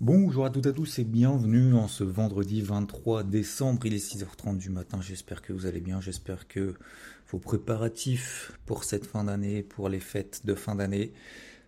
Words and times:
Bonjour 0.00 0.44
à 0.44 0.50
toutes 0.50 0.66
et 0.66 0.68
à 0.68 0.72
tous 0.72 1.00
et 1.00 1.04
bienvenue 1.04 1.74
en 1.74 1.88
ce 1.88 2.04
vendredi 2.04 2.62
23 2.62 3.24
décembre. 3.24 3.84
Il 3.84 3.94
est 3.94 4.14
6h30 4.14 4.56
du 4.56 4.70
matin. 4.70 5.00
J'espère 5.00 5.42
que 5.42 5.52
vous 5.52 5.66
allez 5.66 5.80
bien. 5.80 6.00
J'espère 6.00 6.46
que 6.46 6.74
vos 7.32 7.40
préparatifs 7.40 8.52
pour 8.64 8.84
cette 8.84 9.06
fin 9.06 9.24
d'année, 9.24 9.64
pour 9.64 9.88
les 9.88 9.98
fêtes 9.98 10.42
de 10.44 10.54
fin 10.54 10.76
d'année, 10.76 11.12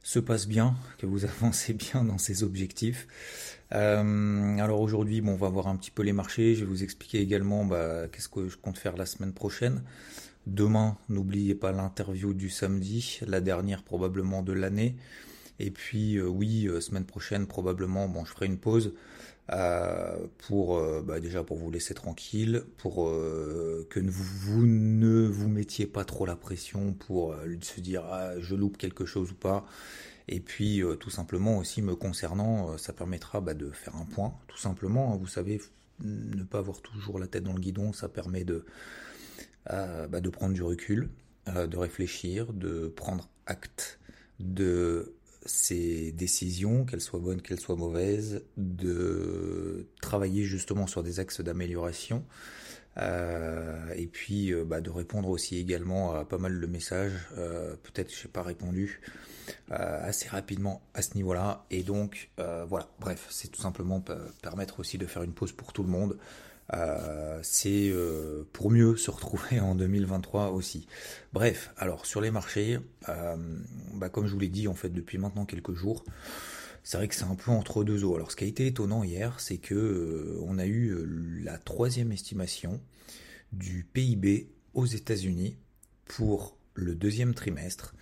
se 0.05 0.21
passent 0.21 0.47
bien, 0.47 0.77
que 0.99 1.07
vous 1.07 1.25
avancez 1.25 1.75
bien 1.75 2.05
dans 2.05 2.19
ces 2.19 2.45
objectifs. 2.45 3.09
Euh, 3.73 4.59
alors 4.59 4.81
aujourd'hui, 4.81 5.21
bon, 5.21 5.33
on 5.33 5.37
va 5.37 5.49
voir 5.49 5.67
un 5.67 5.75
petit 5.75 5.91
peu 5.91 6.05
les 6.05 6.13
marchés. 6.13 6.55
Je 6.55 6.61
vais 6.61 6.71
vous 6.71 6.85
expliquer 6.85 7.21
également 7.21 7.65
bah, 7.65 8.07
qu'est-ce 8.13 8.29
que 8.29 8.49
je 8.49 8.57
compte 8.57 8.79
faire 8.79 8.97
la 8.97 9.07
semaine 9.07 9.33
prochaine. 9.33 9.83
Demain, 10.47 10.97
n'oubliez 11.09 11.57
pas 11.57 11.73
l'interview 11.73 12.33
du 12.33 12.49
samedi, 12.49 13.19
la 13.27 13.41
dernière 13.41 13.83
probablement 13.83 14.43
de 14.43 14.53
l'année. 14.53 14.95
Et 15.61 15.71
puis 15.71 16.17
euh, 16.17 16.27
oui, 16.27 16.67
euh, 16.67 16.81
semaine 16.81 17.05
prochaine 17.05 17.47
probablement, 17.47 18.09
bon, 18.09 18.25
je 18.25 18.33
ferai 18.33 18.47
une 18.47 18.59
pause 18.59 18.95
euh, 19.53 20.17
pour 20.39 20.81
bah, 21.03 21.21
déjà 21.21 21.45
pour 21.45 21.59
vous 21.59 21.71
laisser 21.71 21.93
tranquille, 21.93 22.63
pour 22.79 23.07
que 23.07 24.01
vous, 24.01 24.67
ne 24.67 25.27
vous 25.27 25.49
mettiez 25.49 25.87
pas 25.87 26.05
trop 26.05 26.25
la 26.25 26.37
pression 26.37 26.93
pour 26.93 27.35
se 27.61 27.81
dire 27.81 28.05
ah, 28.11 28.39
je 28.39 28.55
loupe 28.55 28.79
quelque 28.79 29.05
chose 29.05 29.33
ou 29.33 29.35
pas. 29.35 29.67
Et 30.29 30.39
puis 30.39 30.83
tout 31.01 31.11
simplement 31.11 31.59
aussi 31.59 31.83
me 31.83 31.97
concernant, 31.97 32.79
ça 32.79 32.93
permettra 32.93 33.41
bah, 33.41 33.55
de 33.55 33.71
faire 33.71 33.97
un 33.97 34.05
point, 34.05 34.33
tout 34.47 34.59
simplement. 34.59 35.13
Hein. 35.13 35.17
vous 35.21 35.27
savez, 35.27 35.61
ne 36.05 36.45
pas 36.45 36.59
avoir 36.59 36.81
toujours 36.81 37.19
la 37.19 37.27
tête 37.27 37.43
dans 37.43 37.53
le 37.53 37.61
guidon, 37.61 37.93
ça 37.93 38.09
permet 38.09 38.45
de 38.45 38.65
bah, 39.67 40.21
de 40.21 40.31
prendre 40.31 40.55
du 40.55 40.63
recul, 40.63 41.11
de 41.49 41.77
réfléchir, 41.77 42.53
de 42.53 42.87
prendre 42.87 43.29
acte 43.47 43.99
de 44.39 45.13
ces 45.47 46.13
décisions, 46.13 46.85
qu'elles 46.85 47.01
soient 47.01 47.21
bonnes, 47.21 47.41
qu'elles 47.41 47.61
soient 47.61 47.77
mauvaises, 47.77 48.45
de 48.57 49.89
travailler 50.01 50.45
justement 50.45 50.87
sur 50.87 51.03
des 51.03 51.21
axes 51.21 51.41
d'amélioration. 51.41 52.25
Euh, 52.97 53.93
et 53.95 54.07
puis 54.07 54.53
euh, 54.53 54.65
bah, 54.65 54.81
de 54.81 54.91
répondre 54.91 55.29
aussi 55.29 55.57
également 55.57 56.13
à 56.15 56.25
pas 56.25 56.39
mal 56.39 56.61
de 56.61 56.67
messages, 56.67 57.13
euh, 57.39 57.77
peut-être 57.83 58.13
je 58.13 58.25
n'ai 58.27 58.33
pas 58.33 58.43
répondu 58.43 59.01
assez 59.69 60.29
rapidement 60.29 60.81
à 60.95 61.03
ce 61.03 61.15
niveau-là. 61.15 61.65
Et 61.71 61.83
donc 61.83 62.31
voilà, 62.37 62.89
bref, 63.01 63.27
c'est 63.31 63.49
tout 63.49 63.61
simplement 63.61 64.03
permettre 64.43 64.79
aussi 64.79 64.97
de 64.97 65.07
faire 65.07 65.25
une 65.25 65.33
pause 65.33 65.51
pour 65.53 65.73
tout 65.73 65.83
le 65.83 65.89
monde. 65.89 66.19
Euh, 66.75 67.41
c'est 67.43 67.89
euh, 67.89 68.45
pour 68.53 68.71
mieux 68.71 68.97
se 68.97 69.11
retrouver 69.11 69.61
en 69.61 69.75
2023 69.75 70.51
aussi. 70.51 70.87
Bref, 71.33 71.73
alors 71.77 72.07
sur 72.07 72.21
les 72.21 72.31
marchés, 72.31 72.79
euh, 73.09 73.37
bah, 73.95 74.09
comme 74.09 74.27
je 74.27 74.33
vous 74.33 74.39
l'ai 74.39 74.49
dit 74.49 74.69
en 74.69 74.75
fait 74.75 74.91
depuis 74.91 75.19
maintenant 75.19 75.47
quelques 75.47 75.75
jours, 75.75 76.05
c'est 76.83 76.97
vrai 76.97 77.09
que 77.09 77.15
c'est 77.15 77.25
un 77.25 77.35
peu 77.35 77.51
entre 77.51 77.85
deux 77.85 78.05
eaux. 78.05 78.15
Alors 78.15 78.31
ce 78.31 78.37
qui 78.37 78.45
a 78.45 78.47
été 78.47 78.67
étonnant 78.67 79.03
hier, 79.03 79.39
c'est 79.41 79.59
que 79.59 80.39
on 80.43 80.59
a 80.59 80.67
eu 80.67 80.97
la 81.43 81.59
troisième 81.59 82.13
estimation 82.13 82.81
du 83.53 83.85
PIB 83.93 84.49
aux 84.75 84.87
États-Unis 84.87 85.59
pour 86.07 86.57
le 86.75 86.95
deuxième 86.95 87.35
trimestre 87.35 87.95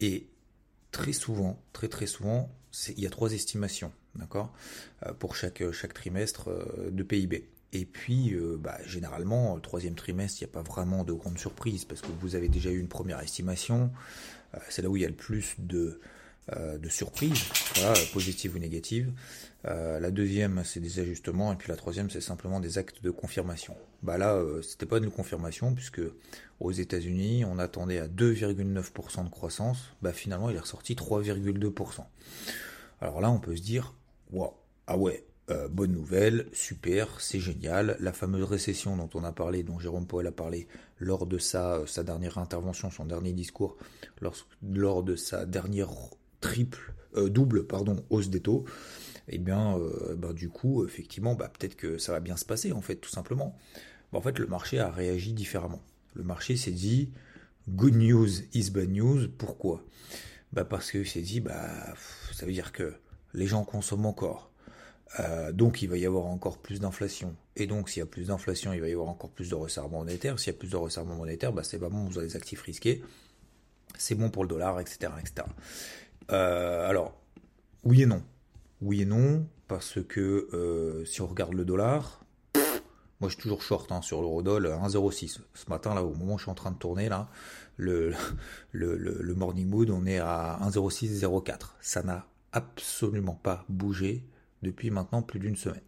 et 0.00 0.28
très 0.90 1.12
souvent, 1.12 1.62
très 1.72 1.88
très 1.88 2.06
souvent, 2.06 2.54
il 2.88 3.00
y 3.00 3.06
a 3.06 3.10
trois 3.10 3.32
estimations, 3.32 3.92
d'accord, 4.14 4.52
pour 5.18 5.34
chaque, 5.34 5.70
chaque 5.72 5.94
trimestre 5.94 6.50
de 6.90 7.02
PIB. 7.02 7.48
Et 7.72 7.86
puis, 7.86 8.34
euh, 8.34 8.58
bah, 8.58 8.78
généralement, 8.84 9.54
le 9.54 9.62
troisième 9.62 9.94
trimestre, 9.94 10.42
il 10.42 10.44
n'y 10.44 10.50
a 10.50 10.52
pas 10.52 10.62
vraiment 10.62 11.04
de 11.04 11.12
grandes 11.12 11.38
surprises 11.38 11.84
parce 11.84 12.02
que 12.02 12.08
vous 12.20 12.34
avez 12.34 12.48
déjà 12.48 12.70
eu 12.70 12.78
une 12.78 12.88
première 12.88 13.20
estimation. 13.20 13.90
Euh, 14.54 14.58
c'est 14.68 14.82
là 14.82 14.90
où 14.90 14.96
il 14.96 15.02
y 15.02 15.06
a 15.06 15.08
le 15.08 15.14
plus 15.14 15.54
de, 15.58 15.98
euh, 16.54 16.78
surprises, 16.90 17.44
positives 18.12 18.56
ou 18.56 18.58
négatives. 18.58 19.12
la 19.64 20.10
deuxième, 20.10 20.62
c'est 20.64 20.80
des 20.80 20.98
ajustements. 20.98 21.52
Et 21.52 21.56
puis 21.56 21.70
la 21.70 21.76
troisième, 21.76 22.10
c'est 22.10 22.20
simplement 22.20 22.60
des 22.60 22.76
actes 22.76 23.02
de 23.02 23.10
confirmation. 23.10 23.74
Bah 24.02 24.18
là, 24.18 24.42
c'était 24.62 24.86
pas 24.86 24.98
une 24.98 25.10
confirmation 25.10 25.72
puisque 25.72 26.02
aux 26.60 26.72
États-Unis, 26.72 27.44
on 27.44 27.58
attendait 27.58 28.00
à 28.00 28.08
2,9% 28.08 29.24
de 29.24 29.30
croissance. 29.30 29.78
Bah 30.02 30.12
finalement, 30.12 30.50
il 30.50 30.56
est 30.56 30.60
ressorti 30.60 30.94
3,2%. 30.94 32.04
Alors 33.00 33.20
là, 33.20 33.30
on 33.30 33.38
peut 33.38 33.56
se 33.56 33.62
dire, 33.62 33.94
waouh, 34.32 34.52
ah 34.88 34.98
ouais, 34.98 35.24
euh, 35.50 35.68
bonne 35.68 35.92
nouvelle, 35.92 36.46
super, 36.52 37.20
c'est 37.20 37.40
génial. 37.40 37.96
La 37.98 38.12
fameuse 38.12 38.44
récession 38.44 38.96
dont 38.96 39.10
on 39.14 39.24
a 39.24 39.32
parlé, 39.32 39.64
dont 39.64 39.78
Jérôme 39.78 40.06
Poel 40.06 40.28
a 40.28 40.32
parlé 40.32 40.68
lors 40.98 41.26
de 41.26 41.36
sa, 41.38 41.78
euh, 41.78 42.02
dernière 42.04 42.38
intervention, 42.38 42.90
son 42.90 43.06
dernier 43.06 43.32
discours, 43.32 43.76
lors, 44.20 45.02
de 45.02 45.16
sa 45.16 45.44
dernière 45.44 45.90
triple, 46.40 46.94
euh, 47.16 47.28
double 47.28 47.66
pardon, 47.66 48.04
hausse 48.08 48.30
des 48.30 48.40
taux, 48.40 48.64
eh 49.28 49.38
bien, 49.38 49.78
bah, 50.16 50.32
du 50.32 50.48
coup, 50.48 50.84
effectivement, 50.84 51.34
bah, 51.34 51.48
peut-être 51.48 51.76
que 51.76 51.98
ça 51.98 52.12
va 52.12 52.20
bien 52.20 52.36
se 52.36 52.44
passer, 52.44 52.72
en 52.72 52.80
fait, 52.80 52.96
tout 52.96 53.10
simplement. 53.10 53.56
Bah, 54.12 54.18
en 54.18 54.22
fait, 54.22 54.38
le 54.38 54.46
marché 54.46 54.78
a 54.78 54.90
réagi 54.90 55.32
différemment. 55.32 55.82
Le 56.14 56.22
marché 56.22 56.56
s'est 56.56 56.72
dit, 56.72 57.12
good 57.68 57.94
news 57.94 58.28
is 58.52 58.70
bad 58.70 58.90
news. 58.90 59.28
Pourquoi? 59.38 59.84
Bah, 60.52 60.64
Parce 60.64 60.90
qu'il 60.90 61.06
s'est 61.06 61.22
dit, 61.22 61.40
bah, 61.40 61.94
ça 62.32 62.46
veut 62.46 62.52
dire 62.52 62.72
que 62.72 62.94
les 63.34 63.46
gens 63.46 63.64
consomment 63.64 64.06
encore 64.06 64.51
euh, 65.20 65.52
donc 65.52 65.82
il 65.82 65.88
va 65.88 65.96
y 65.96 66.06
avoir 66.06 66.26
encore 66.26 66.58
plus 66.58 66.80
d'inflation. 66.80 67.34
Et 67.56 67.66
donc 67.66 67.90
s'il 67.90 68.00
y 68.00 68.02
a 68.02 68.06
plus 68.06 68.28
d'inflation, 68.28 68.72
il 68.72 68.80
va 68.80 68.88
y 68.88 68.92
avoir 68.92 69.08
encore 69.08 69.30
plus 69.30 69.50
de 69.50 69.54
resserrement 69.54 69.98
monétaire. 69.98 70.38
S'il 70.38 70.52
y 70.52 70.56
a 70.56 70.58
plus 70.58 70.70
de 70.70 70.76
resserrement 70.76 71.14
monétaire, 71.14 71.52
bah, 71.52 71.62
c'est 71.62 71.78
pas 71.78 71.88
bon 71.88 72.08
pour 72.08 72.20
les 72.20 72.36
actifs 72.36 72.62
risqués. 72.62 73.02
C'est 73.98 74.14
bon 74.14 74.30
pour 74.30 74.42
le 74.42 74.48
dollar, 74.48 74.80
etc. 74.80 75.12
etc. 75.20 75.46
Euh, 76.30 76.88
alors, 76.88 77.14
oui 77.84 78.02
et 78.02 78.06
non. 78.06 78.22
Oui 78.80 79.02
et 79.02 79.04
non, 79.04 79.46
parce 79.68 80.02
que 80.02 80.48
euh, 80.52 81.04
si 81.04 81.20
on 81.20 81.26
regarde 81.26 81.52
le 81.52 81.64
dollar, 81.64 82.24
moi 83.20 83.28
je 83.28 83.34
suis 83.34 83.42
toujours 83.42 83.62
short 83.62 83.92
hein, 83.92 84.00
sur 84.00 84.22
l'eurodoll 84.22 84.66
1,06. 84.66 85.40
Ce 85.54 85.68
matin, 85.68 85.94
là, 85.94 86.02
au 86.02 86.14
moment 86.14 86.34
où 86.34 86.38
je 86.38 86.44
suis 86.44 86.50
en 86.50 86.54
train 86.54 86.70
de 86.70 86.78
tourner, 86.78 87.08
là, 87.10 87.28
le, 87.76 88.14
le, 88.72 88.96
le 88.96 89.34
morning 89.34 89.68
mood, 89.68 89.90
on 89.90 90.06
est 90.06 90.18
à 90.18 90.58
1,0604. 90.62 91.74
Ça 91.80 92.02
n'a 92.02 92.26
absolument 92.52 93.38
pas 93.42 93.64
bougé 93.68 94.24
depuis 94.62 94.90
maintenant 94.90 95.22
plus 95.22 95.40
d'une 95.40 95.56
semaine. 95.56 95.82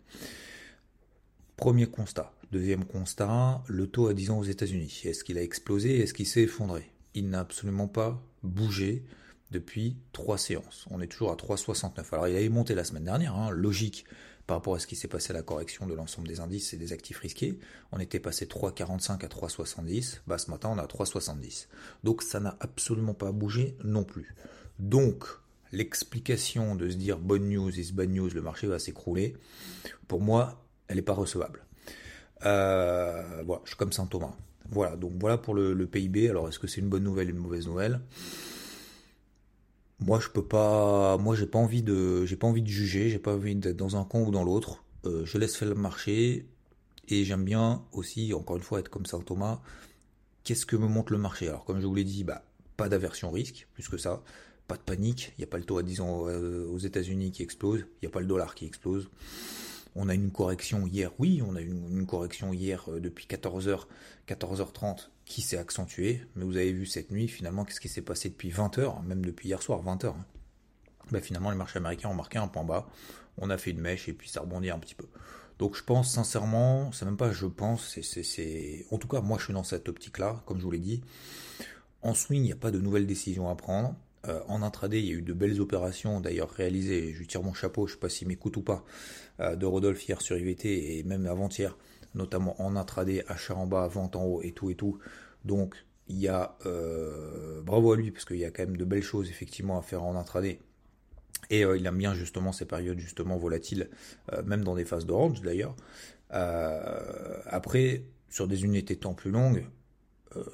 Premier 1.57 1.87
constat. 1.87 2.33
Deuxième 2.53 2.85
constat, 2.85 3.63
le 3.67 3.87
taux 3.87 4.09
à 4.09 4.15
10 4.15 4.31
ans 4.31 4.39
aux 4.39 4.45
États-Unis. 4.45 5.03
Est-ce 5.05 5.25
qu'il 5.25 5.39
a 5.39 5.43
explosé? 5.43 6.01
Est-ce 6.01 6.15
qu'il 6.15 6.27
s'est 6.27 6.43
effondré? 6.43 6.91
Il 7.15 7.29
n'a 7.29 7.41
absolument 7.41 7.89
pas 7.89 8.23
bougé 8.43 9.05
depuis 9.51 9.97
trois 10.13 10.39
séances. 10.39 10.87
On 10.91 11.01
est 11.01 11.07
toujours 11.07 11.31
à 11.31 11.37
3,69. 11.37 12.05
Alors 12.13 12.29
il 12.29 12.37
avait 12.37 12.49
monté 12.49 12.75
la 12.75 12.85
semaine 12.85 13.05
dernière, 13.05 13.35
hein, 13.35 13.51
logique 13.51 14.05
par 14.47 14.59
rapport 14.59 14.75
à 14.75 14.79
ce 14.79 14.87
qui 14.87 14.97
s'est 14.97 15.09
passé 15.09 15.31
à 15.31 15.35
la 15.35 15.43
correction 15.43 15.87
de 15.87 15.95
l'ensemble 15.95 16.29
des 16.29 16.41
indices 16.41 16.75
et 16.75 16.77
des 16.77 16.93
actifs 16.93 17.19
risqués. 17.19 17.59
On 17.93 17.99
était 17.99 18.21
passé 18.21 18.47
3,45 18.47 19.25
à 19.25 19.29
3,70. 19.29 20.21
Bah, 20.27 20.39
ce 20.39 20.51
matin, 20.51 20.71
on 20.73 20.79
est 20.79 20.83
à 20.83 20.87
3,70. 20.87 21.69
Donc 22.03 22.23
ça 22.23 22.41
n'a 22.41 22.57
absolument 22.61 23.15
pas 23.15 23.33
bougé 23.33 23.77
non 23.85 24.05
plus. 24.05 24.35
Donc 24.79 25.25
l'explication 25.75 26.75
de 26.77 26.89
se 26.89 26.97
dire 26.97 27.19
bonne 27.19 27.49
news 27.49 27.71
is 27.79 27.93
bad 27.93 28.11
news, 28.11 28.31
le 28.31 28.43
marché 28.43 28.67
va 28.67 28.79
s'écrouler, 28.79 29.37
pour 30.09 30.21
moi, 30.21 30.65
elle 30.89 30.97
n'est 30.97 31.03
pas 31.03 31.13
recevable. 31.13 31.65
Euh, 32.47 33.43
voilà, 33.45 33.63
je 33.65 33.71
suis 33.71 33.77
comme 33.77 33.93
Saint 33.93 34.07
Thomas. 34.07 34.35
Voilà, 34.71 34.97
donc 34.97 35.13
voilà 35.19 35.39
pour 35.39 35.55
le, 35.55 35.87
PIB. 35.87 36.29
Alors, 36.29 36.49
est-ce 36.49 36.59
que 36.59 36.67
c'est 36.67 36.81
une 36.81 36.89
bonne 36.89 37.05
nouvelle, 37.05 37.29
ou 37.29 37.31
une 37.31 37.39
mauvaise 37.39 37.67
nouvelle? 37.67 38.01
Moi, 40.01 40.21
je 40.21 40.29
peux 40.29 40.45
pas. 40.45 41.17
Moi, 41.19 41.35
j'ai 41.37 41.47
pas 41.47 41.59
envie 41.59 41.83
de. 41.83 42.25
J'ai 42.25 42.37
pas 42.37 42.47
envie 42.47 42.63
de 42.63 42.69
juger. 42.69 43.11
J'ai 43.11 43.19
pas 43.19 43.35
envie 43.35 43.55
d'être 43.55 43.77
dans 43.77 43.97
un 43.97 44.05
camp 44.05 44.23
ou 44.23 44.31
dans 44.31 44.45
l'autre. 44.45 44.85
Euh, 45.05 45.25
je 45.25 45.39
laisse 45.39 45.57
faire 45.57 45.69
le 45.69 45.75
marché 45.75 46.47
et 47.09 47.25
j'aime 47.25 47.45
bien 47.45 47.85
aussi, 47.93 48.33
encore 48.35 48.57
une 48.57 48.63
fois, 48.63 48.81
être 48.81 48.89
comme 48.89 49.07
Saint 49.07 49.21
Thomas. 49.21 49.61
Qu'est-ce 50.43 50.67
que 50.67 50.77
me 50.77 50.89
montre 50.89 51.13
le 51.13 51.19
marché? 51.19 51.49
Alors, 51.49 51.65
comme 51.65 51.81
je 51.81 51.87
vous 51.87 51.95
l'ai 51.95 52.05
dit, 52.05 52.25
bah, 52.25 52.43
pas 52.77 52.89
d'aversion 52.89 53.31
risque, 53.31 53.69
plus 53.75 53.89
que 53.89 53.99
ça 53.99 54.23
pas 54.67 54.77
de 54.77 54.83
panique, 54.83 55.33
il 55.37 55.41
n'y 55.41 55.45
a 55.45 55.49
pas 55.49 55.59
le 55.59 55.65
taux 55.65 55.79
à 55.79 55.83
10 55.83 56.01
ans 56.01 56.25
euh, 56.27 56.67
aux 56.69 56.79
États-Unis 56.79 57.33
qui 57.33 57.43
explose, 57.43 57.81
il 57.81 58.07
n'y 58.07 58.09
a 58.09 58.11
pas 58.11 58.21
le 58.21 58.27
dollar 58.27 58.55
qui 58.55 58.67
explose. 58.67 59.11
On 59.97 60.09
a 60.09 60.15
une 60.15 60.33
correction 60.33 60.87
hier, 60.87 61.13
oui, 61.19 61.43
on 61.47 61.55
a 61.55 61.61
une, 61.61 61.99
une 61.99 62.07
correction 62.07 62.53
hier 62.53 62.85
euh, 62.89 63.01
depuis 63.01 63.27
14h, 63.27 63.87
14h30 64.29 65.09
qui 65.25 65.43
s'est 65.43 65.59
accentuée, 65.59 66.23
mais 66.35 66.45
vous 66.45 66.57
avez 66.57 66.73
vu 66.73 66.87
cette 66.87 67.11
nuit 67.11 67.29
finalement 67.29 67.65
qu'est-ce 67.65 67.81
qui 67.81 67.89
s'est 67.89 68.03
passé 68.03 68.29
depuis 68.29 68.51
20h, 68.51 69.05
même 69.05 69.25
depuis 69.25 69.49
hier 69.49 69.63
soir, 69.63 69.83
20h. 69.85 70.09
Hein. 70.09 70.25
Bah, 71.11 71.21
finalement 71.21 71.51
les 71.51 71.57
marchés 71.57 71.79
américains 71.79 72.09
ont 72.09 72.15
marqué 72.15 72.39
un 72.39 72.49
point 72.49 72.65
bas, 72.65 72.89
on 73.39 73.51
a 73.51 73.59
fait 73.59 73.71
une 73.71 73.81
mèche 73.81 74.09
et 74.09 74.13
puis 74.13 74.29
ça 74.29 74.41
rebondit 74.41 74.71
un 74.71 74.79
petit 74.79 74.95
peu. 74.95 75.07
Donc 75.59 75.77
je 75.77 75.85
pense 75.85 76.13
sincèrement, 76.13 76.91
c'est 76.93 77.05
même 77.05 77.17
pas 77.17 77.31
je 77.31 77.47
pense, 77.47 77.99
c'est, 78.01 78.87
en 78.91 78.99
tout 78.99 79.09
cas 79.09 79.21
moi 79.21 79.39
je 79.39 79.45
suis 79.45 79.53
dans 79.53 79.63
cette 79.63 79.89
optique-là, 79.89 80.43
comme 80.47 80.59
je 80.59 80.65
vous 80.65 80.71
l'ai 80.71 80.79
dit. 80.79 81.03
En 82.03 82.15
swing, 82.15 82.43
il 82.43 82.47
n'y 82.47 82.53
a 82.53 82.57
pas 82.57 82.71
de 82.71 82.81
nouvelles 82.81 83.07
décisions 83.07 83.49
à 83.49 83.55
prendre. 83.55 83.95
Euh, 84.29 84.41
en 84.49 84.63
intraday, 84.63 85.01
il 85.01 85.07
y 85.07 85.11
a 85.11 85.15
eu 85.15 85.23
de 85.23 85.33
belles 85.33 85.61
opérations 85.61 86.21
d'ailleurs 86.21 86.51
réalisées, 86.51 87.13
je 87.13 87.25
tire 87.25 87.43
mon 87.43 87.55
chapeau, 87.55 87.87
je 87.87 87.93
ne 87.93 87.97
sais 87.97 88.01
pas 88.01 88.09
s'il 88.09 88.29
m'écoute 88.29 88.57
ou 88.57 88.63
pas, 88.63 88.85
euh, 89.41 89.57
de 89.57 89.67
Rodolphe 89.67 90.07
hier 90.09 90.21
sur 90.21 90.37
IVT 90.37 90.99
et 90.99 91.03
même 91.03 91.27
avant-hier, 91.27 91.77
notamment 92.15 92.61
en 92.63 92.77
intraday, 92.77 93.25
achat 93.29 93.55
en 93.55 93.67
bas, 93.67 93.87
vente 93.89 94.17
en 94.17 94.25
haut 94.25 94.43
et 94.43 94.53
tout 94.53 94.71
et 94.71 94.75
tout. 94.75 94.99
Donc 95.45 95.75
il 96.09 96.19
y 96.19 96.29
a 96.29 96.57
euh, 96.67 97.61
bravo 97.63 97.93
à 97.93 97.97
lui 97.97 98.11
parce 98.11 98.25
qu'il 98.25 98.39
y 98.39 98.45
a 98.45 98.51
quand 98.51 98.65
même 98.65 98.77
de 98.77 98.85
belles 98.85 99.03
choses 99.03 99.29
effectivement 99.29 99.79
à 99.79 99.83
faire 99.83 100.03
en 100.03 100.17
intraday. 100.17 100.59
Et 101.51 101.61
il 101.61 101.87
aime 101.87 101.99
bien 101.99 102.15
justement 102.15 102.53
ces 102.53 102.65
périodes 102.65 102.99
justement 102.99 103.37
volatiles, 103.37 103.91
même 104.47 104.65
dans 104.65 104.75
des 104.75 104.87
phases 104.87 105.05
d'orange 105.05 105.43
d'ailleurs. 105.43 105.77
après, 106.31 108.05
sur 108.31 108.49
des 108.49 108.65
unités 108.65 108.95
de 108.95 109.01
temps 109.01 109.13
plus 109.13 109.31
longues, 109.31 109.67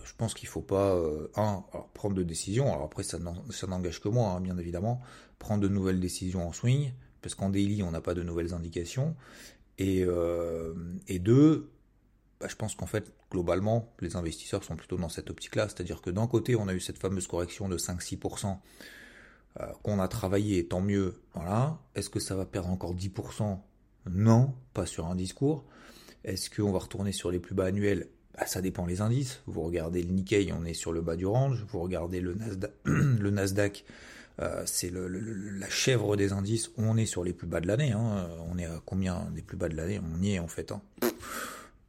je 0.04 0.12
pense 0.16 0.34
qu'il 0.34 0.48
faut 0.48 0.62
pas 0.62 0.96
un 1.36 1.64
prendre 1.94 2.14
de 2.14 2.22
décisions. 2.22 2.72
Alors 2.72 2.84
après, 2.84 3.02
ça 3.02 3.18
n'engage 3.18 4.00
que 4.00 4.08
moi, 4.08 4.30
hein, 4.30 4.40
bien 4.40 4.58
évidemment. 4.58 5.00
Prendre 5.38 5.62
de 5.62 5.68
nouvelles 5.68 6.00
décisions 6.00 6.46
en 6.46 6.52
swing, 6.52 6.92
parce 7.22 7.34
qu'en 7.34 7.50
daily, 7.50 7.82
on 7.82 7.90
n'a 7.90 8.00
pas 8.00 8.14
de 8.14 8.22
nouvelles 8.22 8.54
indications. 8.54 9.16
Et, 9.78 10.06
et 11.08 11.18
deux, 11.18 11.70
bah, 12.40 12.46
je 12.48 12.56
pense 12.56 12.74
qu'en 12.74 12.86
fait, 12.86 13.12
globalement, 13.30 13.92
les 14.00 14.16
investisseurs 14.16 14.64
sont 14.64 14.76
plutôt 14.76 14.96
dans 14.96 15.10
cette 15.10 15.30
optique-là. 15.30 15.68
C'est-à-dire 15.68 16.00
que 16.00 16.10
d'un 16.10 16.26
côté, 16.26 16.56
on 16.56 16.68
a 16.68 16.74
eu 16.74 16.80
cette 16.80 16.98
fameuse 16.98 17.26
correction 17.26 17.68
de 17.68 17.76
5-6% 17.76 18.58
euh, 19.60 19.66
qu'on 19.82 20.00
a 20.00 20.08
travaillé, 20.08 20.66
tant 20.66 20.80
mieux. 20.80 21.20
Voilà. 21.34 21.78
Est-ce 21.94 22.08
que 22.08 22.18
ça 22.18 22.34
va 22.34 22.46
perdre 22.46 22.70
encore 22.70 22.94
10% 22.94 23.58
Non, 24.10 24.54
pas 24.72 24.86
sur 24.86 25.06
un 25.06 25.14
discours. 25.14 25.66
Est-ce 26.24 26.50
qu'on 26.50 26.72
va 26.72 26.78
retourner 26.78 27.12
sur 27.12 27.30
les 27.30 27.40
plus 27.40 27.54
bas 27.54 27.66
annuels? 27.66 28.08
Bah, 28.36 28.46
Ça 28.46 28.60
dépend 28.60 28.86
les 28.86 29.00
indices. 29.00 29.40
Vous 29.46 29.62
regardez 29.62 30.02
le 30.02 30.10
Nikkei, 30.12 30.52
on 30.52 30.64
est 30.64 30.74
sur 30.74 30.92
le 30.92 31.00
bas 31.00 31.16
du 31.16 31.26
range. 31.26 31.64
Vous 31.68 31.80
regardez 31.80 32.20
le 32.20 32.34
Nasdaq, 33.30 33.84
euh, 34.40 34.62
c'est 34.66 34.90
la 34.90 35.68
chèvre 35.68 36.16
des 36.16 36.32
indices. 36.32 36.70
On 36.76 36.96
est 36.96 37.06
sur 37.06 37.24
les 37.24 37.32
plus 37.32 37.46
bas 37.46 37.60
de 37.60 37.66
l'année. 37.66 37.92
Hein. 37.92 38.28
On 38.50 38.58
est 38.58 38.66
à 38.66 38.80
combien 38.84 39.28
des 39.34 39.42
plus 39.42 39.56
bas 39.56 39.68
de 39.68 39.76
l'année? 39.76 40.00
On 40.00 40.22
y 40.22 40.34
est 40.34 40.38
en 40.38 40.48
fait. 40.48 40.72
Hein 40.72 40.82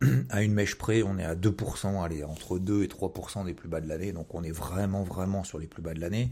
à 0.30 0.42
une 0.42 0.54
mèche 0.54 0.76
près, 0.76 1.04
on 1.04 1.18
est 1.18 1.24
à 1.24 1.36
2%, 1.36 2.04
allez, 2.04 2.24
entre 2.24 2.58
2 2.58 2.84
et 2.84 2.88
3% 2.88 3.46
des 3.46 3.54
plus 3.54 3.70
bas 3.70 3.82
de 3.82 3.88
l'année, 3.88 4.12
donc 4.12 4.34
on 4.34 4.44
est 4.44 4.52
vraiment, 4.52 5.04
vraiment 5.04 5.44
sur 5.44 5.60
les 5.60 5.68
plus 5.68 5.82
bas 5.82 5.94
de 5.94 6.00
l'année. 6.00 6.32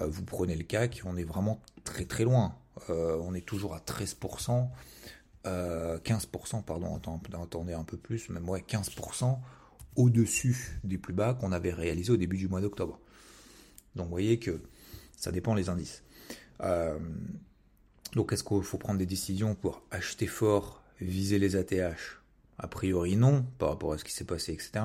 Euh, 0.00 0.06
vous 0.06 0.22
prenez 0.22 0.56
le 0.56 0.64
CAC, 0.64 1.02
on 1.04 1.16
est 1.16 1.24
vraiment 1.24 1.60
très, 1.84 2.04
très 2.04 2.24
loin. 2.24 2.54
Euh, 2.88 3.18
on 3.22 3.34
est 3.34 3.44
toujours 3.44 3.74
à 3.74 3.78
13%, 3.78 4.68
15%, 5.44 5.46
euh, 5.46 6.62
pardon, 6.62 7.00
attendez 7.42 7.72
un 7.72 7.84
peu 7.84 7.96
plus, 7.96 8.28
même 8.28 8.48
ouais, 8.48 8.60
15% 8.60 9.38
au-dessus 9.96 10.78
des 10.84 10.98
plus 10.98 11.14
bas 11.14 11.34
qu'on 11.34 11.52
avait 11.52 11.72
réalisé 11.72 12.12
au 12.12 12.16
début 12.16 12.36
du 12.36 12.48
mois 12.48 12.60
d'octobre. 12.60 13.00
Donc 13.96 14.06
vous 14.06 14.12
voyez 14.12 14.38
que 14.38 14.60
ça 15.16 15.32
dépend 15.32 15.54
les 15.54 15.68
indices. 15.68 16.02
donc 18.14 18.32
est-ce 18.32 18.44
qu'il 18.44 18.62
faut 18.62 18.78
prendre 18.78 18.98
des 18.98 19.06
décisions 19.06 19.54
pour 19.54 19.82
acheter 19.90 20.26
fort, 20.26 20.82
viser 21.00 21.38
les 21.38 21.56
ATH 21.56 22.20
a 22.62 22.68
priori 22.68 23.16
non, 23.16 23.44
par 23.58 23.70
rapport 23.70 23.92
à 23.94 23.98
ce 23.98 24.04
qui 24.04 24.12
s'est 24.12 24.24
passé, 24.24 24.52
etc. 24.52 24.84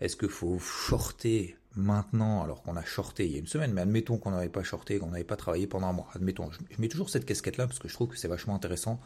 Est-ce 0.00 0.16
qu'il 0.16 0.28
faut 0.28 0.58
shorter 0.58 1.56
maintenant, 1.76 2.42
alors 2.42 2.62
qu'on 2.62 2.76
a 2.76 2.84
shorté 2.84 3.26
il 3.26 3.32
y 3.32 3.36
a 3.36 3.38
une 3.38 3.46
semaine, 3.46 3.72
mais 3.72 3.82
admettons 3.82 4.18
qu'on 4.18 4.30
n'avait 4.30 4.48
pas 4.48 4.62
shorté, 4.62 4.98
qu'on 4.98 5.10
n'avait 5.10 5.24
pas 5.24 5.36
travaillé 5.36 5.66
pendant 5.66 5.86
un 5.86 5.92
mois. 5.92 6.08
Admettons, 6.14 6.50
je, 6.50 6.58
mets 6.78 6.88
toujours 6.88 7.10
cette 7.10 7.24
casquette-là 7.24 7.66
parce 7.66 7.78
que 7.78 7.88
je 7.88 7.94
trouve 7.94 8.08
que 8.08 8.16
c'est 8.16 8.28
vachement 8.28 8.54
intéressant 8.54 9.00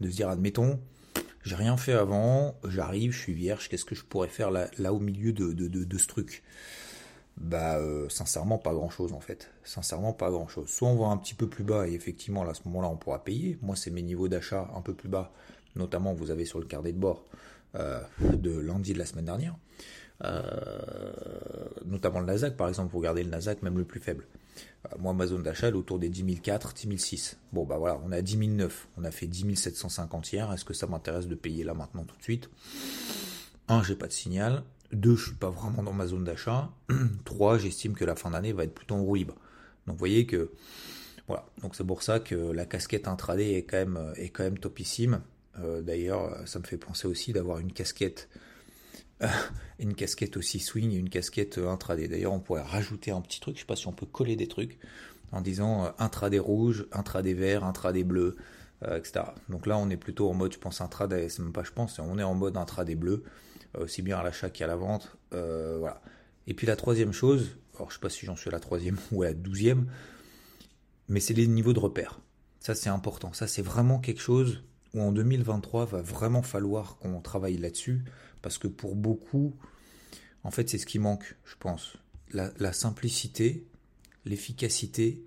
de 0.00 0.10
se 0.10 0.16
dire, 0.16 0.28
admettons, 0.28 0.80
j'ai 1.42 1.54
rien 1.54 1.76
fait 1.76 1.92
avant, 1.92 2.56
j'arrive, 2.66 3.12
je 3.12 3.18
suis 3.18 3.34
vierge, 3.34 3.68
qu'est-ce 3.68 3.84
que 3.84 3.94
je 3.94 4.04
pourrais 4.04 4.28
faire 4.28 4.50
là, 4.50 4.68
là 4.78 4.92
au 4.92 4.98
milieu 4.98 5.32
de, 5.32 5.52
de, 5.52 5.98
ce 5.98 6.06
truc? 6.06 6.42
Bah, 7.36 7.76
euh, 7.76 8.08
sincèrement, 8.08 8.58
pas 8.58 8.72
grand-chose 8.72 9.12
en 9.12 9.20
fait. 9.20 9.50
Sincèrement, 9.62 10.12
pas 10.12 10.30
grand-chose. 10.30 10.68
Soit 10.70 10.88
on 10.88 10.96
va 10.96 11.08
un 11.08 11.18
petit 11.18 11.34
peu 11.34 11.48
plus 11.48 11.64
bas 11.64 11.86
et 11.86 11.92
effectivement, 11.92 12.48
à 12.48 12.54
ce 12.54 12.62
moment-là, 12.64 12.88
on 12.88 12.96
pourra 12.96 13.22
payer. 13.22 13.58
Moi, 13.60 13.76
c'est 13.76 13.90
mes 13.90 14.02
niveaux 14.02 14.28
d'achat 14.28 14.70
un 14.74 14.80
peu 14.80 14.94
plus 14.94 15.08
bas 15.08 15.32
notamment 15.76 16.14
vous 16.14 16.30
avez 16.30 16.44
sur 16.44 16.58
le 16.58 16.66
carnet 16.66 16.92
de 16.92 16.98
bord 16.98 17.24
euh, 17.76 18.00
de 18.20 18.58
lundi 18.58 18.92
de 18.92 18.98
la 18.98 19.06
semaine 19.06 19.26
dernière, 19.26 19.54
euh, 20.24 20.42
notamment 21.84 22.20
le 22.20 22.26
Nasdaq 22.26 22.56
par 22.56 22.68
exemple, 22.68 22.90
vous 22.92 22.98
regardez 22.98 23.22
le 23.22 23.30
Nasdaq 23.30 23.62
même 23.62 23.78
le 23.78 23.84
plus 23.84 24.00
faible. 24.00 24.26
Euh, 24.86 24.96
moi 24.98 25.12
ma 25.12 25.26
zone 25.26 25.42
d'achat 25.42 25.68
est 25.68 25.72
autour 25.72 25.98
des 25.98 26.08
10 26.08 26.40
004, 26.40 26.74
10 26.74 26.98
006. 26.98 27.38
Bon 27.52 27.64
bah 27.64 27.76
voilà, 27.78 28.00
on 28.04 28.12
à 28.12 28.22
10 28.22 28.36
009, 28.48 28.88
on 28.96 29.04
a 29.04 29.10
fait 29.10 29.26
10 29.26 29.56
750 29.56 30.32
hier, 30.32 30.52
est-ce 30.52 30.64
que 30.64 30.74
ça 30.74 30.86
m'intéresse 30.86 31.26
de 31.26 31.34
payer 31.34 31.64
là 31.64 31.74
maintenant 31.74 32.04
tout 32.04 32.16
de 32.16 32.22
suite? 32.22 32.50
Un, 33.68 33.82
j'ai 33.82 33.96
pas 33.96 34.06
de 34.06 34.12
signal. 34.12 34.62
Deux, 34.92 35.16
je 35.16 35.26
suis 35.26 35.34
pas 35.34 35.50
vraiment 35.50 35.82
dans 35.82 35.92
ma 35.92 36.06
zone 36.06 36.24
d'achat. 36.24 36.70
Trois, 37.24 37.58
j'estime 37.58 37.94
que 37.94 38.04
la 38.04 38.14
fin 38.14 38.30
d'année 38.30 38.52
va 38.52 38.64
être 38.64 38.74
plutôt 38.74 38.94
en 38.94 39.02
roue. 39.02 39.18
Donc 39.18 39.34
vous 39.86 39.96
voyez 39.96 40.26
que 40.26 40.52
voilà, 41.26 41.44
donc 41.60 41.74
c'est 41.74 41.84
pour 41.84 42.02
ça 42.02 42.20
que 42.20 42.34
la 42.36 42.66
casquette 42.66 43.08
intraday 43.08 43.54
est 43.54 43.64
quand 43.64 43.78
même 43.78 44.12
est 44.16 44.28
quand 44.28 44.44
même 44.44 44.58
topissime. 44.58 45.20
Euh, 45.58 45.80
d'ailleurs, 45.82 46.36
ça 46.46 46.58
me 46.58 46.64
fait 46.64 46.76
penser 46.76 47.08
aussi 47.08 47.32
d'avoir 47.32 47.58
une 47.58 47.72
casquette, 47.72 48.28
une 49.78 49.94
casquette 49.94 50.36
aussi 50.36 50.58
swing 50.58 50.92
et 50.92 50.96
une 50.96 51.08
casquette 51.08 51.58
euh, 51.58 51.68
intraday. 51.68 52.08
D'ailleurs, 52.08 52.32
on 52.32 52.40
pourrait 52.40 52.62
rajouter 52.62 53.10
un 53.10 53.20
petit 53.20 53.40
truc. 53.40 53.56
Je 53.56 53.60
sais 53.60 53.66
pas 53.66 53.76
si 53.76 53.86
on 53.86 53.92
peut 53.92 54.06
coller 54.06 54.36
des 54.36 54.48
trucs 54.48 54.78
en 55.32 55.40
disant 55.40 55.86
euh, 55.86 55.90
intraday 55.98 56.38
rouge, 56.38 56.86
intraday 56.92 57.34
vert, 57.34 57.64
intraday 57.64 58.04
bleu, 58.04 58.36
etc. 58.82 59.24
Donc 59.48 59.66
là, 59.66 59.78
on 59.78 59.88
est 59.88 59.96
plutôt 59.96 60.28
en 60.28 60.34
mode, 60.34 60.52
je 60.52 60.58
pense, 60.58 60.80
intraday. 60.80 61.28
C'est 61.28 61.42
même 61.42 61.52
pas, 61.52 61.64
je 61.64 61.72
pense, 61.72 61.98
on 61.98 62.18
est 62.18 62.22
en 62.22 62.34
mode 62.34 62.56
intraday 62.56 62.94
bleu, 62.94 63.24
aussi 63.78 64.02
bien 64.02 64.18
à 64.18 64.22
l'achat 64.22 64.50
qu'à 64.50 64.66
la 64.66 64.76
vente. 64.76 65.16
voilà. 65.32 66.02
Et 66.46 66.54
puis 66.54 66.66
la 66.66 66.76
troisième 66.76 67.12
chose, 67.12 67.56
alors 67.74 67.90
je 67.90 67.94
sais 67.94 68.00
pas 68.00 68.10
si 68.10 68.26
j'en 68.26 68.36
suis 68.36 68.48
à 68.48 68.52
la 68.52 68.60
troisième 68.60 68.98
ou 69.12 69.22
à 69.22 69.26
la 69.26 69.34
douzième, 69.34 69.86
mais 71.08 71.20
c'est 71.20 71.34
les 71.34 71.46
niveaux 71.46 71.72
de 71.72 71.80
repère. 71.80 72.20
Ça, 72.60 72.74
c'est 72.74 72.90
important. 72.90 73.32
Ça, 73.32 73.46
c'est 73.46 73.62
vraiment 73.62 73.98
quelque 73.98 74.20
chose 74.20 74.62
où 74.96 75.02
en 75.02 75.12
2023 75.12 75.84
va 75.84 76.02
vraiment 76.02 76.42
falloir 76.42 76.96
qu'on 76.98 77.20
travaille 77.20 77.58
là-dessus, 77.58 78.02
parce 78.42 78.58
que 78.58 78.66
pour 78.66 78.96
beaucoup, 78.96 79.54
en 80.42 80.50
fait, 80.50 80.68
c'est 80.68 80.78
ce 80.78 80.86
qui 80.86 80.98
manque, 80.98 81.36
je 81.44 81.54
pense. 81.60 81.96
La, 82.32 82.72
simplicité, 82.72 83.66
l'efficacité 84.24 85.24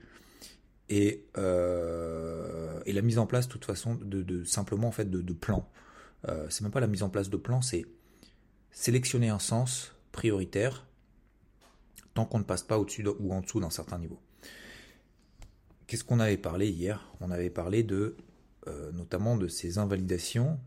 et, 0.89 1.25
euh, 1.37 2.81
et, 2.85 2.93
la 2.93 3.01
mise 3.01 3.19
en 3.19 3.25
place, 3.25 3.47
de 3.47 3.51
toute 3.53 3.65
façon, 3.65 3.95
de, 3.95 4.43
simplement 4.43 4.89
en 4.89 4.91
fait 4.91 5.09
de, 5.09 5.21
de 5.21 5.33
plans. 5.33 5.69
Euh, 6.27 6.47
c'est 6.49 6.61
même 6.63 6.71
pas 6.71 6.81
la 6.81 6.87
mise 6.87 7.03
en 7.03 7.09
place 7.09 7.29
de 7.29 7.37
plans, 7.37 7.61
c'est 7.61 7.85
sélectionner 8.71 9.29
un 9.29 9.39
sens 9.39 9.93
prioritaire 10.11 10.85
tant 12.13 12.25
qu'on 12.25 12.39
ne 12.39 12.43
passe 12.43 12.63
pas 12.63 12.77
au-dessus 12.77 13.07
ou 13.19 13.33
en 13.33 13.41
dessous 13.41 13.59
d'un 13.59 13.69
certain 13.69 13.97
niveau. 13.97 14.19
Qu'est-ce 15.87 16.03
qu'on 16.03 16.19
avait 16.19 16.37
parlé 16.37 16.67
hier? 16.69 17.07
On 17.21 17.31
avait 17.31 17.49
parlé 17.49 17.83
de 17.83 18.17
euh, 18.69 18.91
notamment 18.91 19.37
de 19.37 19.47
ces 19.47 19.77
invalidations 19.77 20.59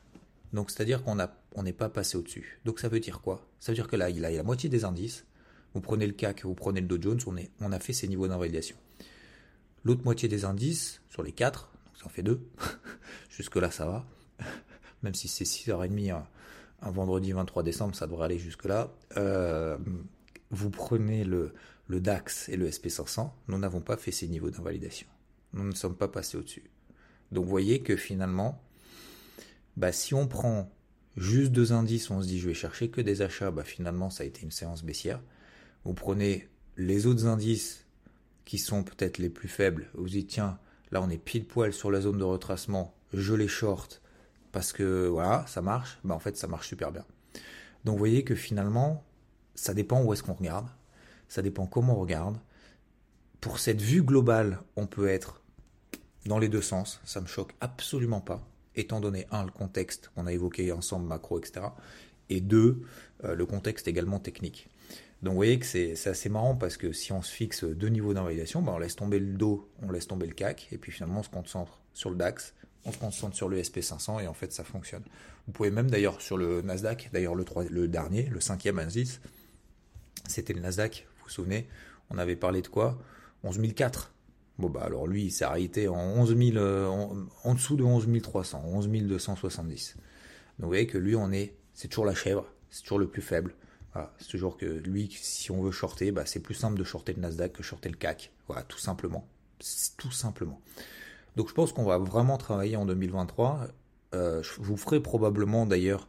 Donc 0.53 0.71
c'est-à-dire 0.71 1.03
qu'on 1.03 1.19
on 1.55 1.63
n'est 1.63 1.73
pas 1.73 1.89
passé 1.89 2.17
au-dessus. 2.17 2.61
Donc 2.65 2.81
ça 2.81 2.89
veut 2.89 3.01
dire 3.01 3.21
quoi? 3.21 3.47
Ça 3.61 3.73
veut 3.73 3.77
dire 3.77 3.89
que 3.89 3.97
là, 3.97 4.11
il 4.11 4.25
a 4.25 4.31
la 4.31 4.43
moitié 4.43 4.69
des 4.69 4.85
indices. 4.85 5.25
Vous 5.75 5.81
prenez 5.81 6.07
le 6.07 6.15
CAC, 6.15 6.45
vous 6.45 6.55
prenez 6.55 6.81
le 6.81 6.87
Dow 6.87 7.01
Jones, 7.01 7.21
on, 7.27 7.37
on 7.61 7.73
a 7.73 7.79
fait 7.79 7.93
ces 7.93 8.09
niveaux 8.09 8.27
d'invalidation. 8.27 8.77
L'autre 9.85 10.03
moitié 10.05 10.29
des 10.29 10.45
indices, 10.45 11.03
sur 11.11 11.23
les 11.23 11.33
4, 11.33 11.71
donc 11.85 11.97
ça 11.97 12.07
en 12.07 12.09
fait 12.09 12.23
2, 12.23 12.41
jusque-là 13.31 13.71
ça 13.71 13.87
va, 13.87 14.07
même 15.03 15.15
si 15.15 15.29
c'est 15.29 15.45
6h30 15.45 16.13
un, 16.13 16.27
un, 16.83 16.91
vendredi 16.91 17.33
23 17.33 17.63
décembre, 17.63 17.95
ça 17.95 18.07
devrait 18.07 18.27
aller 18.27 18.39
jusque-là. 18.39 18.93
Euh, 19.17 19.79
vous 20.51 20.71
prenez 20.71 21.25
le, 21.25 21.53
le 21.89 22.01
DAX 22.01 22.49
et 22.49 22.57
le 22.57 22.69
SP500, 22.69 23.31
nous 23.49 23.59
n'avons 23.59 23.81
pas 23.81 23.97
fait 23.97 24.13
ces 24.13 24.29
niveaux 24.29 24.51
d'invalidation. 24.51 25.07
Nous 25.55 25.65
ne 25.65 25.75
sommes 25.75 25.97
pas 25.97 26.09
passés 26.09 26.37
au-dessus. 26.37 26.71
Donc 27.33 27.45
vous 27.45 27.51
voyez 27.51 27.81
que 27.81 27.97
finalement, 27.97 28.63
bah, 29.77 29.93
si 29.93 30.15
on 30.15 30.27
prend 30.27 30.71
juste 31.17 31.53
deux 31.53 31.73
indices, 31.73 32.11
on 32.11 32.23
se 32.23 32.27
dit 32.27 32.39
je 32.39 32.49
vais 32.49 32.55
chercher 32.55 32.91
que 32.91 33.01
des 33.01 33.23
achats, 33.23 33.51
bah, 33.51 33.65
finalement 33.65 34.11
ça 34.11 34.23
a 34.23 34.27
été 34.27 34.43
une 34.43 34.51
séance 34.51 34.85
baissière. 34.85 35.21
Vous 35.85 35.95
prenez 35.95 36.49
les 36.77 37.07
autres 37.07 37.27
indices 37.27 37.87
qui 38.45 38.59
sont 38.59 38.83
peut-être 38.83 39.19
les 39.19 39.31
plus 39.31 39.49
faibles, 39.49 39.91
vous 39.95 40.09
dites 40.09 40.29
tiens, 40.29 40.59
là 40.91 41.03
on 41.03 41.11
est 41.11 41.19
pile 41.19 41.45
poil 41.45 41.73
sur 41.73 41.91
la 41.91 42.01
zone 42.01 42.19
de 42.19 42.25
retracement, 42.25 42.95
je 43.13 43.35
les 43.35 43.49
short 43.49 44.01
parce 44.53 44.73
que 44.73 45.07
voilà, 45.07 45.45
ça 45.47 45.63
marche, 45.63 45.99
bah 46.05 46.15
en 46.15 46.19
fait 46.19 46.37
ça 46.37 46.47
marche 46.47 46.69
super 46.69 46.93
bien. 46.93 47.05
Donc 47.85 47.95
vous 47.95 47.99
voyez 47.99 48.25
que 48.25 48.35
finalement, 48.35 49.05
ça 49.55 49.75
dépend 49.75 50.03
où 50.03 50.13
est-ce 50.13 50.23
qu'on 50.23 50.35
regarde, 50.35 50.69
ça 51.29 51.43
dépend 51.43 51.67
comment 51.67 51.97
on 51.97 52.01
regarde. 52.01 52.39
Pour 53.41 53.59
cette 53.59 53.81
vue 53.81 54.03
globale, 54.03 54.61
on 54.77 54.87
peut 54.87 55.09
être 55.09 55.43
dans 56.27 56.39
les 56.39 56.49
deux 56.49 56.63
sens, 56.63 57.01
ça 57.05 57.21
me 57.21 57.27
choque 57.27 57.55
absolument 57.61 58.21
pas, 58.21 58.47
étant 58.75 59.01
donné 59.01 59.27
un 59.31 59.45
le 59.45 59.51
contexte 59.51 60.11
qu'on 60.15 60.27
a 60.27 60.33
évoqué 60.33 60.73
ensemble 60.73 61.07
macro 61.07 61.39
etc. 61.39 61.67
Et 62.29 62.41
deux 62.41 62.83
euh, 63.25 63.35
le 63.35 63.47
contexte 63.47 63.89
également 63.89 64.19
technique. 64.19 64.69
Donc 65.23 65.33
vous 65.33 65.39
voyez 65.39 65.59
que 65.59 65.67
c'est 65.67 66.07
assez 66.07 66.29
marrant 66.29 66.55
parce 66.55 66.77
que 66.77 66.93
si 66.93 67.13
on 67.13 67.23
se 67.23 67.33
fixe 67.33 67.65
deux 67.65 67.89
niveaux 67.89 68.15
d'invalidation, 68.15 68.63
ben 68.63 68.73
on 68.73 68.79
laisse 68.79 68.95
tomber 68.95 69.19
le 69.19 69.33
dos, 69.33 69.69
on 69.83 69.91
laisse 69.91 70.07
tomber 70.07 70.27
le 70.27 70.35
CAC, 70.35 70.69
et 70.71 70.79
puis 70.79 70.93
finalement 70.93 71.21
on 71.21 71.23
se 71.25 71.29
concentre 71.29 71.81
sur 71.93 72.11
le 72.11 72.17
DAX, 72.17 72.55
on 72.89 72.93
se 72.93 72.99
concentre 72.99 73.37
sur 73.37 73.49
le 73.49 73.61
SP500 73.61 74.23
et 74.23 74.27
en 74.27 74.35
fait 74.35 74.53
ça 74.53 74.65
fonctionne. 74.65 75.03
Vous 75.47 75.53
pouvez 75.53 75.71
même 75.71 75.91
d'ailleurs 75.91 76.21
sur 76.21 76.37
le 76.37 76.63
Nasdaq, 76.63 77.11
d'ailleurs 77.13 77.35
le, 77.35 77.89
dernier, 77.89 78.25
le 78.25 78.41
cinquième 78.41 78.79
indice, 78.79 79.21
c'était 80.27 80.53
le 80.53 80.61
Nasdaq, 80.61 81.07
vous 81.19 81.25
vous 81.25 81.31
souvenez, 81.31 81.69
on 82.11 82.19
avait 82.19 82.37
parlé 82.37 82.63
de 82.63 82.69
quoi? 82.69 82.99
11004. 83.45 84.13
Bon 84.59 84.69
bah 84.69 84.83
alors 84.83 85.07
lui 85.07 85.25
il 85.25 85.31
s'est 85.31 85.45
arrêté 85.45 85.87
en 85.87 85.97
11 85.97 86.35
euh, 86.57 86.87
en, 87.45 87.55
dessous 87.55 87.77
de 87.77 87.85
11 87.85 88.09
300, 88.23 88.63
11 88.65 88.89
270. 88.89 89.95
Donc 89.97 90.05
vous 90.59 90.67
voyez 90.67 90.87
que 90.87 90.99
lui 90.99 91.15
on 91.15 91.31
est, 91.31 91.55
c'est 91.75 91.89
toujours 91.89 92.07
la 92.07 92.15
chèvre, 92.15 92.47
c'est 92.71 92.83
toujours 92.83 92.99
le 92.99 93.09
plus 93.09 93.23
faible 93.23 93.55
c'est 94.19 94.29
toujours 94.29 94.57
que 94.57 94.67
lui, 94.67 95.11
si 95.21 95.51
on 95.51 95.63
veut 95.63 95.71
shorter, 95.71 96.13
bah, 96.13 96.25
c'est 96.27 96.41
plus 96.41 96.55
simple 96.55 96.79
de 96.79 96.85
shorter 96.85 97.13
le 97.15 97.21
Nasdaq 97.21 97.53
que 97.53 97.63
shorter 97.63 97.89
le 97.89 97.97
CAC. 97.97 98.31
Voilà, 98.47 98.63
tout 98.63 98.79
simplement. 98.79 99.27
Tout 99.97 100.13
simplement. 100.13 100.61
Donc 101.39 101.49
je 101.49 101.55
pense 101.55 101.73
qu'on 101.73 101.85
va 101.85 101.99
vraiment 101.99 102.37
travailler 102.37 102.75
en 102.75 102.85
2023. 102.85 103.69
Euh, 104.13 104.43
je 104.43 104.61
vous 104.61 104.77
ferai 104.77 104.99
probablement 104.99 105.67
d'ailleurs. 105.67 106.09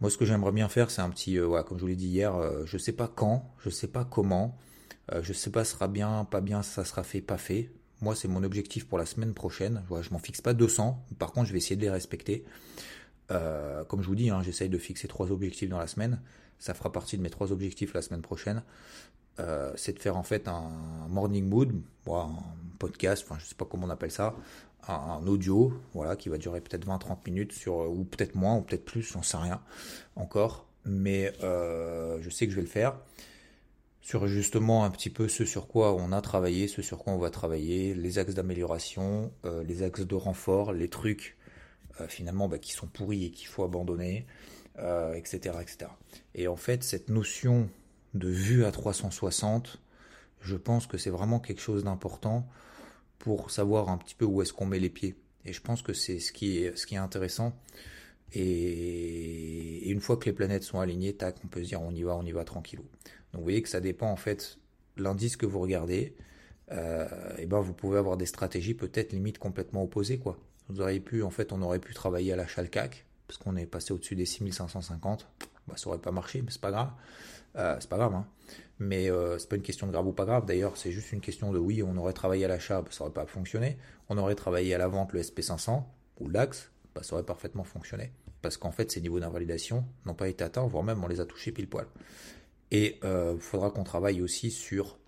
Moi, 0.00 0.08
ce 0.08 0.16
que 0.16 0.24
j'aimerais 0.24 0.52
bien 0.52 0.70
faire, 0.70 0.90
c'est 0.90 1.02
un 1.02 1.10
petit, 1.10 1.38
euh, 1.38 1.62
comme 1.62 1.76
je 1.76 1.82
vous 1.82 1.88
l'ai 1.88 1.94
dit 1.94 2.06
hier, 2.06 2.34
euh, 2.34 2.62
je 2.64 2.78
sais 2.78 2.92
pas 2.92 3.06
quand, 3.06 3.52
je 3.58 3.68
sais 3.68 3.86
pas 3.86 4.06
comment, 4.06 4.56
je 5.20 5.34
sais 5.34 5.50
pas 5.50 5.64
sera 5.64 5.88
bien, 5.88 6.24
pas 6.24 6.40
bien, 6.40 6.62
ça 6.62 6.86
sera 6.86 7.02
fait, 7.02 7.20
pas 7.20 7.36
fait. 7.36 7.70
Moi, 8.00 8.14
c'est 8.14 8.28
mon 8.28 8.42
objectif 8.42 8.88
pour 8.88 8.96
la 8.96 9.04
semaine 9.04 9.34
prochaine. 9.34 9.82
Je 9.90 10.00
je 10.00 10.10
m'en 10.10 10.18
fixe 10.18 10.40
pas 10.40 10.54
200. 10.54 11.04
Par 11.18 11.32
contre, 11.32 11.46
je 11.48 11.52
vais 11.52 11.58
essayer 11.58 11.76
de 11.76 11.82
les 11.82 11.90
respecter. 11.90 12.44
comme 13.28 14.00
je 14.00 14.06
vous 14.06 14.14
dis, 14.14 14.30
hein, 14.30 14.40
j'essaye 14.42 14.70
de 14.70 14.78
fixer 14.78 15.06
trois 15.06 15.30
objectifs 15.32 15.68
dans 15.68 15.78
la 15.78 15.86
semaine 15.86 16.18
ça 16.60 16.74
fera 16.74 16.92
partie 16.92 17.16
de 17.16 17.22
mes 17.22 17.30
trois 17.30 17.50
objectifs 17.50 17.94
la 17.94 18.02
semaine 18.02 18.20
prochaine. 18.22 18.62
Euh, 19.40 19.72
c'est 19.76 19.92
de 19.92 19.98
faire 19.98 20.16
en 20.16 20.22
fait 20.22 20.48
un 20.48 20.70
morning 21.08 21.48
mood, 21.48 21.72
un 22.08 22.30
podcast, 22.78 23.24
enfin 23.26 23.38
je 23.40 23.46
sais 23.46 23.54
pas 23.54 23.64
comment 23.64 23.86
on 23.86 23.90
appelle 23.90 24.10
ça, 24.10 24.34
un, 24.88 25.26
audio, 25.26 25.72
voilà, 25.94 26.16
qui 26.16 26.28
va 26.28 26.38
durer 26.38 26.60
peut-être 26.60 26.86
20-30 26.86 27.18
minutes 27.26 27.52
sur, 27.52 27.90
ou 27.90 28.04
peut-être 28.04 28.34
moins, 28.34 28.56
ou 28.56 28.62
peut-être 28.62 28.84
plus, 28.84 29.02
j'en 29.02 29.22
sais 29.22 29.36
rien 29.36 29.60
encore, 30.16 30.66
mais 30.84 31.32
euh, 31.42 32.18
je 32.22 32.30
sais 32.30 32.46
que 32.46 32.52
je 32.52 32.56
vais 32.56 32.62
le 32.62 32.68
faire 32.68 32.96
sur 34.02 34.26
justement 34.26 34.84
un 34.84 34.90
petit 34.90 35.10
peu 35.10 35.28
ce 35.28 35.44
sur 35.44 35.68
quoi 35.68 35.94
on 35.94 36.10
a 36.12 36.20
travaillé, 36.22 36.68
ce 36.68 36.80
sur 36.82 36.98
quoi 36.98 37.12
on 37.12 37.18
va 37.18 37.30
travailler, 37.30 37.94
les 37.94 38.18
axes 38.18 38.34
d'amélioration, 38.34 39.30
euh, 39.44 39.62
les 39.62 39.82
axes 39.82 40.06
de 40.06 40.14
renfort, 40.14 40.72
les 40.72 40.88
trucs 40.88 41.36
finalement 42.08 42.48
bah, 42.48 42.58
qui 42.58 42.72
sont 42.72 42.86
pourris 42.86 43.26
et 43.26 43.30
qu'il 43.30 43.46
faut 43.46 43.62
abandonner, 43.62 44.26
etc., 44.76 44.80
euh, 44.80 45.60
etc. 45.60 45.90
Et 46.34 46.48
en 46.48 46.56
fait, 46.56 46.82
cette 46.82 47.08
notion 47.08 47.68
de 48.14 48.28
vue 48.28 48.64
à 48.64 48.72
360, 48.72 49.80
je 50.40 50.56
pense 50.56 50.86
que 50.86 50.98
c'est 50.98 51.10
vraiment 51.10 51.40
quelque 51.40 51.60
chose 51.60 51.84
d'important 51.84 52.48
pour 53.18 53.50
savoir 53.50 53.88
un 53.88 53.98
petit 53.98 54.14
peu 54.14 54.24
où 54.24 54.42
est-ce 54.42 54.52
qu'on 54.52 54.66
met 54.66 54.78
les 54.78 54.88
pieds. 54.88 55.14
Et 55.44 55.52
je 55.52 55.60
pense 55.60 55.82
que 55.82 55.92
c'est 55.92 56.18
ce 56.18 56.32
qui 56.32 56.64
est, 56.64 56.96
intéressant. 56.96 57.54
Et, 58.32 59.90
une 59.90 60.00
fois 60.00 60.16
que 60.16 60.26
les 60.26 60.32
planètes 60.32 60.62
sont 60.62 60.80
alignées, 60.80 61.14
tac, 61.14 61.36
on 61.44 61.48
peut 61.48 61.62
se 61.62 61.68
dire 61.68 61.82
on 61.82 61.92
y 61.92 62.02
va, 62.02 62.16
on 62.16 62.24
y 62.24 62.32
va 62.32 62.44
tranquillou. 62.44 62.82
Donc 63.32 63.40
vous 63.40 63.42
voyez 63.42 63.62
que 63.62 63.68
ça 63.68 63.80
dépend 63.80 64.10
en 64.10 64.16
fait 64.16 64.58
l'indice 64.96 65.36
que 65.36 65.46
vous 65.46 65.60
regardez. 65.60 66.14
Euh, 66.72 67.08
et 67.38 67.46
ben 67.46 67.60
vous 67.60 67.72
pouvez 67.72 67.98
avoir 67.98 68.16
des 68.16 68.26
stratégies 68.26 68.74
peut-être 68.74 69.12
limite 69.12 69.38
complètement 69.38 69.82
opposées 69.82 70.18
quoi. 70.18 70.38
Vous 70.68 70.80
auriez 70.80 71.00
pu 71.00 71.24
en 71.24 71.30
fait 71.30 71.52
on 71.52 71.62
aurait 71.62 71.80
pu 71.80 71.94
travailler 71.94 72.32
à 72.32 72.36
la 72.36 72.44
CAC 72.44 73.06
parce 73.26 73.38
qu'on 73.38 73.56
est 73.56 73.66
passé 73.66 73.92
au-dessus 73.92 74.14
des 74.14 74.26
6550. 74.26 75.26
Bah, 75.66 75.74
ça 75.76 75.88
aurait 75.88 75.98
pas 75.98 76.12
marché, 76.12 76.42
mais 76.42 76.50
c'est 76.50 76.60
pas 76.60 76.70
grave. 76.70 76.90
Euh, 77.56 77.76
c'est 77.80 77.88
pas 77.88 77.96
grave, 77.96 78.14
hein. 78.14 78.26
Mais 78.78 79.10
euh, 79.10 79.38
c'est 79.38 79.48
pas 79.48 79.56
une 79.56 79.62
question 79.62 79.86
de 79.86 79.92
grave 79.92 80.06
ou 80.06 80.12
pas 80.12 80.24
grave. 80.24 80.46
D'ailleurs, 80.46 80.76
c'est 80.76 80.90
juste 80.90 81.12
une 81.12 81.20
question 81.20 81.52
de 81.52 81.58
oui, 81.58 81.82
on 81.82 81.96
aurait 81.98 82.14
travaillé 82.14 82.46
à 82.46 82.48
l'achat, 82.48 82.80
bah, 82.80 82.88
ça 82.90 83.04
aurait 83.04 83.12
pas 83.12 83.26
fonctionné. 83.26 83.76
On 84.08 84.16
aurait 84.16 84.34
travaillé 84.34 84.74
à 84.74 84.78
la 84.78 84.88
vente 84.88 85.12
le 85.12 85.20
SP500 85.20 85.84
ou 86.18 86.26
le 86.26 86.32
DAX, 86.32 86.70
bah, 86.94 87.02
ça 87.02 87.14
aurait 87.14 87.24
parfaitement 87.24 87.64
fonctionné. 87.64 88.12
Parce 88.40 88.56
qu'en 88.56 88.70
fait, 88.70 88.90
ces 88.90 89.02
niveaux 89.02 89.20
d'invalidation 89.20 89.84
n'ont 90.06 90.14
pas 90.14 90.28
été 90.28 90.44
atteints, 90.44 90.66
voire 90.66 90.82
même 90.82 91.04
on 91.04 91.08
les 91.08 91.20
a 91.20 91.26
touchés 91.26 91.52
pile 91.52 91.68
poil. 91.68 91.86
Et 92.70 92.98
il 93.02 93.06
euh, 93.06 93.38
faudra 93.38 93.70
qu'on 93.70 93.84
travaille 93.84 94.22
aussi 94.22 94.50
sur 94.50 94.98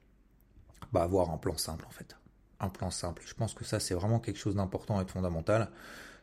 bah, 0.92 1.02
avoir 1.02 1.30
un 1.30 1.38
plan 1.38 1.56
simple 1.56 1.86
en 1.86 1.90
fait. 1.90 2.16
Un 2.60 2.68
plan 2.68 2.90
simple. 2.90 3.22
Je 3.24 3.34
pense 3.34 3.54
que 3.54 3.64
ça, 3.64 3.80
c'est 3.80 3.94
vraiment 3.94 4.20
quelque 4.20 4.38
chose 4.38 4.54
d'important 4.54 5.00
et 5.00 5.04
de 5.04 5.10
fondamental 5.10 5.70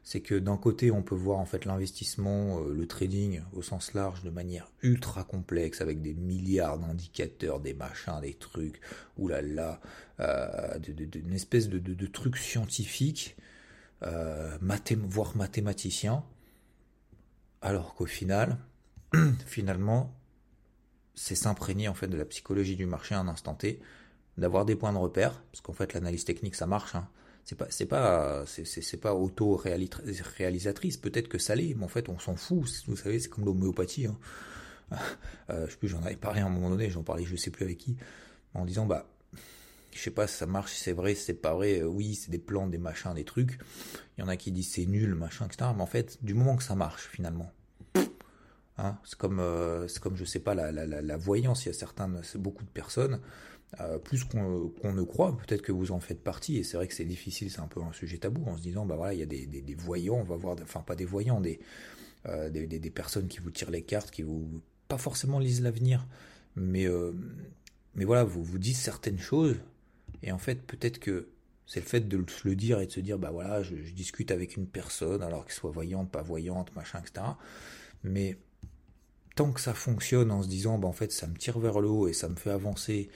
c'est 0.04 0.22
que 0.22 0.36
d'un 0.36 0.58
côté 0.58 0.92
on 0.92 1.02
peut 1.02 1.16
voir 1.16 1.40
en 1.40 1.46
fait 1.46 1.66
l'investissement, 1.66 2.62
euh, 2.62 2.74
le 2.74 2.88
trading 2.88 3.42
au 3.54 3.62
sens 3.62 3.94
large 3.94 4.24
de 4.24 4.30
manière 4.30 4.72
ultra 4.82 5.24
complexe 5.24 5.82
avec 5.82 6.02
des 6.02 6.14
milliards 6.14 6.80
d'indicateurs, 6.80 7.60
des 7.60 7.74
machins, 7.74 8.20
des 8.22 8.34
trucs, 8.34 8.80
oulala, 9.18 9.80
euh, 10.20 10.80
une 11.16 11.34
espèce 11.34 11.70
de, 11.70 11.80
de, 11.80 12.08
truc 12.08 12.38
scientifique, 12.38 13.38
euh, 14.04 14.58
voire 15.08 15.36
mathématicien, 15.36 16.24
alors 17.62 17.94
qu'au 17.96 18.06
final, 18.06 18.58
finalement, 19.46 20.16
c'est 21.16 21.36
s'imprégner 21.36 21.90
en 21.90 21.94
fait 21.94 22.08
de 22.08 22.18
la 22.18 22.26
psychologie 22.26 22.76
du 22.76 22.86
marché 22.86 23.16
à 23.16 23.20
un 23.20 23.28
instant 23.28 23.54
T, 23.54 23.82
d'avoir 24.38 24.66
des 24.66 24.76
points 24.76 24.94
de 24.94 24.98
repère, 24.98 25.42
parce 25.52 25.62
qu'en 25.62 25.74
fait 25.74 25.94
l'analyse 25.94 26.24
technique 26.24 26.56
ça 26.56 26.66
marche, 26.66 26.96
hein, 26.96 27.10
c'est 27.50 27.56
pas 27.56 27.66
c'est 27.72 27.88
pas 27.88 28.46
c'est 28.46 28.98
pas 29.02 29.16
auto 29.16 29.56
réalisatrice 29.56 30.98
peut-être 30.98 31.28
que 31.28 31.40
ça 31.40 31.56
l'est 31.56 31.74
mais 31.74 31.84
en 31.84 31.88
fait 31.88 32.08
on 32.08 32.20
s'en 32.20 32.36
fout 32.36 32.64
vous 32.86 32.96
savez 32.96 33.20
c'est 33.20 33.30
comme 33.30 33.44
l'homéopathie 33.44 34.06
hein. 34.06 34.18
euh, 35.50 35.66
je 35.66 35.72
sais 35.72 35.78
plus 35.78 35.88
j'en 35.88 36.04
avais 36.04 36.16
parlé 36.16 36.42
à 36.42 36.46
un 36.46 36.50
moment 36.50 36.70
donné 36.70 36.92
j'en 36.92 37.02
parlais 37.02 37.26
je 37.26 37.36
sais 37.36 37.50
plus 37.50 37.66
avec 37.66 37.80
qui 37.80 37.98
en 38.54 38.66
disant 38.66 38.86
bah 38.86 39.10
je 39.92 40.00
sais 40.00 40.12
pas 40.12 40.28
si 40.28 40.36
ça 40.38 40.46
marche 40.46 40.74
c'est 40.74 40.92
vrai 40.92 41.16
c'est 41.16 41.34
pas 41.34 41.56
vrai 41.56 41.80
euh, 41.80 41.88
oui 41.88 42.14
c'est 42.14 42.30
des 42.30 42.38
plans 42.38 42.68
des 42.68 42.78
machins 42.78 43.16
des 43.16 43.26
trucs 43.26 43.58
il 44.16 44.22
y 44.22 44.24
en 44.24 44.28
a 44.28 44.38
qui 44.38 44.52
disent 44.52 44.70
c'est 44.72 44.86
nul 44.86 45.16
machin 45.16 45.48
etc 45.48 45.72
mais 45.76 45.82
en 45.82 45.88
fait 45.88 46.24
du 46.24 46.36
moment 46.36 46.56
que 46.56 46.64
ça 46.64 46.76
marche 46.76 47.10
finalement 47.12 47.52
hein, 48.78 49.00
c'est 49.06 49.18
comme 49.18 49.40
euh, 49.40 49.88
c'est 49.88 50.04
comme 50.04 50.16
je 50.16 50.24
sais 50.24 50.40
pas 50.40 50.54
la, 50.54 50.72
la, 50.72 50.86
la, 50.86 51.18
voyance 51.18 51.66
il 51.66 51.70
y 51.70 51.72
a 51.72 51.74
certains 51.74 52.12
beaucoup 52.36 52.64
de 52.64 52.70
personnes 52.70 53.20
euh, 53.80 54.00
plus 54.00 54.24
qu'on 54.24 54.72
ne 54.84 55.04
croit, 55.04 55.38
peut-être 55.38 55.62
que 55.62 55.72
vous 55.72 55.92
en 55.92 56.00
faites 56.00 56.24
partie, 56.24 56.58
et 56.58 56.64
c'est 56.64 56.76
vrai 56.76 56.88
que 56.88 56.94
c'est 56.94 57.06
difficile, 57.06 57.52
c'est 57.52 57.60
un 57.60 57.68
peu 57.68 57.82
un 57.82 57.94
sujet 57.94 58.18
tabou, 58.18 58.44
en 58.50 58.58
se 58.58 58.62
disant, 58.64 58.86
bah 58.86 58.96
voilà, 58.96 59.14
il 59.14 59.20
y 59.20 59.24
a 59.24 59.28
des, 59.28 59.76
voyants, 59.76 60.16
on 60.16 60.24
va 60.24 60.36
voir, 60.36 60.58
enfin 60.64 60.82
pas 60.82 60.96
des 60.96 61.06
voyants, 61.06 61.42
euh, 62.26 62.50
des, 62.50 62.66
des, 62.66 62.90
personnes 62.90 63.28
qui 63.28 63.40
vous 63.40 63.52
tirent 63.52 63.70
les 63.70 63.84
cartes, 63.84 64.10
qui 64.10 64.24
vous, 64.24 64.62
pas 64.88 64.98
forcément 64.98 65.38
lisent 65.38 65.62
l'avenir, 65.62 66.08
mais, 66.56 66.88
euh, 66.88 67.12
mais 67.94 68.06
voilà, 68.06 68.24
vous 68.24 68.44
vous 68.44 68.58
dites 68.58 68.76
certaines 68.76 69.20
choses, 69.20 69.58
et 70.24 70.32
en 70.32 70.40
fait, 70.40 70.64
peut-être 70.64 70.98
que 71.00 71.30
c'est 71.68 71.80
le 71.80 71.86
fait 71.86 72.08
de 72.08 72.26
le 72.44 72.56
dire 72.56 72.80
et 72.80 72.88
de 72.88 72.92
se 72.92 73.00
dire, 73.00 73.20
bah 73.20 73.30
voilà, 73.30 73.62
je, 73.62 73.76
je 73.84 73.94
discute 73.94 74.32
avec 74.32 74.58
une 74.58 74.66
personne, 74.66 75.22
alors 75.22 75.46
qu'elle 75.46 75.54
soit 75.54 75.70
voyante, 75.70 76.10
pas 76.10 76.24
voyante, 76.24 76.76
machin, 76.76 77.00
etc. 77.00 77.28
Mais 78.04 78.40
tant 79.36 79.52
que 79.52 79.62
ça 79.62 79.76
fonctionne 79.76 80.32
en 80.32 80.42
se 80.42 80.48
disant, 80.48 80.80
bah 80.80 80.88
en 80.88 80.94
fait, 80.94 81.12
ça 81.12 81.28
me 81.28 81.36
tire 81.38 81.60
vers 81.60 81.80
le 81.80 81.88
haut 81.88 82.08
et 82.08 82.14
ça 82.14 82.28
me 82.28 82.36
fait 82.36 82.50
avancer 82.50 83.10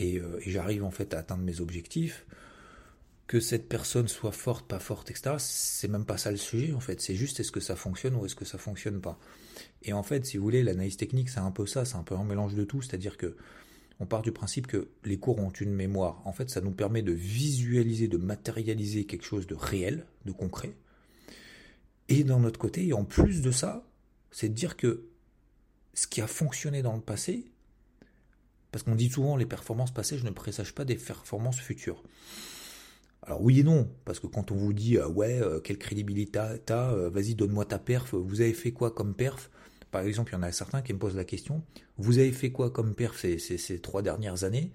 euh, 0.00 0.40
et, 0.40 0.50
j'arrive 0.50 0.84
en 0.84 0.90
fait 0.90 1.14
à 1.14 1.18
atteindre 1.18 1.42
mes 1.42 1.60
objectifs, 1.60 2.26
que 3.26 3.40
cette 3.40 3.68
personne 3.68 4.08
soit 4.08 4.32
forte, 4.32 4.66
pas 4.66 4.80
forte, 4.80 5.10
etc., 5.10 5.36
c'est 5.38 5.88
même 5.88 6.04
pas 6.04 6.18
ça 6.18 6.30
le 6.30 6.36
sujet 6.36 6.72
en 6.72 6.80
fait. 6.80 7.00
C'est 7.00 7.14
juste 7.14 7.38
est-ce 7.40 7.52
que 7.52 7.60
ça 7.60 7.76
fonctionne 7.76 8.16
ou 8.16 8.26
est-ce 8.26 8.34
que 8.34 8.44
ça 8.44 8.58
fonctionne 8.58 9.00
pas. 9.00 9.18
Et 9.82 9.92
en 9.92 10.02
fait, 10.02 10.26
si 10.26 10.36
vous 10.36 10.42
voulez, 10.42 10.62
l'analyse 10.62 10.96
technique, 10.96 11.28
c'est 11.28 11.40
un 11.40 11.52
peu 11.52 11.66
ça, 11.66 11.84
c'est 11.84 11.96
un 11.96 12.02
peu 12.02 12.16
un 12.16 12.24
mélange 12.24 12.54
de 12.54 12.64
tout, 12.64 12.82
c'est-à-dire 12.82 13.16
que 13.16 13.36
on 14.00 14.06
part 14.06 14.22
du 14.22 14.32
principe 14.32 14.66
que 14.66 14.88
les 15.04 15.18
cours 15.18 15.38
ont 15.38 15.50
une 15.50 15.74
mémoire. 15.74 16.22
En 16.24 16.32
fait, 16.32 16.48
ça 16.48 16.62
nous 16.62 16.70
permet 16.70 17.02
de 17.02 17.12
visualiser, 17.12 18.08
de 18.08 18.16
matérialiser 18.16 19.04
quelque 19.04 19.26
chose 19.26 19.46
de 19.46 19.54
réel, 19.54 20.06
de 20.24 20.32
concret. 20.32 20.74
Et 22.08 22.24
d'un 22.24 22.42
autre 22.44 22.58
côté, 22.58 22.94
en 22.94 23.04
plus 23.04 23.42
de 23.42 23.50
ça, 23.50 23.86
c'est 24.30 24.48
de 24.48 24.54
dire 24.54 24.76
que 24.76 25.06
ce 25.92 26.06
qui 26.06 26.22
a 26.22 26.26
fonctionné 26.26 26.80
dans 26.80 26.94
le 26.94 27.02
passé, 27.02 27.52
parce 28.70 28.82
qu'on 28.82 28.94
dit 28.94 29.08
souvent 29.08 29.36
les 29.36 29.46
performances 29.46 29.92
passées, 29.92 30.18
je 30.18 30.24
ne 30.24 30.30
présage 30.30 30.74
pas 30.74 30.84
des 30.84 30.96
performances 30.96 31.58
futures. 31.58 32.02
Alors 33.22 33.42
oui 33.42 33.60
et 33.60 33.62
non, 33.62 33.90
parce 34.04 34.18
que 34.18 34.26
quand 34.26 34.50
on 34.50 34.54
vous 34.54 34.72
dit 34.72 34.96
euh, 34.96 35.06
ouais, 35.08 35.40
euh, 35.42 35.60
quelle 35.60 35.78
crédibilité 35.78 36.40
t'as, 36.64 36.92
euh, 36.92 37.10
vas-y 37.10 37.34
donne-moi 37.34 37.66
ta 37.66 37.78
perf, 37.78 38.14
vous 38.14 38.40
avez 38.40 38.54
fait 38.54 38.72
quoi 38.72 38.90
comme 38.90 39.14
perf? 39.14 39.50
Par 39.90 40.02
exemple, 40.02 40.32
il 40.32 40.36
y 40.36 40.38
en 40.38 40.42
a 40.42 40.52
certains 40.52 40.82
qui 40.82 40.92
me 40.94 40.98
posent 40.98 41.16
la 41.16 41.24
question, 41.24 41.62
vous 41.98 42.18
avez 42.18 42.32
fait 42.32 42.50
quoi 42.50 42.70
comme 42.70 42.94
perf 42.94 43.18
ces, 43.18 43.80
trois 43.80 44.02
dernières 44.02 44.44
années? 44.44 44.72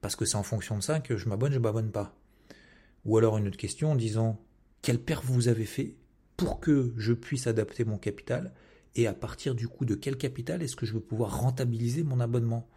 Parce 0.00 0.16
que 0.16 0.24
c'est 0.24 0.36
en 0.36 0.42
fonction 0.42 0.76
de 0.76 0.82
ça 0.82 1.00
que 1.00 1.16
je 1.16 1.28
m'abonne, 1.28 1.52
je 1.52 1.58
m'abonne 1.58 1.90
pas. 1.90 2.16
Ou 3.04 3.18
alors 3.18 3.38
une 3.38 3.48
autre 3.48 3.56
question 3.56 3.92
en 3.92 3.96
disant, 3.96 4.40
quelle 4.80 5.00
perf 5.00 5.24
vous 5.24 5.48
avez 5.48 5.64
fait 5.64 5.96
pour 6.36 6.60
que 6.60 6.94
je 6.96 7.12
puisse 7.12 7.46
adapter 7.46 7.84
mon 7.84 7.98
capital? 7.98 8.52
Et 8.94 9.06
à 9.06 9.14
partir 9.14 9.54
du 9.54 9.68
coup 9.68 9.84
de 9.84 9.94
quel 9.94 10.16
capital 10.16 10.62
est-ce 10.62 10.76
que 10.76 10.86
je 10.86 10.94
veux 10.94 11.00
pouvoir 11.00 11.40
rentabiliser 11.40 12.04
mon 12.04 12.20
abonnement? 12.20 12.68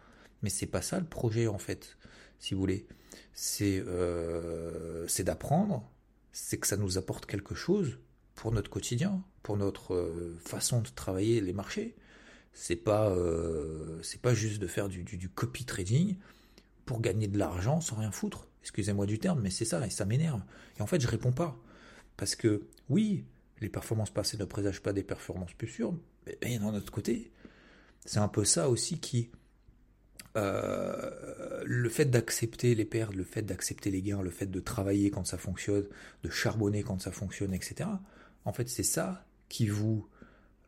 Mais 0.42 0.50
c'est 0.50 0.66
pas 0.66 0.82
ça 0.82 0.98
le 0.98 1.06
projet 1.06 1.46
en 1.46 1.58
fait, 1.58 1.96
si 2.38 2.54
vous 2.54 2.60
voulez 2.60 2.86
c'est 3.32 3.84
euh, 3.86 5.06
d'apprendre, 5.20 5.88
c'est 6.32 6.58
que 6.58 6.66
ça 6.66 6.76
nous 6.76 6.98
apporte 6.98 7.26
quelque 7.26 7.54
chose 7.54 7.98
pour 8.34 8.50
notre 8.50 8.70
quotidien, 8.70 9.22
pour 9.42 9.56
notre 9.58 9.94
euh, 9.94 10.38
façon 10.40 10.80
de 10.80 10.88
travailler 10.88 11.40
les 11.40 11.52
marchés. 11.52 11.94
C'est 12.54 12.76
pas 12.76 13.10
euh, 13.10 14.00
c'est 14.02 14.20
pas 14.20 14.32
juste 14.32 14.58
de 14.58 14.66
faire 14.66 14.88
du, 14.88 15.28
copy 15.28 15.66
trading 15.66 16.16
pour 16.86 17.00
gagner 17.02 17.28
de 17.28 17.38
l'argent 17.38 17.82
sans 17.82 17.96
rien 17.96 18.10
foutre. 18.10 18.48
Excusez-moi 18.62 19.04
du 19.04 19.18
terme, 19.18 19.40
mais 19.42 19.50
c'est 19.50 19.66
ça 19.66 19.86
et 19.86 19.90
ça 19.90 20.06
m'énerve. 20.06 20.42
Et 20.78 20.82
en 20.82 20.86
fait, 20.86 21.00
je 21.00 21.06
réponds 21.06 21.32
pas 21.32 21.58
parce 22.16 22.34
que 22.34 22.66
oui, 22.88 23.26
les 23.60 23.68
performances 23.68 24.10
passées 24.10 24.38
ne 24.38 24.46
présagent 24.46 24.80
pas 24.80 24.94
des 24.94 25.04
performances 25.04 25.52
plus 25.52 25.68
sûres, 25.68 25.94
mais 26.42 26.58
d'un 26.58 26.74
autre 26.74 26.90
côté, 26.90 27.30
c'est 28.06 28.18
un 28.18 28.28
peu 28.28 28.46
ça 28.46 28.70
aussi 28.70 28.98
qui 28.98 29.30
euh, 30.36 31.62
le 31.64 31.88
fait 31.88 32.04
d'accepter 32.04 32.74
les 32.74 32.84
pertes, 32.84 33.14
le 33.14 33.24
fait 33.24 33.42
d'accepter 33.42 33.90
les 33.90 34.02
gains, 34.02 34.22
le 34.22 34.30
fait 34.30 34.46
de 34.46 34.60
travailler 34.60 35.10
quand 35.10 35.24
ça 35.24 35.38
fonctionne, 35.38 35.86
de 36.22 36.30
charbonner 36.30 36.82
quand 36.82 37.00
ça 37.00 37.10
fonctionne, 37.10 37.54
etc. 37.54 37.88
En 38.44 38.52
fait, 38.52 38.68
c'est 38.68 38.82
ça 38.82 39.24
qui 39.48 39.66
vous 39.66 40.06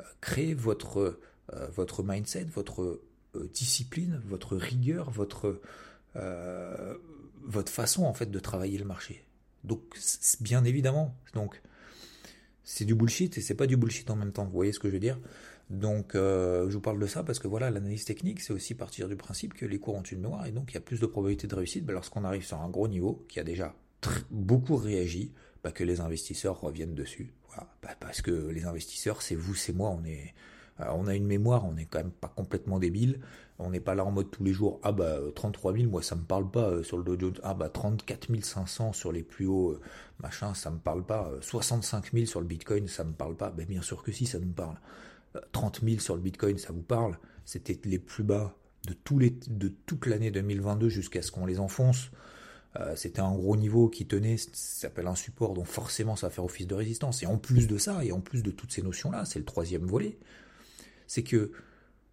euh, 0.00 0.04
crée 0.20 0.54
votre, 0.54 1.20
euh, 1.52 1.66
votre 1.68 2.02
mindset, 2.02 2.44
votre 2.44 3.00
discipline, 3.52 4.20
votre 4.24 4.56
rigueur, 4.56 5.10
votre, 5.10 5.60
votre 7.44 7.70
façon 7.70 8.04
en 8.04 8.14
fait 8.14 8.30
de 8.30 8.38
travailler 8.40 8.78
le 8.78 8.86
marché. 8.86 9.22
Donc, 9.64 9.82
bien 10.40 10.64
évidemment, 10.64 11.14
donc 11.34 11.60
c'est 12.64 12.86
du 12.86 12.94
bullshit 12.94 13.36
et 13.36 13.42
c'est 13.42 13.54
pas 13.54 13.66
du 13.66 13.76
bullshit 13.76 14.10
en 14.10 14.16
même 14.16 14.32
temps. 14.32 14.44
Vous 14.44 14.50
voyez 14.50 14.72
ce 14.72 14.80
que 14.80 14.88
je 14.88 14.94
veux 14.94 14.98
dire? 14.98 15.18
Donc, 15.70 16.14
euh, 16.14 16.68
je 16.70 16.74
vous 16.74 16.80
parle 16.80 16.98
de 16.98 17.06
ça 17.06 17.22
parce 17.22 17.38
que 17.38 17.48
voilà, 17.48 17.70
l'analyse 17.70 18.04
technique, 18.04 18.40
c'est 18.40 18.52
aussi 18.52 18.74
partir 18.74 19.08
du 19.08 19.16
principe 19.16 19.52
que 19.54 19.66
les 19.66 19.78
cours 19.78 19.96
ont 19.96 20.02
une 20.02 20.20
mémoire 20.20 20.46
et 20.46 20.52
donc 20.52 20.70
il 20.70 20.74
y 20.74 20.78
a 20.78 20.80
plus 20.80 21.00
de 21.00 21.06
probabilité 21.06 21.46
de 21.46 21.54
réussite 21.54 21.84
ben, 21.84 21.92
lorsqu'on 21.92 22.24
arrive 22.24 22.44
sur 22.44 22.60
un 22.60 22.70
gros 22.70 22.88
niveau 22.88 23.24
qui 23.28 23.38
a 23.38 23.44
déjà 23.44 23.74
beaucoup 24.30 24.76
réagi, 24.76 25.32
bah, 25.62 25.72
que 25.72 25.84
les 25.84 26.00
investisseurs 26.00 26.60
reviennent 26.60 26.94
dessus. 26.94 27.34
Bah, 27.82 27.96
parce 27.98 28.22
que 28.22 28.30
les 28.30 28.66
investisseurs, 28.66 29.20
c'est 29.20 29.34
vous, 29.34 29.54
c'est 29.54 29.72
moi, 29.72 29.90
on 29.90 30.04
est, 30.04 30.32
euh, 30.80 30.86
on 30.94 31.06
a 31.06 31.14
une 31.14 31.26
mémoire, 31.26 31.66
on 31.66 31.72
n'est 31.72 31.86
quand 31.86 31.98
même 31.98 32.12
pas 32.12 32.28
complètement 32.28 32.78
débile. 32.78 33.20
On 33.58 33.70
n'est 33.70 33.80
pas 33.80 33.96
là 33.96 34.04
en 34.04 34.12
mode 34.12 34.30
tous 34.30 34.44
les 34.44 34.52
jours. 34.52 34.78
Ah 34.84 34.92
bah 34.92 35.18
33 35.34 35.72
000, 35.72 35.90
moi 35.90 36.00
ça 36.00 36.14
me 36.14 36.22
parle 36.22 36.48
pas 36.48 36.70
euh, 36.70 36.82
sur 36.84 36.96
le 36.96 37.02
Dow 37.02 37.18
Jones. 37.18 37.40
Ah 37.42 37.54
bah 37.54 37.68
34 37.68 38.28
500 38.40 38.92
sur 38.92 39.10
les 39.10 39.24
plus 39.24 39.46
hauts 39.46 39.80
machin, 40.22 40.54
ça 40.54 40.70
me 40.70 40.78
parle 40.78 41.04
pas. 41.04 41.28
65 41.40 42.12
000 42.12 42.26
sur 42.26 42.40
le 42.40 42.46
Bitcoin, 42.46 42.86
ça 42.86 43.02
me 43.02 43.12
parle 43.12 43.36
pas. 43.36 43.50
Ben 43.50 43.66
bien 43.66 43.82
sûr 43.82 44.04
que 44.04 44.12
si, 44.12 44.26
ça 44.26 44.38
nous 44.38 44.52
parle. 44.52 44.76
30 45.52 45.80
000 45.84 46.00
sur 46.00 46.14
le 46.14 46.22
Bitcoin, 46.22 46.58
ça 46.58 46.72
vous 46.72 46.82
parle 46.82 47.18
C'était 47.44 47.78
les 47.84 47.98
plus 47.98 48.24
bas 48.24 48.56
de, 48.86 49.68
toute 49.86 50.06
l'année 50.06 50.30
2022 50.30 50.88
jusqu'à 50.88 51.22
ce 51.22 51.30
qu'on 51.30 51.46
les 51.46 51.60
enfonce. 51.60 52.10
Euh, 52.76 52.94
c'était 52.96 53.20
un 53.20 53.32
gros 53.32 53.56
niveau 53.56 53.88
qui 53.88 54.06
tenait, 54.06 54.36
ça 54.36 54.48
s'appelle 54.52 55.06
un 55.06 55.14
support, 55.14 55.54
donc 55.54 55.66
forcément 55.66 56.16
ça 56.16 56.28
va 56.28 56.30
faire 56.30 56.44
office 56.44 56.66
de 56.66 56.74
résistance. 56.74 57.22
Et 57.22 57.26
en 57.26 57.38
plus 57.38 57.66
de 57.66 57.78
ça, 57.78 58.04
et 58.04 58.12
en 58.12 58.20
plus 58.20 58.42
de 58.42 58.50
toutes 58.50 58.72
ces 58.72 58.82
notions-là, 58.82 59.24
c'est 59.24 59.38
le 59.38 59.44
troisième 59.44 59.84
volet, 59.84 60.18
c'est 61.06 61.22
que 61.22 61.52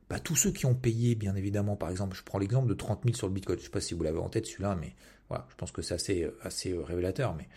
bah, 0.10 0.20
tous 0.20 0.36
ceux 0.36 0.52
qui 0.52 0.66
ont 0.66 0.76
payé, 0.76 1.16
bien 1.16 1.36
évidemment, 1.36 1.76
par 1.76 1.90
exemple, 1.90 2.16
je 2.16 2.24
prends 2.24 2.40
l'exemple 2.40 2.68
de 2.68 2.74
30 2.74 3.04
000 3.04 3.16
sur 3.16 3.28
le 3.28 3.34
Bitcoin, 3.34 3.58
je 3.58 3.64
ne 3.64 3.66
sais 3.66 3.72
pas 3.72 3.82
si 3.82 3.94
vous 3.94 4.04
l'avez 4.04 4.20
en 4.20 4.30
tête 4.30 4.46
celui-là, 4.46 4.76
mais 4.80 4.96
voilà, 5.30 5.48
je 5.50 5.56
pense 5.56 5.72
que 5.72 5.82
c'est 5.82 5.96
assez, 5.96 6.30
assez 6.42 6.72
euh, 6.72 6.84
révélateur, 6.84 7.36
mais 7.36 7.50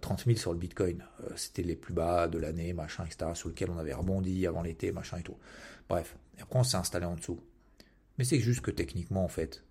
30 0.00 0.20
euh, 0.20 0.24
000 0.26 0.38
sur 0.38 0.52
le 0.52 0.58
Bitcoin. 0.58 1.04
Euh, 1.22 1.30
c'était 1.36 1.62
les 1.62 1.76
plus 1.76 1.94
bas 1.94 2.28
de 2.28 2.38
l'année, 2.38 2.72
machin, 2.72 3.04
etc., 3.04 3.32
sur 3.34 3.48
lequel 3.48 3.70
on 3.70 3.78
avait 3.78 3.94
rebondi 3.94 4.46
avant 4.46 4.62
l'été, 4.62 4.92
machin 4.92 5.18
et 5.18 5.22
tout. 5.22 5.36
Bref. 5.88 6.16
Après, 6.40 6.58
on 6.58 6.64
s'est 6.64 6.76
installé 6.76 7.06
en 7.06 7.16
dessous. 7.16 7.40
Mais 8.18 8.24
c'est 8.24 8.40
juste 8.40 8.60
que 8.62 8.70
techniquement, 8.70 9.24
en 9.24 9.28
fait, 9.28 9.64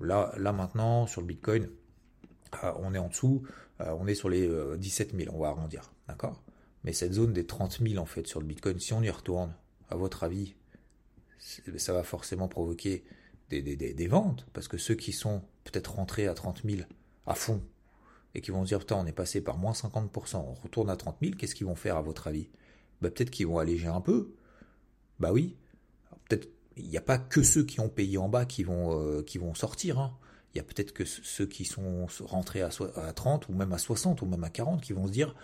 là, 0.00 0.32
là 0.36 0.52
maintenant, 0.52 1.06
sur 1.06 1.20
le 1.20 1.26
Bitcoin, 1.26 1.68
euh, 2.64 2.72
on 2.78 2.94
est 2.94 2.98
en 2.98 3.08
dessous, 3.08 3.42
on 3.78 4.06
est 4.06 4.14
sur 4.14 4.30
les 4.30 4.48
17 4.78 5.14
000, 5.14 5.34
on 5.34 5.38
va 5.38 5.48
arrondir. 5.48 5.92
D'accord? 6.08 6.42
Mais 6.82 6.92
cette 6.92 7.12
zone 7.12 7.32
des 7.32 7.46
30 7.46 7.80
000, 7.86 8.02
en 8.02 8.06
fait, 8.06 8.26
sur 8.26 8.40
le 8.40 8.46
Bitcoin, 8.46 8.78
si 8.80 8.94
on 8.94 9.02
y 9.02 9.10
retourne, 9.10 9.54
à 9.90 9.96
votre 9.96 10.24
avis, 10.24 10.54
ça 11.76 11.92
va 11.92 12.02
forcément 12.02 12.48
provoquer 12.48 13.04
des, 13.50 13.62
des 13.62 14.06
ventes, 14.08 14.46
parce 14.54 14.66
que 14.66 14.78
ceux 14.78 14.94
qui 14.94 15.12
sont 15.12 15.42
peut-être 15.64 15.94
rentrés 15.94 16.26
à 16.26 16.34
30 16.34 16.62
000 16.64 16.82
à 17.26 17.34
fond, 17.34 17.60
et 18.36 18.42
qui 18.42 18.50
vont 18.50 18.64
se 18.64 18.68
dire 18.68 18.80
putain 18.80 18.96
on 18.96 19.06
est 19.06 19.12
passé 19.12 19.40
par 19.40 19.56
moins 19.56 19.72
50%, 19.72 20.36
on 20.36 20.52
retourne 20.52 20.90
à 20.90 20.96
30 20.96 21.16
000, 21.22 21.34
qu'est-ce 21.36 21.54
qu'ils 21.54 21.66
vont 21.66 21.74
faire 21.74 21.96
à 21.96 22.02
votre 22.02 22.28
avis? 22.28 22.50
Bah, 23.00 23.10
Peut-être 23.10 23.30
qu'ils 23.30 23.46
vont 23.46 23.58
alléger 23.58 23.88
un 23.88 24.02
peu. 24.02 24.34
Bah 25.18 25.32
oui. 25.32 25.56
Peut-être 26.28 26.48
il 26.76 26.88
n'y 26.88 26.98
a 26.98 27.02
pas 27.02 27.16
que 27.16 27.42
ceux 27.42 27.64
qui 27.64 27.80
ont 27.80 27.88
payé 27.88 28.18
en 28.18 28.28
bas 28.28 28.44
qui 28.44 28.62
vont, 28.62 29.00
euh, 29.00 29.22
qui 29.22 29.38
vont 29.38 29.54
sortir. 29.54 29.98
Hein. 29.98 30.14
Il 30.54 30.58
y 30.58 30.60
a 30.60 30.62
peut-être 30.62 30.92
que 30.92 31.06
ceux 31.06 31.46
qui 31.46 31.64
sont 31.64 32.06
rentrés 32.24 32.60
à, 32.60 32.68
à, 32.96 33.12
30 33.14 33.48
ou 33.48 33.54
même 33.54 33.72
à 33.72 33.78
60 33.78 34.20
ou 34.20 34.26
même 34.26 34.44
à 34.44 34.50
40 34.50 34.82
qui 34.82 34.92
vont 34.92 35.06
se 35.06 35.12
dire 35.12 35.34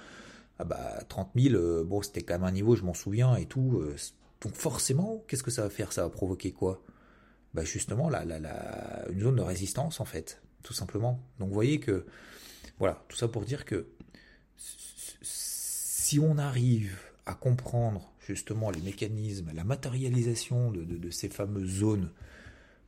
ah 0.59 0.65
bah 0.65 1.03
30 1.09 1.31
000, 1.35 1.55
euh, 1.55 1.85
bon 1.85 2.03
c'était 2.03 2.23
quand 2.23 2.35
même 2.35 2.45
un 2.45 2.53
niveau, 2.53 2.77
je 2.77 2.83
m'en 2.83 2.95
souviens 2.95 3.37
et 3.37 3.47
tout. 3.47 3.79
Euh, 3.81 3.97
donc 4.43 4.55
forcément, 4.55 5.25
qu'est-ce 5.27 5.43
que 5.43 5.51
ça 5.51 5.63
va 5.63 5.71
faire? 5.71 5.93
Ça 5.93 6.03
va 6.03 6.11
provoquer 6.11 6.53
quoi? 6.53 6.83
Bah 7.55 7.65
justement 7.65 8.11
la, 8.11 8.27
la, 8.27 8.39
la, 8.39 9.07
une 9.11 9.21
zone 9.21 9.37
de 9.37 9.43
résistance 9.43 10.01
en 10.01 10.05
fait, 10.05 10.43
tout 10.63 10.75
simplement. 10.75 11.21
Donc 11.39 11.49
vous 11.49 11.55
voyez 11.55 11.81
que 11.81 12.05
voilà, 12.83 13.01
tout 13.07 13.17
ça 13.17 13.29
pour 13.29 13.45
dire 13.45 13.65
que 13.65 13.87
si 14.57 16.19
on 16.19 16.37
arrive 16.37 16.99
à 17.27 17.35
comprendre 17.35 18.13
justement 18.19 18.73
les 18.73 18.81
mécanismes, 18.81 19.53
la 19.55 19.63
matérialisation 19.63 20.73
de, 20.73 21.11
ces 21.11 21.29
fameuses 21.29 21.79
zones, 21.79 22.11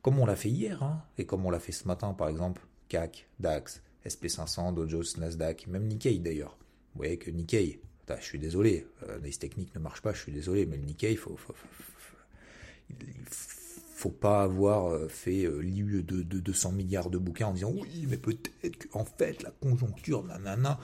comme 0.01 0.19
on 0.19 0.25
l'a 0.25 0.35
fait 0.35 0.49
hier, 0.49 0.83
hein, 0.83 1.01
et 1.17 1.25
comme 1.25 1.45
on 1.45 1.49
l'a 1.49 1.61
fait 1.61 1.71
ce 1.71 1.87
matin 1.87 2.13
par 2.13 2.27
exemple, 2.27 2.61
CAC, 2.89 3.29
DAX, 3.39 3.83
SP500, 4.05 4.73
Dow 4.73 4.85
Jones, 4.85 5.05
Nasdaq, 5.17 5.65
même 5.67 5.87
Nikkei 5.87 6.19
d'ailleurs. 6.19 6.57
Vous 6.93 6.97
voyez 6.97 7.17
que 7.17 7.31
Nikkei, 7.31 7.79
je 8.09 8.21
suis 8.21 8.37
désolé, 8.37 8.85
l'analyse 9.07 9.39
technique 9.39 9.73
ne 9.75 9.79
marche 9.79 10.01
pas, 10.01 10.11
je 10.11 10.19
suis 10.19 10.33
désolé, 10.33 10.65
mais 10.65 10.75
le 10.75 10.83
Nikkei, 10.83 11.13
il 11.13 11.17
faut 11.17 11.37
pas 14.09 14.43
avoir 14.43 14.87
euh, 14.87 15.07
fait 15.07 15.45
euh, 15.45 15.59
lu 15.59 16.03
de, 16.03 16.21
de, 16.21 16.39
200 16.39 16.73
milliards 16.73 17.09
de 17.09 17.17
bouquins 17.17 17.47
en 17.47 17.53
disant 17.53 17.71
oui, 17.73 18.05
mais 18.09 18.17
peut-être 18.17 18.89
qu'en 18.89 19.05
fait, 19.05 19.41
la 19.41 19.51
conjoncture, 19.51 20.23
nanana, 20.23 20.79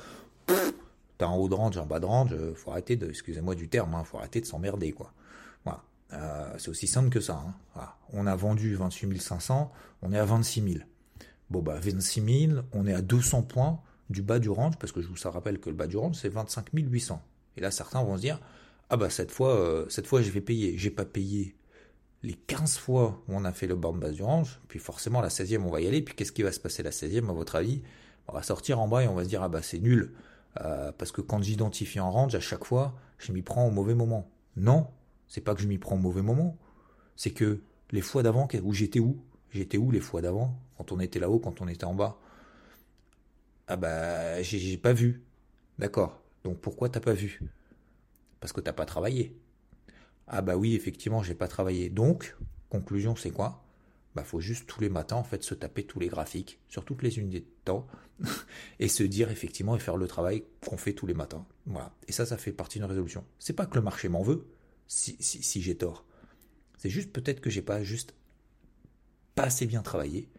t'as 1.18 1.28
un 1.28 1.34
haut 1.34 1.50
de 1.50 1.54
range, 1.54 1.78
un 1.78 1.86
bas 1.86 2.00
de 2.00 2.06
range, 2.06 2.34
euh, 2.34 2.54
faut 2.56 2.72
arrêter 2.72 2.96
de, 2.96 3.10
excusez-moi 3.10 3.56
du 3.56 3.70
terme, 3.70 3.94
hein, 3.96 4.04
faut 4.04 4.18
arrêter 4.18 4.42
de 4.42 4.46
s'emmerder, 4.46 4.92
quoi. 4.92 5.14
Voilà. 5.64 6.58
c'est 6.58 6.70
aussi 6.70 6.88
simple 6.88 7.10
que 7.10 7.20
ça. 7.20 7.44
Hein. 7.76 7.88
On 8.14 8.26
a 8.28 8.36
vendu 8.36 8.76
28 8.76 9.22
500, 9.22 9.72
on 10.02 10.14
est 10.14 10.20
à 10.20 10.26
26 10.26 10.62
000. 10.62 10.76
Bon, 11.50 11.62
bah, 11.62 11.78
26 11.80 12.48
000, 12.48 12.62
on 12.74 12.88
est 12.88 12.94
à 12.94 13.02
200 13.02 13.44
points 13.44 13.80
du 14.10 14.22
bas 14.22 14.40
du 14.40 14.50
range, 14.50 14.78
parce 14.78 14.92
que 14.92 15.02
je 15.02 15.08
vous 15.08 15.16
rappelle 15.30 15.60
que 15.60 15.70
le 15.70 15.76
bas 15.76 15.88
du 15.88 15.98
range, 15.98 16.16
c'est 16.16 16.30
25 16.30 16.70
800. 16.74 17.22
Et 17.58 17.62
là, 17.62 17.72
certains 17.72 18.04
vont 18.04 18.16
se 18.16 18.22
dire, 18.22 18.40
ah 18.90 18.98
bah, 18.98 19.10
cette 19.10 19.32
fois, 19.32 19.86
cette 19.90 20.08
fois, 20.08 20.22
je 20.22 20.32
vais 20.32 20.42
payer. 20.42 20.78
J'ai 20.78 20.92
pas 20.92 21.06
payé 21.06 21.56
les 22.24 22.34
15 22.34 22.78
fois 22.78 23.24
où 23.28 23.36
on 23.36 23.46
a 23.46 23.52
fait 23.52 23.68
le 23.68 23.76
borne 23.76 24.00
base 24.00 24.16
du 24.16 24.24
range, 24.24 24.60
puis 24.68 24.80
forcément 24.80 25.22
la 25.22 25.30
16e 25.30 25.64
on 25.64 25.72
va 25.72 25.82
y 25.82 25.88
aller, 25.88 26.02
puis 26.02 26.16
qu'est-ce 26.16 26.32
qui 26.32 26.44
va 26.44 26.52
se 26.52 26.60
passer 26.60 26.84
la 26.84 26.92
16e 26.92 27.30
à 27.30 27.34
votre 27.34 27.56
avis? 27.56 27.82
On 28.28 28.34
va 28.34 28.44
sortir 28.44 28.80
en 28.80 28.88
bas 28.88 29.04
et 29.04 29.08
on 29.08 29.16
va 29.16 29.24
se 29.24 29.30
dire 29.30 29.42
ah 29.42 29.50
bah 29.50 29.62
c'est 29.62 29.80
nul, 29.80 30.14
euh, 30.62 30.92
parce 30.92 31.12
que 31.12 31.22
quand 31.22 31.42
j'identifie 31.42 32.00
en 32.00 32.12
range, 32.12 32.36
à 32.36 32.40
chaque 32.40 32.66
fois, 32.66 32.96
je 33.18 33.32
m'y 33.32 33.42
prends 33.42 33.66
au 33.68 33.72
mauvais 33.72 33.96
moment. 33.96 34.30
Non, 34.56 34.88
c'est 35.28 35.42
pas 35.42 35.56
que 35.56 35.62
je 35.62 35.68
m'y 35.68 35.78
prends 35.78 35.96
au 35.96 36.00
mauvais 36.00 36.22
moment, 36.22 36.58
c'est 37.16 37.32
que 37.32 37.62
les 37.92 38.02
fois 38.02 38.24
d'avant, 38.24 38.48
où 38.64 38.74
j'étais 38.74 39.00
où? 39.00 39.24
J'étais 39.52 39.78
où 39.78 39.92
les 39.92 40.00
fois 40.00 40.22
d'avant? 40.22 40.58
Quand 40.78 40.92
on 40.92 41.00
était 41.00 41.20
là-haut, 41.20 41.40
quand 41.40 41.62
on 41.62 41.68
était 41.68 41.86
en 41.86 41.94
bas? 41.94 42.18
Ah 43.68 43.78
bah 43.78 44.42
j'ai 44.42 44.78
pas 44.78 44.94
vu. 44.94 45.24
D'accord. 45.80 46.22
Donc 46.44 46.60
pourquoi 46.60 46.90
t'as 46.90 47.00
pas 47.00 47.14
vu? 47.14 47.42
Parce 48.40 48.54
que 48.54 48.62
t'as 48.62 48.74
pas 48.74 48.86
travaillé. 48.86 49.36
Ah 50.34 50.42
bah 50.42 50.56
oui, 50.56 50.76
effectivement, 50.76 51.22
j'ai 51.22 51.36
pas 51.36 51.50
travaillé. 51.50 51.90
Donc, 51.90 52.38
conclusion, 52.70 53.18
c'est 53.18 53.32
quoi? 53.32 53.66
Bah 54.16 54.24
faut 54.24 54.40
juste 54.40 54.66
tous 54.66 54.82
les 54.82 54.90
matins 54.90 55.18
en 55.18 55.24
fait 55.24 55.44
se 55.44 55.54
taper 55.54 55.84
tous 55.84 56.00
les 56.00 56.08
graphiques 56.08 56.60
sur 56.68 56.84
toutes 56.84 57.02
les 57.02 57.18
unités 57.18 57.42
de 57.42 57.46
temps 57.64 57.88
et 58.80 58.90
se 58.90 59.04
dire 59.04 59.32
effectivement 59.32 59.76
et 59.76 59.80
faire 59.80 59.96
le 59.96 60.08
travail 60.08 60.44
qu'on 60.66 60.78
fait 60.78 60.94
tous 60.94 61.06
les 61.06 61.14
matins. 61.14 61.46
Voilà. 61.66 61.94
Et 62.08 62.12
ça, 62.12 62.26
ça 62.26 62.38
fait 62.38 62.52
partie 62.52 62.80
d'une 62.80 62.88
résolution. 62.88 63.26
C'est 63.40 63.54
pas 63.54 63.66
que 63.66 63.76
le 63.76 63.82
marché 63.82 64.10
m'en 64.10 64.22
veut 64.22 64.48
si, 64.88 65.16
si, 65.20 65.62
j'ai 65.62 65.76
tort. 65.76 66.06
C'est 66.78 66.90
juste 66.90 67.12
peut-être 67.12 67.40
que 67.40 67.50
j'ai 67.50 67.62
pas 67.62 67.84
juste 67.84 68.16
pas 69.36 69.44
assez 69.44 69.66
bien 69.66 69.82
travaillé 69.82 70.30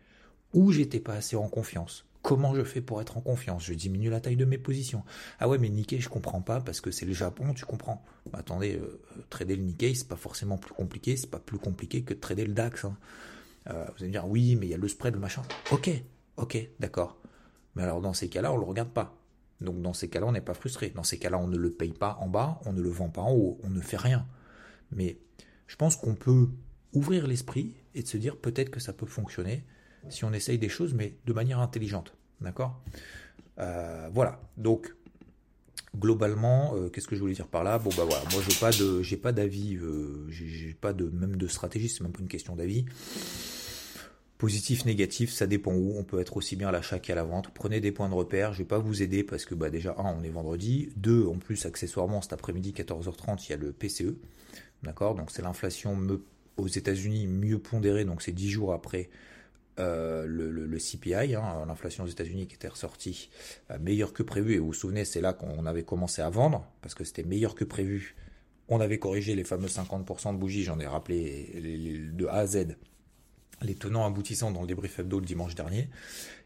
ou 0.52 0.72
j'étais 0.72 1.00
pas 1.00 1.14
assez 1.14 1.36
en 1.36 1.48
confiance 1.48 2.06
Comment 2.22 2.54
je 2.54 2.62
fais 2.62 2.80
pour 2.80 3.00
être 3.00 3.16
en 3.16 3.20
confiance? 3.20 3.64
Je 3.64 3.74
diminue 3.74 4.08
la 4.08 4.20
taille 4.20 4.36
de 4.36 4.44
mes 4.44 4.58
positions. 4.58 5.02
Ah 5.40 5.48
ouais, 5.48 5.58
mais 5.58 5.68
Nikkei, 5.68 6.00
je 6.00 6.08
comprends 6.08 6.40
pas 6.40 6.60
parce 6.60 6.80
que 6.80 6.92
c'est 6.92 7.04
le 7.04 7.12
Japon, 7.12 7.52
tu 7.52 7.64
comprends. 7.64 8.04
Attendez, 8.32 8.76
euh, 8.76 9.02
trader 9.28 9.56
le 9.56 9.62
Nikkei, 9.62 9.94
c'est 9.96 10.06
pas 10.06 10.16
forcément 10.16 10.56
plus 10.56 10.72
compliqué, 10.72 11.16
c'est 11.16 11.30
pas 11.30 11.40
plus 11.40 11.58
compliqué 11.58 12.02
que 12.02 12.14
de 12.14 12.20
trader 12.20 12.46
le 12.46 12.52
DAX. 12.52 12.84
Hein. 12.84 12.96
Euh, 13.68 13.84
vous 13.88 13.96
allez 13.98 14.06
me 14.06 14.12
dire, 14.12 14.28
oui, 14.28 14.54
mais 14.54 14.66
il 14.66 14.70
y 14.70 14.74
a 14.74 14.78
le 14.78 14.86
spread, 14.86 15.14
le 15.14 15.20
machin. 15.20 15.42
Ok, 15.72 15.90
ok, 16.36 16.68
d'accord. 16.78 17.18
Mais 17.74 17.82
alors 17.82 18.00
dans 18.00 18.12
ces 18.12 18.28
cas-là, 18.28 18.52
on 18.52 18.56
le 18.56 18.64
regarde 18.64 18.90
pas. 18.90 19.16
Donc 19.60 19.82
dans 19.82 19.92
ces 19.92 20.08
cas-là, 20.08 20.26
on 20.26 20.32
n'est 20.32 20.40
pas 20.40 20.54
frustré. 20.54 20.90
Dans 20.90 21.02
ces 21.02 21.18
cas-là, 21.18 21.38
on 21.38 21.48
ne 21.48 21.56
le 21.56 21.70
paye 21.70 21.92
pas 21.92 22.18
en 22.20 22.28
bas, 22.28 22.60
on 22.66 22.72
ne 22.72 22.80
le 22.80 22.88
vend 22.88 23.08
pas 23.08 23.22
en 23.22 23.32
haut, 23.32 23.58
on 23.64 23.70
ne 23.70 23.80
fait 23.80 23.96
rien. 23.96 24.26
Mais 24.92 25.18
je 25.66 25.74
pense 25.74 25.96
qu'on 25.96 26.14
peut 26.14 26.48
ouvrir 26.92 27.26
l'esprit 27.26 27.74
et 27.94 28.02
de 28.02 28.08
se 28.08 28.16
dire 28.16 28.36
peut-être 28.36 28.70
que 28.70 28.80
ça 28.80 28.92
peut 28.92 29.06
fonctionner 29.06 29.64
si 30.08 30.24
on 30.24 30.32
essaye 30.32 30.58
des 30.58 30.68
choses, 30.68 30.94
mais 30.94 31.14
de 31.26 31.32
manière 31.32 31.60
intelligente. 31.60 32.14
D'accord? 32.40 32.80
Euh, 33.58 34.08
Voilà. 34.12 34.40
Donc, 34.56 34.94
globalement, 35.96 36.74
euh, 36.74 36.88
qu'est-ce 36.88 37.06
que 37.06 37.16
je 37.16 37.20
voulais 37.20 37.34
dire 37.34 37.48
par 37.48 37.64
là? 37.64 37.78
Bon, 37.78 37.90
bah 37.96 38.04
voilà, 38.04 38.22
moi, 38.32 38.42
je 38.48 38.58
pas 38.58 38.70
j'ai 38.70 39.16
pas 39.16 39.32
d'avis, 39.32 39.76
euh, 39.76 40.26
j'ai 40.30 40.74
pas 40.74 40.92
de, 40.92 41.04
même 41.04 41.36
de 41.36 41.46
stratégie, 41.46 41.88
c'est 41.88 42.02
même 42.02 42.12
pas 42.12 42.20
une 42.20 42.28
question 42.28 42.56
d'avis. 42.56 42.84
Positif, 44.38 44.84
négatif, 44.86 45.30
ça 45.32 45.46
dépend 45.46 45.72
où. 45.72 45.96
On 45.96 46.02
peut 46.02 46.18
être 46.18 46.36
aussi 46.36 46.56
bien 46.56 46.68
à 46.68 46.72
l'achat 46.72 46.98
qu'à 46.98 47.14
la 47.14 47.22
vente. 47.22 47.54
Prenez 47.54 47.80
des 47.80 47.92
points 47.92 48.08
de 48.08 48.14
repère. 48.14 48.52
Je 48.52 48.58
vais 48.58 48.64
pas 48.64 48.78
vous 48.78 49.00
aider 49.00 49.22
parce 49.22 49.44
que 49.44 49.54
bah 49.54 49.70
déjà, 49.70 49.94
un, 49.98 50.16
on 50.18 50.24
est 50.24 50.30
vendredi. 50.30 50.88
Deux, 50.96 51.24
en 51.26 51.38
plus, 51.38 51.64
accessoirement, 51.64 52.20
cet 52.22 52.32
après-midi, 52.32 52.72
14h30, 52.76 53.44
il 53.46 53.50
y 53.50 53.52
a 53.52 53.56
le 53.56 53.72
PCE. 53.72 54.16
D'accord? 54.82 55.14
Donc 55.14 55.30
c'est 55.30 55.42
l'inflation 55.42 55.96
aux 56.56 56.66
États-Unis 56.66 57.28
mieux 57.28 57.60
pondérée. 57.60 58.04
Donc 58.04 58.20
c'est 58.20 58.32
10 58.32 58.50
jours 58.50 58.72
après 58.72 59.10
euh, 59.78 60.26
le, 60.26 60.78
CPI, 60.78 61.34
hein, 61.34 61.64
l'inflation 61.66 62.04
aux 62.04 62.08
États-Unis 62.08 62.46
qui 62.46 62.54
était 62.54 62.68
ressortie 62.68 63.30
euh, 63.70 63.78
meilleure 63.78 64.12
que 64.12 64.22
prévu. 64.22 64.54
Et 64.54 64.58
vous 64.58 64.66
vous 64.66 64.72
souvenez, 64.72 65.04
c'est 65.04 65.20
là 65.20 65.32
qu'on 65.32 65.66
avait 65.66 65.84
commencé 65.84 66.22
à 66.22 66.30
vendre 66.30 66.66
parce 66.80 66.94
que 66.94 67.04
c'était 67.04 67.24
meilleur 67.24 67.54
que 67.54 67.64
prévu. 67.64 68.16
On 68.68 68.80
avait 68.80 68.98
corrigé 68.98 69.34
les 69.34 69.44
fameux 69.44 69.68
50% 69.68 70.34
de 70.34 70.38
bougies, 70.38 70.62
j'en 70.62 70.78
ai 70.78 70.86
rappelé 70.86 72.10
de 72.14 72.26
A 72.26 72.36
à 72.36 72.46
Z 72.46 72.76
les 73.62 73.74
tenants 73.74 74.04
aboutissants 74.04 74.50
dans 74.50 74.62
le 74.62 74.66
débrief 74.66 74.98
hebdo 74.98 75.20
le 75.20 75.26
dimanche 75.26 75.54
dernier, 75.54 75.88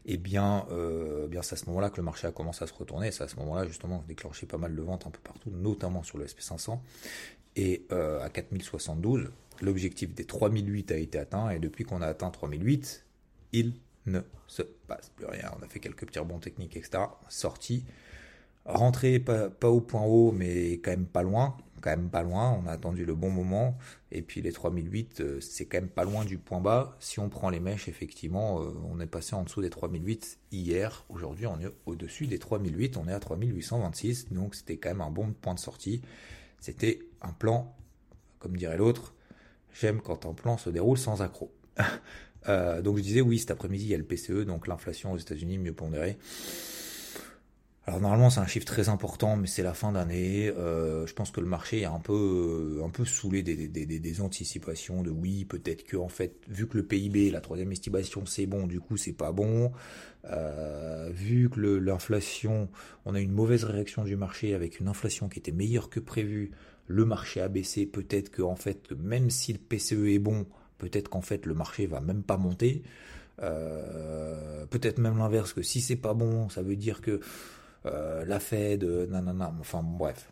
et 0.05 0.13
eh 0.13 0.17
bien, 0.17 0.65
euh, 0.71 1.27
bien 1.27 1.41
c'est 1.41 1.53
à 1.53 1.57
ce 1.57 1.65
moment-là 1.65 1.89
que 1.89 1.97
le 1.97 2.03
marché 2.03 2.27
a 2.27 2.31
commencé 2.31 2.63
à 2.63 2.67
se 2.67 2.73
retourner. 2.73 3.11
C'est 3.11 3.23
à 3.23 3.27
ce 3.27 3.35
moment-là 3.37 3.65
justement 3.65 4.03
déclenché 4.07 4.45
pas 4.45 4.57
mal 4.57 4.75
de 4.75 4.81
ventes 4.81 5.05
un 5.05 5.09
peu 5.09 5.19
partout, 5.19 5.49
notamment 5.51 6.03
sur 6.03 6.17
le 6.17 6.25
SP500 6.25 6.79
et 7.57 7.85
euh, 7.91 8.23
à 8.23 8.29
4072. 8.29 9.31
L'objectif 9.61 10.13
des 10.13 10.23
3008 10.23 10.91
a 10.91 10.97
été 10.97 11.19
atteint 11.19 11.49
et 11.49 11.59
depuis 11.59 11.83
qu'on 11.83 12.01
a 12.01 12.07
atteint 12.07 12.29
3008, 12.29 13.05
il 13.53 13.73
ne 14.05 14.21
se 14.47 14.61
passe 14.61 15.09
plus 15.15 15.25
rien. 15.25 15.51
On 15.59 15.63
a 15.63 15.67
fait 15.67 15.79
quelques 15.79 16.05
petits 16.05 16.19
rebonds 16.19 16.39
techniques, 16.39 16.77
etc. 16.77 17.03
Sorti, 17.29 17.85
rentré 18.65 19.19
pas, 19.19 19.49
pas 19.49 19.69
au 19.69 19.81
point 19.81 20.03
haut, 20.03 20.31
mais 20.31 20.73
quand 20.73 20.91
même 20.91 21.05
pas 21.05 21.23
loin 21.23 21.57
quand 21.81 21.89
même 21.89 22.09
pas 22.09 22.23
loin, 22.23 22.59
on 22.61 22.67
a 22.67 22.71
attendu 22.71 23.05
le 23.05 23.15
bon 23.15 23.29
moment, 23.29 23.77
et 24.11 24.21
puis 24.21 24.41
les 24.41 24.51
3008, 24.51 25.21
euh, 25.21 25.39
c'est 25.41 25.65
quand 25.65 25.77
même 25.77 25.89
pas 25.89 26.03
loin 26.03 26.25
du 26.25 26.37
point 26.37 26.59
bas. 26.59 26.95
Si 26.99 27.19
on 27.19 27.29
prend 27.29 27.49
les 27.49 27.59
mèches, 27.59 27.87
effectivement, 27.87 28.61
euh, 28.61 28.73
on 28.89 28.99
est 28.99 29.07
passé 29.07 29.35
en 29.35 29.43
dessous 29.43 29.61
des 29.61 29.69
3008 29.69 30.39
hier, 30.51 31.05
aujourd'hui 31.09 31.47
on 31.47 31.59
est 31.59 31.71
au-dessus 31.85 32.27
des 32.27 32.39
3008, 32.39 32.97
on 32.97 33.07
est 33.07 33.13
à 33.13 33.19
3826, 33.19 34.31
donc 34.31 34.55
c'était 34.55 34.77
quand 34.77 34.89
même 34.89 35.01
un 35.01 35.11
bon 35.11 35.33
point 35.33 35.53
de 35.53 35.59
sortie. 35.59 36.01
C'était 36.59 36.99
un 37.21 37.31
plan, 37.31 37.75
comme 38.39 38.57
dirait 38.57 38.77
l'autre, 38.77 39.13
j'aime 39.73 40.01
quand 40.01 40.25
un 40.25 40.33
plan 40.33 40.57
se 40.57 40.69
déroule 40.69 40.97
sans 40.97 41.21
accroc. 41.21 41.51
Euh, 42.47 42.81
donc 42.81 42.97
je 42.97 43.03
disais 43.03 43.21
oui, 43.21 43.39
cet 43.39 43.51
après-midi 43.51 43.85
il 43.85 43.89
y 43.89 43.93
a 43.93 43.97
le 43.97 44.03
PCE, 44.03 44.45
donc 44.45 44.67
l'inflation 44.67 45.11
aux 45.11 45.17
États-Unis 45.17 45.57
mieux 45.57 45.73
pondérée. 45.73 46.17
Alors 47.87 48.01
normalement 48.01 48.29
c'est 48.29 48.41
un 48.41 48.47
chiffre 48.47 48.65
très 48.65 48.89
important, 48.89 49.37
mais 49.37 49.47
c'est 49.47 49.63
la 49.63 49.73
fin 49.73 49.93
d'année. 49.93 50.49
Euh, 50.49 51.07
je 51.07 51.13
pense 51.13 51.31
que 51.31 51.39
le 51.39 51.47
marché 51.47 51.81
est 51.81 51.85
un 51.85 51.99
peu, 51.99 52.81
un 52.83 52.89
peu 52.89 53.05
saoulé 53.05 53.43
des, 53.43 54.21
anticipations 54.21 55.03
de 55.03 55.09
oui, 55.09 55.45
peut-être 55.45 55.85
que 55.85 55.95
en 55.95 56.09
fait, 56.09 56.35
vu 56.49 56.67
que 56.67 56.75
le 56.75 56.83
PIB, 56.83 57.31
la 57.31 57.39
troisième 57.39 57.71
estimation, 57.71 58.25
c'est 58.25 58.45
bon, 58.45 58.67
du 58.67 58.81
coup 58.81 58.97
c'est 58.97 59.13
pas 59.13 59.31
bon. 59.31 59.71
Euh, 60.25 61.09
vu 61.13 61.49
que 61.49 61.61
l'inflation, 61.61 62.67
on 63.05 63.15
a 63.15 63.21
une 63.21 63.31
mauvaise 63.31 63.63
réaction 63.63 64.03
du 64.03 64.17
marché 64.17 64.53
avec 64.53 64.81
une 64.81 64.89
inflation 64.89 65.29
qui 65.29 65.39
était 65.39 65.53
meilleure 65.53 65.89
que 65.89 66.01
prévu, 66.01 66.51
le 66.87 67.05
marché 67.05 67.39
a 67.39 67.47
baissé. 67.47 67.85
Peut-être 67.85 68.29
que 68.31 68.41
en 68.41 68.57
fait, 68.57 68.91
même 68.91 69.29
si 69.29 69.53
le 69.53 69.59
PCE 69.59 70.07
est 70.07 70.19
bon, 70.19 70.45
peut-être 70.77 71.09
qu'en 71.09 71.21
fait 71.21 71.45
le 71.45 71.53
marché 71.53 71.87
va 71.87 72.01
même 72.01 72.23
pas 72.23 72.37
monter. 72.37 72.83
Euh, 73.41 74.65
peut-être 74.67 74.97
même 74.97 75.17
l'inverse, 75.17 75.53
que 75.53 75.61
si 75.61 75.81
c'est 75.81 75.95
pas 75.95 76.13
bon, 76.13 76.49
ça 76.49 76.61
veut 76.61 76.75
dire 76.75 77.01
que 77.01 77.19
euh, 77.85 78.25
la 78.25 78.39
Fed, 78.39 78.83
euh, 78.83 79.07
nanana, 79.07 79.53
enfin 79.59 79.83
bref. 79.83 80.31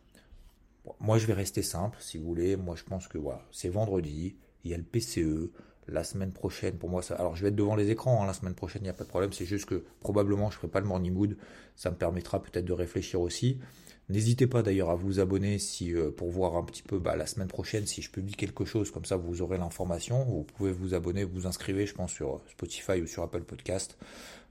Moi 1.00 1.18
je 1.18 1.26
vais 1.26 1.34
rester 1.34 1.62
simple 1.62 1.98
si 2.00 2.18
vous 2.18 2.26
voulez. 2.26 2.56
Moi 2.56 2.76
je 2.76 2.84
pense 2.84 3.08
que 3.08 3.18
voilà, 3.18 3.42
c'est 3.52 3.70
vendredi, 3.70 4.36
il 4.64 4.72
y 4.72 4.74
a 4.74 4.78
le 4.78 4.84
PCE. 4.84 5.52
La 5.88 6.04
semaine 6.04 6.32
prochaine, 6.32 6.80
pour 6.80 6.90
moi, 6.90 7.04
ça. 7.04 7.14
Alors, 7.14 7.36
je 7.36 7.44
vais 7.44 7.50
être 7.50 7.56
devant 7.56 7.76
les 7.76 7.92
écrans 7.92 8.24
hein, 8.24 8.26
la 8.26 8.34
semaine 8.34 8.56
prochaine, 8.56 8.82
il 8.82 8.86
n'y 8.86 8.90
a 8.90 8.94
pas 8.94 9.04
de 9.04 9.10
problème. 9.10 9.32
C'est 9.34 9.46
juste 9.46 9.68
que 9.68 9.84
probablement, 10.00 10.50
je 10.50 10.56
ne 10.56 10.62
ferai 10.62 10.68
pas 10.68 10.80
le 10.80 10.88
morning 10.88 11.14
mood. 11.14 11.38
Ça 11.76 11.92
me 11.92 11.96
permettra 11.96 12.42
peut-être 12.42 12.66
de 12.66 12.74
réfléchir 12.74 13.22
aussi. 13.22 13.60
N'hésitez 14.08 14.46
pas 14.46 14.62
d'ailleurs 14.62 14.92
à 14.92 14.96
vous 14.96 15.20
abonner 15.20 15.58
si, 15.58 15.94
euh, 15.94 16.12
pour 16.12 16.30
voir 16.30 16.58
un 16.58 16.64
petit 16.64 16.84
peu 16.84 17.00
bah, 17.00 17.16
la 17.16 17.26
semaine 17.26 17.48
prochaine 17.48 17.88
si 17.88 18.04
je 18.04 18.12
publie 18.12 18.36
quelque 18.36 18.64
chose, 18.64 18.92
comme 18.92 19.06
ça 19.06 19.16
vous 19.16 19.42
aurez 19.42 19.58
l'information. 19.58 20.24
Vous 20.24 20.44
pouvez 20.44 20.72
vous 20.72 20.94
abonner, 20.94 21.24
vous 21.24 21.48
inscrivez, 21.48 21.88
je 21.88 21.96
pense, 21.96 22.12
sur 22.12 22.42
Spotify 22.52 23.02
ou 23.02 23.08
sur 23.08 23.24
Apple 23.24 23.42
Podcast. 23.42 23.98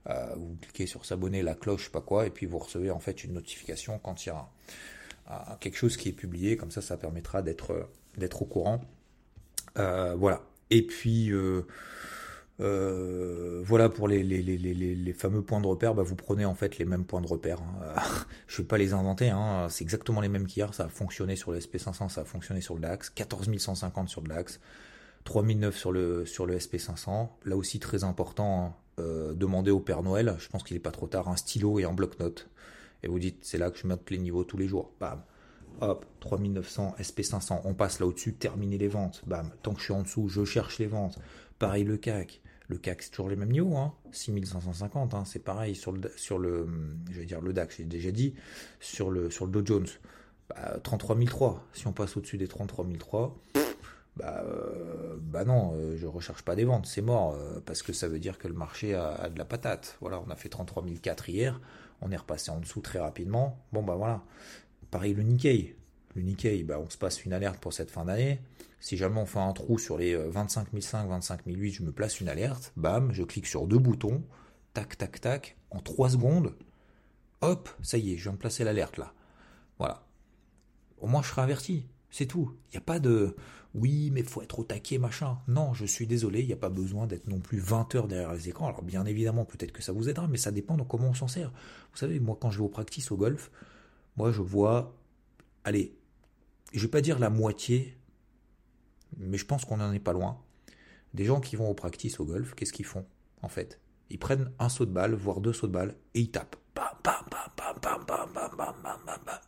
Euh, 0.07 0.35
vous 0.35 0.57
cliquez 0.61 0.87
sur 0.87 1.05
s'abonner, 1.05 1.41
la 1.41 1.55
cloche, 1.55 1.89
pas 1.89 2.01
quoi, 2.01 2.27
et 2.27 2.29
puis 2.29 2.45
vous 2.45 2.59
recevez 2.59 2.91
en 2.91 2.99
fait 2.99 3.23
une 3.23 3.33
notification 3.33 3.97
quand 3.99 4.25
il 4.25 4.29
y 4.29 4.31
a 4.31 5.57
quelque 5.59 5.77
chose 5.77 5.97
qui 5.97 6.09
est 6.09 6.13
publié, 6.13 6.55
comme 6.57 6.69
ça 6.69 6.81
ça 6.81 6.97
permettra 6.97 7.41
d'être 7.41 7.71
au 8.41 8.45
courant. 8.45 8.81
Euh, 9.77 10.15
voilà. 10.15 10.43
Et 10.69 10.85
puis 10.85 11.31
euh, 12.61 13.61
voilà 13.65 13.89
pour 13.89 14.07
les, 14.07 15.13
fameux 15.13 15.41
points 15.41 15.59
de 15.59 15.67
repère, 15.67 15.93
bah 15.93 16.03
vous 16.03 16.15
prenez 16.15 16.45
en 16.45 16.55
fait 16.55 16.77
les 16.77 16.85
mêmes 16.85 17.05
points 17.05 17.21
de 17.21 17.27
repère. 17.27 17.59
Hein. 17.61 18.01
je 18.47 18.61
vais 18.61 18.67
pas 18.67 18.77
les 18.77 18.93
inventer, 18.93 19.29
hein. 19.29 19.67
c'est 19.69 19.83
exactement 19.83 20.21
les 20.21 20.29
mêmes 20.29 20.47
qu'hier, 20.47 20.73
ça 20.73 20.85
a 20.85 20.87
fonctionné 20.87 21.35
sur 21.35 21.51
le 21.51 21.59
SP500, 21.59 22.09
ça 22.09 22.21
a 22.21 22.25
fonctionné 22.25 22.61
sur 22.61 22.75
le 22.75 22.81
DAX, 22.81 23.09
14150 23.09 24.07
sur 24.07 24.21
le 24.21 24.29
DAX, 24.29 24.59
3009 25.25 25.75
sur 25.75 25.91
le, 25.91 26.25
sur 26.25 26.45
le 26.45 26.57
SP500, 26.57 27.29
là 27.45 27.57
aussi 27.57 27.79
très 27.79 28.03
important, 28.03 28.77
euh, 28.99 29.33
demandez 29.33 29.71
au 29.71 29.81
Père 29.81 30.03
Noël, 30.03 30.35
je 30.39 30.47
pense 30.47 30.63
qu'il 30.63 30.75
n'est 30.75 30.81
pas 30.81 30.91
trop 30.91 31.07
tard, 31.07 31.27
un 31.27 31.35
stylo 31.35 31.79
et 31.79 31.83
un 31.83 31.93
bloc-notes. 31.93 32.49
Et 33.03 33.07
vous 33.07 33.19
dites, 33.19 33.43
c'est 33.43 33.57
là 33.57 33.69
que 33.69 33.77
je 33.77 33.85
mets 33.85 33.95
les 34.09 34.17
niveaux 34.17 34.43
tous 34.43 34.57
les 34.57 34.67
jours. 34.67 34.91
Bam. 34.99 35.21
Hop, 35.81 36.05
3900, 36.21 36.95
SP500, 36.99 37.61
on 37.65 37.73
passe 37.73 37.99
là 37.99 38.07
au-dessus, 38.07 38.33
terminer 38.33 38.77
les 38.77 38.87
ventes. 38.87 39.21
Bam. 39.27 39.51
Tant 39.61 39.73
que 39.73 39.79
je 39.79 39.85
suis 39.85 39.93
en 39.93 40.01
dessous, 40.01 40.29
je 40.29 40.45
cherche 40.45 40.79
les 40.79 40.87
ventes. 40.87 41.19
Pareil 41.59 41.83
le 41.83 41.97
CAC. 41.97 42.41
Le 42.67 42.77
CAC, 42.77 43.03
c'est 43.03 43.11
toujours 43.11 43.29
les 43.29 43.35
mêmes 43.35 43.51
niveaux, 43.51 43.77
hein. 43.77 43.93
6550, 44.11 45.13
hein. 45.13 45.23
c'est 45.25 45.39
pareil 45.39 45.75
sur 45.75 45.91
le, 45.91 46.11
sur 46.15 46.39
le, 46.39 46.67
je 47.11 47.19
vais 47.19 47.25
dire 47.25 47.41
le 47.41 47.53
DAX, 47.53 47.77
j'ai 47.77 47.83
déjà 47.85 48.11
dit, 48.11 48.33
sur 48.79 49.11
le, 49.11 49.29
sur 49.29 49.45
le 49.45 49.51
Dow 49.51 49.65
Jones. 49.65 49.87
Bah, 50.49 50.79
33003, 50.83 51.67
si 51.73 51.87
on 51.87 51.93
passe 51.93 52.17
au-dessus 52.17 52.37
des 52.37 52.47
33003, 52.47 53.37
bah, 54.15 54.43
euh, 54.45 55.17
bah 55.19 55.43
non, 55.43 55.73
euh, 55.75 55.97
je 55.97 56.07
recherche 56.07 56.43
pas 56.43 56.55
des 56.55 56.63
ventes, 56.63 56.85
c'est 56.85 57.01
mort, 57.01 57.33
euh, 57.33 57.59
parce 57.65 57.83
que 57.83 57.93
ça 57.93 58.07
veut 58.07 58.19
dire 58.19 58.37
que 58.37 58.47
le 58.47 58.53
marché 58.53 58.93
a, 58.95 59.29
de 59.29 59.37
la 59.37 59.45
patate. 59.45 59.97
Voilà, 60.01 60.21
on 60.25 60.29
a 60.29 60.35
fait 60.35 60.49
33004 60.49 61.29
hier, 61.29 61.59
on 62.01 62.11
est 62.11 62.17
repassé 62.17 62.51
en 62.51 62.59
dessous 62.59 62.81
très 62.81 62.99
rapidement. 62.99 63.63
Bon 63.73 63.83
bah 63.83 63.95
voilà. 63.95 64.23
Pareil 64.91 65.13
le 65.13 65.23
Nikkei. 65.23 65.75
Le 66.15 66.21
Nikkei, 66.21 66.63
bah, 66.63 66.79
on 66.79 66.89
se 66.89 66.97
passe 66.97 67.25
une 67.25 67.33
alerte 67.33 67.59
pour 67.59 67.73
cette 67.73 67.91
fin 67.91 68.05
d'année. 68.05 68.39
Si 68.79 68.97
jamais 68.97 69.19
on 69.19 69.25
fait 69.25 69.39
un 69.39 69.51
trou 69.53 69.77
sur 69.77 69.97
les 69.97 70.15
25 70.15 70.67
005, 70.79 71.07
25 71.07 71.41
008, 71.45 71.71
je 71.71 71.83
me 71.83 71.91
place 71.91 72.21
une 72.21 72.29
alerte. 72.29 72.71
Bam, 72.77 73.11
je 73.11 73.23
clique 73.23 73.47
sur 73.47 73.67
deux 73.67 73.79
boutons. 73.79 74.23
Tac, 74.73 74.97
tac, 74.97 75.19
tac. 75.19 75.57
En 75.71 75.81
3 75.81 76.11
secondes, 76.11 76.55
hop, 77.41 77.69
ça 77.81 77.97
y 77.97 78.13
est, 78.13 78.17
je 78.17 78.23
viens 78.23 78.33
de 78.33 78.37
placer 78.37 78.63
l'alerte 78.63 78.97
là. 78.97 79.13
Voilà. 79.77 80.05
Au 80.99 81.07
moins, 81.07 81.21
je 81.21 81.29
serai 81.29 81.41
averti. 81.41 81.85
C'est 82.09 82.27
tout. 82.27 82.55
Il 82.69 82.71
n'y 82.71 82.77
a 82.77 82.81
pas 82.81 82.99
de 82.99 83.35
oui, 83.73 84.09
mais 84.13 84.23
faut 84.23 84.41
être 84.41 84.59
au 84.59 84.63
taquet, 84.63 84.97
machin. 84.97 85.37
Non, 85.49 85.73
je 85.73 85.85
suis 85.85 86.07
désolé, 86.07 86.39
il 86.39 86.47
n'y 86.47 86.53
a 86.53 86.57
pas 86.57 86.69
besoin 86.69 87.07
d'être 87.07 87.27
non 87.27 87.39
plus 87.39 87.59
20 87.59 87.93
heures 87.95 88.07
derrière 88.07 88.33
les 88.33 88.47
écrans. 88.47 88.67
Alors, 88.67 88.83
bien 88.83 89.05
évidemment, 89.05 89.43
peut-être 89.43 89.73
que 89.73 89.83
ça 89.83 89.91
vous 89.91 90.07
aidera, 90.07 90.27
mais 90.29 90.37
ça 90.37 90.51
dépend 90.51 90.77
de 90.77 90.83
comment 90.83 91.09
on 91.09 91.13
s'en 91.13 91.27
sert. 91.27 91.51
Vous 91.91 91.97
savez, 91.97 92.21
moi, 92.21 92.37
quand 92.39 92.51
je 92.51 92.59
vais 92.59 92.63
au 92.63 92.69
practice 92.69 93.11
au 93.11 93.17
golf, 93.17 93.51
moi, 94.15 94.31
je 94.31 94.41
vois, 94.41 94.95
allez, 95.65 95.93
je 96.73 96.81
vais 96.81 96.87
pas 96.87 97.01
dire 97.01 97.19
la 97.19 97.29
moitié, 97.29 97.97
mais 99.17 99.37
je 99.37 99.45
pense 99.45 99.65
qu'on 99.65 99.77
n'en 99.77 99.93
est 99.93 99.99
pas 99.99 100.13
loin. 100.13 100.41
Des 101.13 101.25
gens 101.25 101.39
qui 101.39 101.55
vont 101.55 101.69
au 101.69 101.73
practice 101.73 102.19
au 102.19 102.25
golf, 102.25 102.53
qu'est-ce 102.55 102.73
qu'ils 102.73 102.85
font, 102.85 103.05
en 103.41 103.47
fait 103.47 103.79
Ils 104.09 104.19
prennent 104.19 104.51
un 104.59 104.69
saut 104.69 104.85
de 104.85 104.91
balle, 104.91 105.13
voire 105.13 105.39
deux 105.39 105.53
sauts 105.53 105.67
de 105.67 105.71
balle, 105.71 105.95
et 106.13 106.21
ils 106.21 106.31
tapent. 106.31 106.57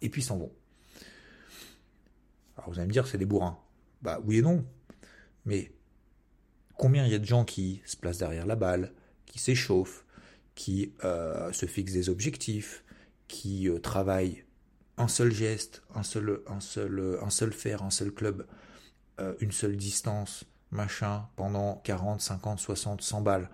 Et 0.02 0.10
puis 0.10 0.22
ils 0.22 0.26
s'en 0.26 0.38
vont. 0.38 0.52
Alors 2.56 2.70
vous 2.70 2.80
allez 2.80 2.88
me 2.88 2.94
dire, 2.94 3.08
c'est 3.08 3.18
des 3.18 3.26
bourrins. 3.26 3.60
Bah 4.02 4.20
oui 4.24 4.38
et 4.38 4.42
non. 4.42 4.66
Mais 5.46 5.72
combien 6.78 7.06
il 7.06 7.12
y 7.12 7.16
a 7.16 7.20
de 7.20 7.26
gens 7.26 7.46
qui 7.46 7.82
se 7.86 7.98
placent 7.98 8.20
derrière 8.20 8.46
la 8.46 8.56
balle, 8.56 8.94
qui 9.26 9.40
s'échauffent, 9.40 10.06
qui 10.56 10.94
euh, 11.04 11.52
se 11.52 11.66
fixe 11.66 11.94
des 11.94 12.10
objectifs, 12.10 12.84
qui 13.28 13.70
euh, 13.70 13.80
travaille 13.80 14.46
un 14.98 15.08
seul 15.08 15.32
geste, 15.32 15.84
un 15.96 16.04
seul, 16.04 16.42
un 16.48 16.60
seul, 16.60 17.20
un 17.22 17.30
seul 17.30 17.54
un 17.82 17.90
seul 17.90 18.12
club, 18.12 18.48
euh, 19.20 19.36
une 19.40 19.52
seule 19.52 19.78
distance, 19.78 20.46
machin, 20.72 21.28
pendant 21.36 21.78
40, 21.84 22.22
50, 22.22 22.60
60, 22.60 23.02
100 23.02 23.22
balles. 23.22 23.50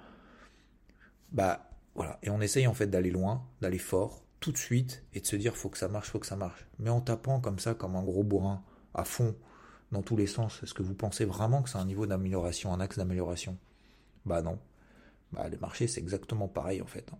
Bah 1.31 1.69
voilà, 1.95 2.19
et 2.23 2.29
on 2.29 2.41
essaye 2.41 2.67
en 2.67 2.73
fait 2.73 2.87
d'aller 2.87 3.11
loin, 3.11 3.43
d'aller 3.61 3.77
fort, 3.77 4.23
tout 4.39 4.51
de 4.51 4.57
suite, 4.57 5.03
et 5.13 5.19
de 5.21 5.25
se 5.25 5.35
dire 5.35 5.55
faut 5.55 5.69
que 5.69 5.77
ça 5.77 5.87
marche, 5.87 6.09
faut 6.09 6.19
que 6.19 6.25
ça 6.27 6.35
marche. 6.35 6.65
Mais 6.79 6.89
en 6.89 7.01
tapant 7.01 7.39
comme 7.39 7.59
ça, 7.59 7.73
comme 7.73 7.95
un 7.95 8.03
gros 8.03 8.23
bourrin, 8.23 8.63
à 8.93 9.03
fond, 9.03 9.35
dans 9.91 10.01
tous 10.01 10.17
les 10.17 10.27
sens, 10.27 10.61
est-ce 10.63 10.73
que 10.73 10.83
vous 10.83 10.95
pensez 10.95 11.25
vraiment 11.25 11.61
que 11.61 11.69
c'est 11.69 11.77
un 11.77 11.85
niveau 11.85 12.05
d'amélioration, 12.05 12.73
un 12.73 12.79
axe 12.79 12.97
d'amélioration? 12.97 13.57
Bah 14.25 14.41
non. 14.41 14.59
Bah, 15.33 15.49
le 15.49 15.57
marché, 15.57 15.87
c'est 15.87 16.01
exactement 16.01 16.47
pareil 16.47 16.81
en 16.81 16.87
fait. 16.87 17.11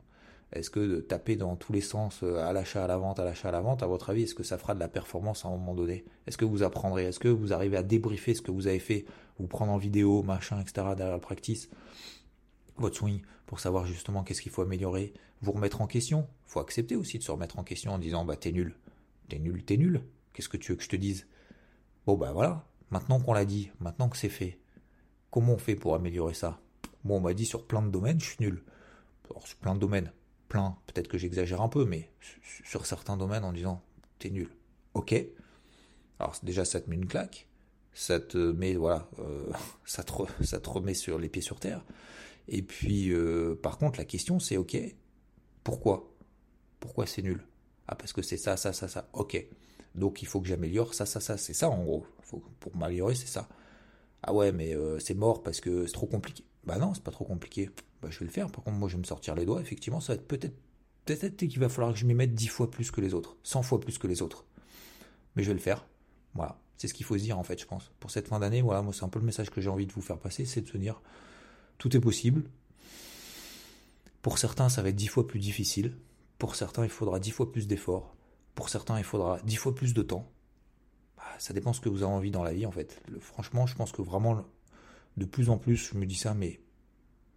Est-ce 0.53 0.69
que 0.69 0.79
de 0.79 1.01
taper 1.01 1.35
dans 1.35 1.55
tous 1.55 1.73
les 1.73 1.81
sens, 1.81 2.21
euh, 2.21 2.37
à 2.37 2.53
l'achat, 2.53 2.83
à 2.83 2.87
la 2.87 2.97
vente, 2.97 3.19
à 3.19 3.25
l'achat, 3.25 3.49
à 3.49 3.51
la 3.51 3.61
vente, 3.61 3.81
à 3.81 3.87
votre 3.87 4.11
avis, 4.11 4.23
est-ce 4.23 4.35
que 4.35 4.43
ça 4.43 4.59
fera 4.59 4.75
de 4.75 4.79
la 4.79 4.87
performance 4.87 5.45
à 5.45 5.47
un 5.47 5.51
moment 5.51 5.73
donné? 5.73 6.05
Est-ce 6.27 6.37
que 6.37 6.45
vous 6.45 6.61
apprendrez? 6.61 7.05
Est-ce 7.05 7.19
que 7.19 7.27
vous 7.27 7.53
arrivez 7.53 7.75
à 7.75 7.83
débriefer 7.83 8.35
ce 8.35 8.41
que 8.43 8.51
vous 8.51 8.67
avez 8.67 8.79
fait, 8.79 9.05
vous 9.39 9.47
prendre 9.47 9.71
en 9.71 9.77
vidéo, 9.77 10.21
machin, 10.21 10.61
etc. 10.61 10.87
derrière 10.95 11.15
le 11.15 11.21
practice, 11.21 11.69
votre 12.77 12.95
swing, 12.95 13.21
pour 13.47 13.59
savoir 13.59 13.85
justement 13.87 14.23
qu'est-ce 14.23 14.41
qu'il 14.41 14.51
faut 14.51 14.61
améliorer, 14.61 15.13
vous 15.41 15.51
remettre 15.51 15.81
en 15.81 15.87
question? 15.87 16.27
Faut 16.45 16.59
accepter 16.59 16.95
aussi 16.95 17.17
de 17.17 17.23
se 17.23 17.31
remettre 17.31 17.57
en 17.57 17.63
question 17.63 17.91
en 17.91 17.97
disant 17.97 18.23
bah 18.23 18.35
t'es 18.35 18.51
nul, 18.51 18.75
t'es 19.29 19.39
nul, 19.39 19.65
t'es 19.65 19.77
nul. 19.77 20.01
Qu'est-ce 20.33 20.49
que 20.49 20.57
tu 20.57 20.71
veux 20.71 20.77
que 20.77 20.83
je 20.83 20.89
te 20.89 20.95
dise? 20.95 21.27
Bon 22.05 22.15
bah 22.15 22.31
voilà, 22.31 22.65
maintenant 22.91 23.19
qu'on 23.19 23.33
l'a 23.33 23.45
dit, 23.45 23.71
maintenant 23.79 24.09
que 24.09 24.17
c'est 24.17 24.29
fait, 24.29 24.59
comment 25.31 25.53
on 25.53 25.57
fait 25.57 25.75
pour 25.75 25.95
améliorer 25.95 26.33
ça? 26.35 26.59
Bon, 27.03 27.17
on 27.17 27.21
m'a 27.21 27.33
dit 27.33 27.45
sur 27.45 27.65
plein 27.65 27.81
de 27.81 27.89
domaines, 27.89 28.19
je 28.19 28.25
suis 28.25 28.37
nul. 28.39 28.63
sur 29.45 29.57
plein 29.57 29.73
de 29.75 29.79
domaines, 29.79 30.11
peut-être 30.87 31.07
que 31.07 31.17
j'exagère 31.17 31.61
un 31.61 31.69
peu, 31.69 31.85
mais 31.85 32.09
sur 32.63 32.85
certains 32.85 33.17
domaines 33.17 33.43
en 33.43 33.53
disant 33.53 33.81
t'es 34.19 34.29
nul. 34.29 34.49
Ok. 34.93 35.15
Alors 36.19 36.35
déjà 36.43 36.65
ça 36.65 36.79
te 36.79 36.89
met 36.89 36.95
une 36.95 37.07
claque, 37.07 37.47
ça 37.93 38.19
te 38.19 38.37
met 38.37 38.75
voilà, 38.75 39.09
euh, 39.19 39.51
ça, 39.85 40.03
te 40.03 40.11
ça 40.43 40.59
te 40.59 40.69
remet 40.69 40.93
sur 40.93 41.17
les 41.19 41.29
pieds 41.29 41.41
sur 41.41 41.59
terre. 41.59 41.83
Et 42.47 42.61
puis 42.61 43.11
euh, 43.11 43.55
par 43.61 43.77
contre 43.77 43.97
la 43.99 44.05
question 44.05 44.39
c'est 44.39 44.57
ok, 44.57 44.77
pourquoi? 45.63 46.13
Pourquoi 46.79 47.07
c'est 47.07 47.21
nul? 47.21 47.43
Ah 47.87 47.95
parce 47.95 48.13
que 48.13 48.21
c'est 48.21 48.37
ça, 48.37 48.57
ça, 48.57 48.73
ça, 48.73 48.87
ça. 48.87 49.09
Ok. 49.13 49.45
Donc 49.95 50.21
il 50.21 50.27
faut 50.27 50.41
que 50.41 50.47
j'améliore 50.47 50.93
ça, 50.93 51.05
ça, 51.05 51.19
ça. 51.19 51.37
C'est 51.37 51.53
ça 51.53 51.69
en 51.69 51.83
gros. 51.83 52.05
pour 52.59 52.75
m'améliorer 52.75 53.15
c'est 53.15 53.27
ça. 53.27 53.47
Ah 54.21 54.33
ouais 54.33 54.51
mais 54.51 54.75
euh, 54.75 54.99
c'est 54.99 55.15
mort 55.15 55.43
parce 55.43 55.59
que 55.61 55.85
c'est 55.85 55.93
trop 55.93 56.07
compliqué. 56.07 56.43
Bah 56.65 56.77
non, 56.77 56.93
c'est 56.93 57.03
pas 57.03 57.11
trop 57.11 57.25
compliqué. 57.25 57.69
Bah, 58.01 58.09
je 58.11 58.19
vais 58.19 58.25
le 58.25 58.31
faire. 58.31 58.49
Par 58.51 58.63
contre, 58.63 58.77
moi, 58.77 58.89
je 58.89 58.95
vais 58.95 59.01
me 59.01 59.05
sortir 59.05 59.35
les 59.35 59.45
doigts. 59.45 59.61
Effectivement, 59.61 59.99
ça 59.99 60.13
va 60.13 60.19
être 60.19 60.27
peut-être 60.27 60.55
peut-être 61.05 61.35
qu'il 61.35 61.59
va 61.59 61.69
falloir 61.69 61.93
que 61.93 61.99
je 61.99 62.05
m'y 62.05 62.13
mette 62.13 62.33
dix 62.33 62.47
fois 62.47 62.69
plus 62.71 62.91
que 62.91 63.01
les 63.01 63.13
autres, 63.13 63.37
100 63.43 63.63
fois 63.63 63.79
plus 63.79 63.97
que 63.97 64.07
les 64.07 64.21
autres. 64.21 64.45
Mais 65.35 65.43
je 65.43 65.49
vais 65.49 65.53
le 65.53 65.59
faire. 65.59 65.85
Voilà. 66.33 66.59
C'est 66.77 66.87
ce 66.87 66.93
qu'il 66.93 67.05
faut 67.05 67.15
dire, 67.15 67.37
en 67.37 67.43
fait, 67.43 67.59
je 67.59 67.65
pense. 67.65 67.91
Pour 67.99 68.11
cette 68.11 68.27
fin 68.27 68.39
d'année, 68.39 68.61
voilà, 68.61 68.81
moi, 68.81 68.93
c'est 68.93 69.03
un 69.03 69.09
peu 69.09 69.19
le 69.19 69.25
message 69.25 69.49
que 69.49 69.61
j'ai 69.61 69.69
envie 69.69 69.85
de 69.85 69.91
vous 69.91 70.01
faire 70.01 70.17
passer, 70.17 70.45
c'est 70.45 70.61
de 70.61 70.67
se 70.67 70.77
dire, 70.77 71.01
tout 71.77 71.95
est 71.95 71.99
possible. 71.99 72.43
Pour 74.21 74.37
certains, 74.37 74.69
ça 74.69 74.81
va 74.81 74.89
être 74.89 74.95
dix 74.95 75.07
fois 75.07 75.27
plus 75.27 75.39
difficile. 75.39 75.97
Pour 76.37 76.55
certains, 76.55 76.83
il 76.83 76.89
faudra 76.89 77.19
dix 77.19 77.31
fois 77.31 77.51
plus 77.51 77.67
d'efforts. 77.67 78.15
Pour 78.55 78.69
certains, 78.69 78.97
il 78.97 79.03
faudra 79.03 79.39
dix 79.43 79.55
fois 79.55 79.75
plus 79.75 79.93
de 79.93 80.01
temps. 80.01 80.29
Bah, 81.17 81.23
ça 81.39 81.53
dépend 81.53 81.73
ce 81.73 81.81
que 81.81 81.89
vous 81.89 82.03
avez 82.03 82.11
envie 82.11 82.31
dans 82.31 82.43
la 82.43 82.53
vie, 82.53 82.65
en 82.65 82.71
fait. 82.71 83.01
franchement, 83.19 83.65
je 83.65 83.75
pense 83.75 83.91
que 83.91 84.01
vraiment, 84.01 84.43
de 85.17 85.25
plus 85.25 85.49
en 85.49 85.57
plus, 85.57 85.91
je 85.91 85.97
me 85.97 86.05
dis 86.05 86.15
ça, 86.15 86.33
mais 86.33 86.59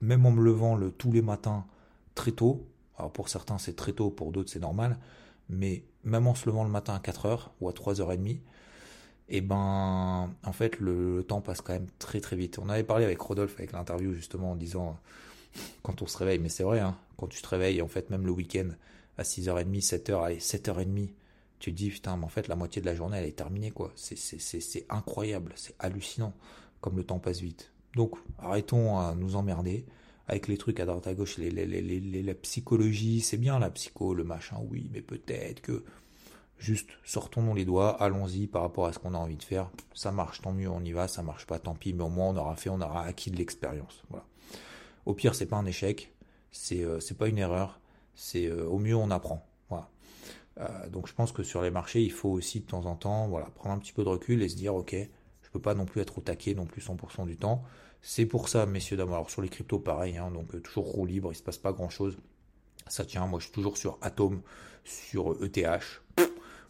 même 0.01 0.27
en 0.27 0.31
me 0.31 0.43
levant 0.43 0.77
le, 0.77 0.91
tous 0.91 1.12
les 1.12 1.23
matins 1.23 1.67
très 2.15 2.33
tôt, 2.33 2.67
alors 2.99 3.12
pour 3.12 3.29
certains 3.29 3.59
c'est 3.59 3.77
très 3.77 3.93
tôt, 3.93 4.11
pour 4.11 4.33
d'autres 4.33 4.51
c'est 4.51 4.61
normal, 4.61 4.99
mais 5.49 5.85
même 6.05 6.27
en 6.27 6.35
se 6.35 6.47
levant 6.47 6.65
le 6.65 6.71
matin 6.71 6.95
à 6.95 6.99
4h 6.99 7.49
ou 7.61 7.69
à 7.69 7.73
3h30, 7.73 8.39
et 9.29 9.39
eh 9.39 9.41
ben 9.41 10.31
en 10.45 10.53
fait 10.53 10.79
le, 10.79 11.25
temps 11.27 11.41
passe 11.41 11.61
quand 11.61 11.73
même 11.73 11.89
très 11.99 12.21
très 12.21 12.37
vite. 12.37 12.59
On 12.61 12.69
avait 12.69 12.85
parlé 12.85 13.05
avec 13.05 13.21
Rodolphe 13.21 13.55
avec 13.59 13.73
l'interview 13.73 14.12
justement 14.12 14.53
en 14.53 14.57
disant 14.57 14.99
quand 15.83 16.01
on 16.03 16.07
se 16.07 16.17
réveille, 16.17 16.39
mais 16.39 16.49
c'est 16.49 16.62
vrai, 16.62 16.81
hein, 16.81 16.97
quand 17.17 17.27
tu 17.27 17.43
te 17.43 17.49
réveilles 17.49 17.83
en 17.83 17.89
fait 17.89 18.09
même 18.11 18.25
le 18.25 18.33
week-end 18.33 18.69
à 19.19 19.23
6h30, 19.23 19.85
7h, 19.85 20.25
allez 20.25 20.39
7h30, 20.39 21.09
tu 21.59 21.73
te 21.73 21.77
dis 21.77 21.91
putain 21.91 22.17
mais 22.17 22.25
en 22.25 22.29
fait 22.29 22.49
la 22.49 22.55
moitié 22.55 22.81
de 22.81 22.87
la 22.87 22.95
journée 22.95 23.19
elle 23.19 23.27
est 23.27 23.37
terminée 23.37 23.73
quoi. 23.73 23.93
C'est 23.97 24.87
incroyable, 24.89 25.53
c'est 25.57 25.75
hallucinant 25.79 26.33
comme 26.87 26.96
le 26.96 27.03
temps 27.03 27.18
passe 27.18 27.40
vite. 27.40 27.72
Donc 27.96 28.14
arrêtons 28.38 28.96
à 28.96 29.16
nous 29.16 29.35
emmerder 29.35 29.87
avec 30.29 30.46
les 30.46 30.57
trucs 30.57 30.79
à 30.79 30.87
droite 30.87 31.09
à 31.09 31.14
gauche, 31.14 31.37
les, 31.37 31.51
les, 31.51 32.22
la 32.22 32.35
psychologie, 32.35 33.20
c'est 33.22 33.38
bien 33.38 33.59
la 33.59 33.70
psycho, 33.70 34.14
le 34.14 34.22
machin, 34.22 34.59
oui, 34.70 34.88
mais 34.92 35.03
peut-être 35.03 35.61
que 35.61 35.85
juste 36.59 36.90
sortons-nous 37.05 37.57
les 37.57 37.64
doigts, 37.64 38.01
allons-y 38.01 38.46
par 38.46 38.62
rapport 38.62 38.87
à 38.87 38.92
ce 38.92 39.01
qu'on 39.01 39.14
a 39.14 39.18
envie 39.18 39.37
de 39.37 39.42
faire. 39.42 39.68
Ça 39.94 40.12
marche, 40.12 40.42
tant 40.42 40.53
mieux, 40.53 40.70
on 40.70 40.81
y 40.85 40.92
va, 40.92 41.09
ça 41.09 41.25
marche 41.25 41.44
pas, 41.44 41.59
tant 41.59 41.75
pis, 41.75 41.92
mais 41.92 42.05
au 42.05 42.09
moins 42.09 42.29
on 42.29 42.37
aura 42.37 42.55
fait, 42.55 42.70
on 42.70 42.81
aura 42.81 43.03
acquis 43.03 43.33
de 43.33 43.37
l'expérience. 43.37 44.05
Voilà. 44.11 44.25
Au 45.07 45.14
pire, 45.14 45.35
c'est 45.35 45.46
pas 45.46 45.57
un 45.57 45.66
échec, 45.66 46.14
c'est 46.53 46.85
euh, 46.85 47.01
pas 47.18 47.27
une 47.27 47.38
erreur, 47.38 47.81
c'est 48.14 48.46
euh, 48.46 48.64
au 48.68 48.79
mieux 48.79 48.94
on 48.94 49.11
apprend. 49.11 49.44
Euh, 50.59 50.88
donc 50.88 51.07
je 51.07 51.12
pense 51.12 51.33
que 51.33 51.42
sur 51.42 51.62
les 51.62 51.70
marchés, 51.70 52.03
il 52.03 52.12
faut 52.12 52.31
aussi 52.31 52.61
de 52.61 52.66
temps 52.66 52.87
en 52.87 52.96
temps, 52.96 53.29
voilà, 53.29 53.46
prendre 53.46 53.75
un 53.75 53.79
petit 53.79 53.92
peu 53.92 54.05
de 54.05 54.09
recul 54.09 54.42
et 54.42 54.49
se 54.49 54.57
dire, 54.57 54.75
ok, 54.75 54.96
pas 55.59 55.75
non 55.75 55.85
plus 55.85 56.01
être 56.01 56.19
au 56.19 56.21
taquet 56.21 56.55
non 56.55 56.66
plus 56.66 56.83
100% 56.83 57.27
du 57.27 57.37
temps. 57.37 57.62
C'est 58.03 58.27
pour 58.27 58.49
ça, 58.49 58.66
messieurs, 58.66 58.97
dames. 58.97 59.12
Alors 59.12 59.31
sur 59.31 59.42
les 59.42 59.49
cryptos, 59.49 59.79
pareil, 59.79 60.16
hein, 60.16 60.31
donc 60.31 60.55
euh, 60.55 60.61
toujours 60.61 60.87
roue 60.87 61.07
libre, 61.07 61.33
il 61.33 61.37
se 61.37 61.42
passe 61.42 61.59
pas 61.59 61.73
grand 61.73 61.88
chose. 61.88 62.16
Ça 62.87 63.05
tient, 63.05 63.27
moi 63.27 63.40
je 63.40 63.47
suis 63.47 63.53
toujours 63.53 63.77
sur 63.77 63.99
Atom, 64.03 64.42
sur 64.85 65.37
ETH. 65.42 65.59
Euh, 66.21 66.27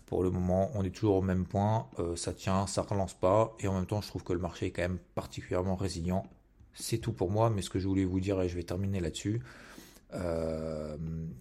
pour 0.07 0.23
le 0.23 0.31
moment, 0.31 0.71
on 0.75 0.85
est 0.85 0.91
toujours 0.91 1.17
au 1.17 1.23
même 1.23 1.45
point. 1.45 1.89
Euh, 1.99 2.17
ça 2.17 2.33
tient, 2.33 2.67
ça 2.67 2.83
relance 2.83 3.15
pas. 3.15 3.55
Et 3.61 3.69
en 3.69 3.75
même 3.75 3.87
temps, 3.87 4.01
je 4.01 4.09
trouve 4.09 4.23
que 4.25 4.33
le 4.33 4.39
marché 4.39 4.67
est 4.67 4.71
quand 4.71 4.83
même 4.83 4.99
particulièrement 5.15 5.77
résilient. 5.77 6.25
C'est 6.75 6.99
tout 6.99 7.13
pour 7.13 7.31
moi, 7.31 7.51
mais 7.51 7.63
ce 7.63 7.71
que 7.71 7.79
je 7.79 7.89
voulais 7.89 8.05
vous 8.05 8.21
dire, 8.21 8.41
et 8.41 8.49
je 8.49 8.57
vais 8.57 8.63
terminer 8.63 9.01
là-dessus, 9.01 9.43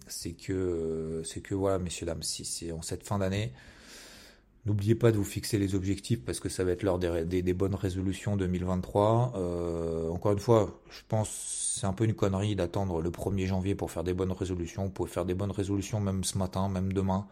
c'est 0.08 0.32
que, 0.32 1.22
c'est 1.24 1.40
que 1.40 1.54
voilà, 1.54 1.78
messieurs, 1.78 2.06
dames, 2.06 2.22
si 2.22 2.44
c'est 2.44 2.72
en 2.72 2.82
cette 2.82 3.04
fin 3.04 3.18
d'année, 3.18 3.52
N'oubliez 4.66 4.96
pas 4.96 5.12
de 5.12 5.16
vous 5.16 5.24
fixer 5.24 5.58
les 5.58 5.76
objectifs 5.76 6.24
parce 6.24 6.40
que 6.40 6.48
ça 6.48 6.64
va 6.64 6.72
être 6.72 6.82
l'heure 6.82 6.98
des, 6.98 7.52
bonnes 7.54 7.76
résolutions 7.76 8.36
2023. 8.36 9.34
Euh, 9.36 10.08
encore 10.08 10.32
une 10.32 10.40
fois, 10.40 10.80
je 10.90 11.02
pense 11.06 11.28
c'est 11.78 11.86
un 11.86 11.92
peu 11.92 12.04
une 12.04 12.14
connerie 12.14 12.56
d'attendre 12.56 13.00
le 13.00 13.10
1er 13.10 13.46
janvier 13.46 13.76
pour 13.76 13.92
faire 13.92 14.02
des 14.02 14.12
bonnes 14.12 14.32
résolutions. 14.32 14.82
Vous 14.82 14.90
pouvez 14.90 15.08
faire 15.08 15.24
des 15.24 15.34
bonnes 15.34 15.52
résolutions 15.52 16.00
même 16.00 16.24
ce 16.24 16.36
matin, 16.36 16.68
même 16.68 16.92
demain. 16.92 17.28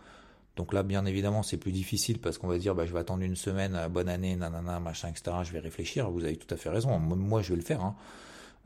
Donc 0.55 0.73
là, 0.73 0.85
bien 0.85 1.05
évidemment, 1.07 1.43
c'est 1.43 1.57
plus 1.57 1.73
difficile 1.73 2.21
parce 2.21 2.39
qu'on 2.39 2.47
va 2.47 2.57
dire, 2.57 2.77
bah, 2.77 2.87
je 2.87 2.93
vais 2.93 3.01
attendre 3.01 3.25
une 3.25 3.35
semaine, 3.35 3.75
euh, 3.75 3.89
bonne 3.89 4.09
année, 4.09 4.37
nanana, 4.37 4.79
machin, 4.79 5.09
etc. 5.09 5.39
Je 5.43 5.53
vais 5.53 5.59
réfléchir. 5.59 6.09
Vous 6.13 6.25
avez 6.25 6.37
tout 6.37 6.55
à 6.55 6.57
fait 6.57 6.69
raison. 6.71 6.97
Moi, 7.01 7.43
je 7.43 7.51
vais 7.51 7.57
le 7.57 7.63
faire 7.63 7.83
hein. 7.83 7.97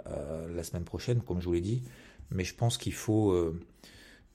euh, 0.09 0.55
la 0.55 0.63
semaine 0.63 0.85
prochaine, 0.85 1.23
comme 1.23 1.41
je 1.41 1.47
vous 1.47 1.55
l'ai 1.55 1.63
dit. 1.63 1.85
Mais 2.31 2.45
je 2.45 2.55
pense 2.55 2.77
qu'il 2.77 2.93
faut, 2.93 3.35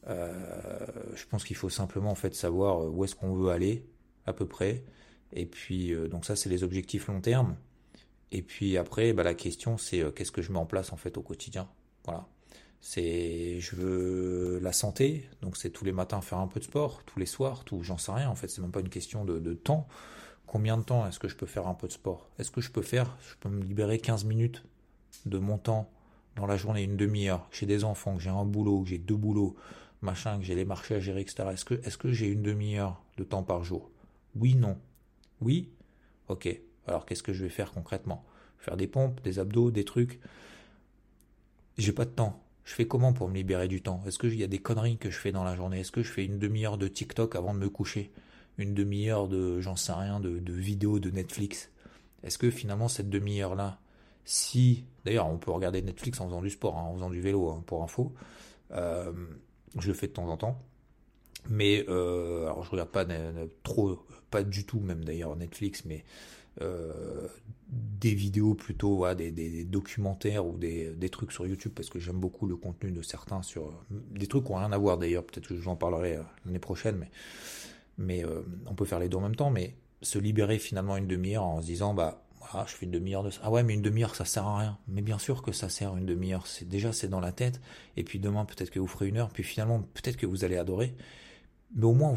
je 0.08 1.26
pense 1.30 1.43
qu'il 1.43 1.56
faut 1.56 1.69
simplement 1.69 2.10
en 2.10 2.15
fait 2.15 2.34
savoir 2.34 2.91
où 2.91 3.06
est-ce 3.06 3.13
qu'on 3.13 3.36
veut 3.36 3.52
aller 3.52 3.86
à 4.25 4.33
peu 4.33 4.45
près. 4.45 4.83
Et 5.31 5.45
puis, 5.45 5.93
euh, 5.93 6.07
donc 6.07 6.25
ça, 6.25 6.36
c'est 6.36 6.49
les 6.49 6.63
objectifs 6.63 7.07
long 7.07 7.21
terme. 7.21 7.55
Et 8.31 8.41
puis 8.41 8.77
après, 8.77 9.13
bah, 9.13 9.23
la 9.23 9.33
question, 9.33 9.77
c'est 9.77 10.01
euh, 10.01 10.12
qu'est-ce 10.12 10.31
que 10.31 10.41
je 10.41 10.51
mets 10.51 10.59
en 10.59 10.65
place 10.65 10.91
en 10.93 10.97
fait 10.97 11.17
au 11.17 11.21
quotidien? 11.21 11.67
Voilà. 12.05 12.27
C'est, 12.81 13.59
je 13.62 13.75
veux 13.75 14.59
la 14.62 14.73
santé, 14.73 15.29
donc 15.41 15.55
c'est 15.55 15.69
tous 15.69 15.86
les 15.86 15.93
matins 15.93 16.19
faire 16.19 16.39
un 16.39 16.47
peu 16.47 16.59
de 16.59 16.65
sport, 16.65 17.01
tous 17.05 17.17
les 17.17 17.25
soirs, 17.25 17.63
tout, 17.63 17.81
j'en 17.81 17.97
sais 17.97 18.12
rien. 18.12 18.29
En 18.29 18.36
fait, 18.36 18.49
c'est 18.49 18.62
même 18.62 18.71
pas 18.71 18.81
une 18.81 18.89
question 18.89 19.23
de, 19.23 19.53
temps. 19.53 19.88
Combien 20.47 20.77
de 20.77 20.83
temps 20.83 21.07
est-ce 21.07 21.17
que 21.17 21.29
je 21.29 21.38
peux 21.38 21.45
faire 21.45 21.67
un 21.67 21.75
peu 21.75 21.88
de 21.88 21.93
sport? 21.93 22.29
Est-ce 22.39 22.51
que 22.51 22.59
je 22.59 22.71
peux 22.71 22.81
faire, 22.81 23.15
je 23.21 23.36
peux 23.39 23.47
me 23.47 23.63
libérer 23.63 23.99
15 23.99 24.25
minutes 24.25 24.63
de 25.25 25.38
mon 25.38 25.57
temps 25.57 25.89
dans 26.36 26.45
la 26.45 26.57
journée, 26.57 26.83
une 26.83 26.97
demi-heure, 26.97 27.47
j'ai 27.51 27.65
des 27.65 27.83
enfants, 27.83 28.15
que 28.15 28.21
j'ai 28.21 28.31
un 28.31 28.43
boulot, 28.43 28.81
que 28.81 28.89
j'ai 28.89 28.97
deux 28.97 29.15
boulots, 29.15 29.55
machin, 30.01 30.39
que 30.39 30.43
j'ai 30.43 30.55
les 30.55 30.65
marchés 30.65 30.95
à 30.95 30.99
gérer, 30.99 31.21
etc. 31.21 31.45
Que, 31.65 31.75
est-ce 31.86 31.97
que 31.97 32.12
j'ai 32.12 32.27
une 32.27 32.41
demi-heure 32.41 33.01
de 33.17 33.23
temps 33.23 33.43
par 33.43 33.63
jour? 33.63 33.91
Oui, 34.36 34.56
non. 34.56 34.78
Oui 35.41 35.69
Ok. 36.28 36.50
Alors 36.88 37.06
qu'est-ce 37.06 37.24
que 37.24 37.34
je 37.34 37.43
vais 37.43 37.50
faire 37.50 37.72
concrètement? 37.72 38.26
Faire 38.58 38.78
des 38.78 38.88
pompes, 38.88 39.22
des 39.24 39.39
abdos, 39.39 39.72
des 39.72 39.86
trucs? 39.86 40.19
J'ai 41.78 41.91
pas 41.91 42.06
de 42.06 42.12
temps. 42.12 42.43
Je 42.65 42.74
fais 42.74 42.88
comment 42.88 43.13
pour 43.13 43.28
me 43.28 43.36
libérer 43.36 43.67
du 43.67 43.82
temps? 43.82 44.02
Est-ce 44.06 44.19
qu'il 44.19 44.36
y 44.36 44.43
a 44.43 44.48
des 44.48 44.60
conneries 44.60 44.98
que 44.98 45.10
je 45.10 45.17
fais 45.17 45.32
dans 45.32 45.43
la 45.43 45.56
journée? 45.56 45.82
Est-ce 45.82 45.91
que 45.91 46.04
je 46.04 46.12
fais 46.12 46.26
une 46.26 46.39
demi-heure 46.39 46.78
de 46.78 46.88
TikTok 46.88 47.36
avant 47.36 47.54
de 47.54 47.60
me 47.60 47.69
coucher? 47.69 48.12
Une 48.58 48.74
demi-heure 48.74 49.28
de, 49.28 49.60
j'en 49.60 49.76
sais 49.76 49.91
rien, 49.91 50.19
de, 50.19 50.39
vidéos 50.52 51.00
de 51.00 51.10
Netflix? 51.10 51.72
Est-ce 52.24 52.38
que 52.38 52.50
finalement 52.50 52.88
cette 52.88 53.10
demi-heure-là, 53.10 53.80
si, 54.24 54.86
d'ailleurs 55.04 55.28
on 55.28 55.38
peut 55.38 55.52
regarder 55.52 55.82
Netflix 55.82 56.22
en 56.22 56.28
faisant 56.28 56.41
du 56.41 56.50
sport, 56.50 56.78
hein, 56.78 56.84
en 56.84 56.93
faisant 56.93 57.10
du 57.10 57.19
vélo, 57.19 57.50
hein, 57.50 57.63
pour 57.65 57.84
info, 57.84 58.13
euh, 58.72 59.12
je 59.78 59.88
le 59.88 59.93
fais 59.93 60.08
de 60.08 60.13
temps 60.13 60.30
en 60.30 60.38
temps, 60.38 60.63
mais 61.49 61.86
euh, 61.89 62.43
alors 62.45 62.63
je 62.63 62.71
regarde 62.71 62.89
pas 62.89 63.06
trop, 63.63 64.06
pas 64.29 64.43
du 64.43 64.65
tout 64.65 64.79
même 64.79 65.03
d'ailleurs 65.03 65.36
Netflix, 65.36 65.86
mais 65.86 66.03
euh, 66.62 67.27
des 67.67 68.13
vidéos 68.13 68.53
plutôt, 68.53 69.06
des, 69.15 69.63
documentaires 69.63 70.45
ou 70.45 70.58
des, 70.58 71.10
trucs 71.12 71.32
sur 71.32 71.47
YouTube 71.47 71.71
parce 71.75 71.89
que 71.89 71.99
j'aime 71.99 72.19
beaucoup 72.19 72.45
le 72.45 72.56
contenu 72.56 72.91
de 72.91 73.01
certains 73.01 73.41
sur 73.41 73.73
des 73.89 74.27
trucs 74.27 74.45
qui 74.45 74.51
n'ont 74.51 74.60
rien 74.60 74.71
à 74.71 74.77
voir 74.77 74.97
d'ailleurs. 74.97 75.23
Peut-être 75.23 75.47
que 75.47 75.56
j'en 75.56 75.75
parlerai 75.75 76.19
l'année 76.45 76.60
prochaine, 76.60 76.97
mais 76.97 77.12
mais 77.97 78.23
on 78.65 78.75
peut 78.75 78.86
faire 78.86 78.99
les 78.99 79.10
deux 79.10 79.17
en 79.17 79.21
même 79.21 79.36
temps. 79.36 79.49
Mais 79.49 79.75
se 80.01 80.19
libérer 80.19 80.60
finalement 80.60 80.97
une 80.97 81.08
demi-heure 81.08 81.43
en 81.43 81.62
se 81.62 81.67
disant 81.67 81.93
bah 81.93 82.23
ah, 82.51 82.65
je 82.67 82.73
fais 82.73 82.86
une 82.86 82.91
demi-heure 82.91 83.23
de 83.23 83.32
ça. 83.32 83.41
Ah 83.43 83.51
ouais, 83.51 83.63
mais 83.63 83.73
une 83.73 83.82
demi-heure, 83.82 84.15
ça 84.15 84.25
sert 84.25 84.45
à 84.45 84.60
rien. 84.60 84.77
Mais 84.88 85.01
bien 85.01 85.17
sûr 85.17 85.41
que 85.41 85.51
ça 85.51 85.69
sert 85.69 85.95
une 85.97 86.06
demi-heure. 86.06 86.45
C'est 86.45 86.67
déjà 86.67 86.93
c'est 86.93 87.08
dans 87.08 87.19
la 87.19 87.32
tête. 87.32 87.62
Et 87.97 88.03
puis 88.03 88.19
demain, 88.19 88.45
peut-être 88.45 88.69
que 88.69 88.79
vous 88.79 88.88
ferez 88.88 89.08
une 89.08 89.17
heure. 89.17 89.29
Puis 89.29 89.43
finalement, 89.43 89.82
peut-être 89.93 90.17
que 90.17 90.25
vous 90.25 90.43
allez 90.43 90.58
adorer. 90.58 90.93
Mais 91.75 91.86
au 91.86 91.93
moins, 91.93 92.15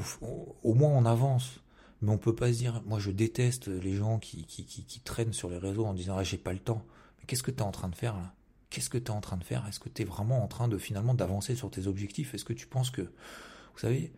au 0.62 0.74
moins, 0.74 0.90
on 0.90 1.04
avance. 1.04 1.60
Mais 2.02 2.10
on 2.10 2.18
peut 2.18 2.34
pas 2.34 2.52
se 2.52 2.58
dire, 2.58 2.82
moi, 2.84 2.98
je 2.98 3.10
déteste 3.10 3.68
les 3.68 3.94
gens 3.94 4.18
qui, 4.18 4.44
qui, 4.44 4.64
qui, 4.64 5.00
traînent 5.00 5.32
sur 5.32 5.48
les 5.48 5.58
réseaux 5.58 5.86
en 5.86 5.94
disant, 5.94 6.16
ah, 6.18 6.22
j'ai 6.22 6.36
pas 6.36 6.52
le 6.52 6.58
temps. 6.58 6.84
Mais 7.18 7.24
qu'est-ce 7.26 7.42
que 7.42 7.50
tu 7.50 7.58
es 7.58 7.62
en 7.62 7.72
train 7.72 7.88
de 7.88 7.94
faire 7.94 8.16
là? 8.16 8.34
Qu'est-ce 8.68 8.90
que 8.90 8.98
tu 8.98 9.06
es 9.06 9.10
en 9.10 9.20
train 9.20 9.38
de 9.38 9.44
faire? 9.44 9.66
Est-ce 9.66 9.80
que 9.80 9.88
tu 9.88 10.02
es 10.02 10.04
vraiment 10.04 10.42
en 10.42 10.46
train 10.46 10.68
de 10.68 10.76
finalement 10.76 11.14
d'avancer 11.14 11.54
sur 11.54 11.70
tes 11.70 11.86
objectifs? 11.86 12.34
Est-ce 12.34 12.44
que 12.44 12.52
tu 12.52 12.66
penses 12.66 12.90
que, 12.90 13.02
vous 13.02 13.78
savez, 13.78 14.12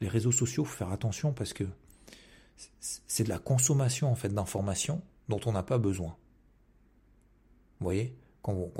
les 0.00 0.08
réseaux 0.08 0.32
sociaux, 0.32 0.64
faut 0.64 0.76
faire 0.76 0.90
attention 0.90 1.32
parce 1.32 1.52
que 1.52 1.64
c'est 2.80 3.24
de 3.24 3.28
la 3.28 3.38
consommation 3.38 4.10
en 4.10 4.14
fait 4.14 4.28
d'informations 4.28 5.02
dont 5.28 5.40
on 5.46 5.52
n'a 5.52 5.62
pas 5.62 5.78
besoin. 5.78 6.16
Vous 7.78 7.84
voyez? 7.84 8.16
Quand, 8.42 8.70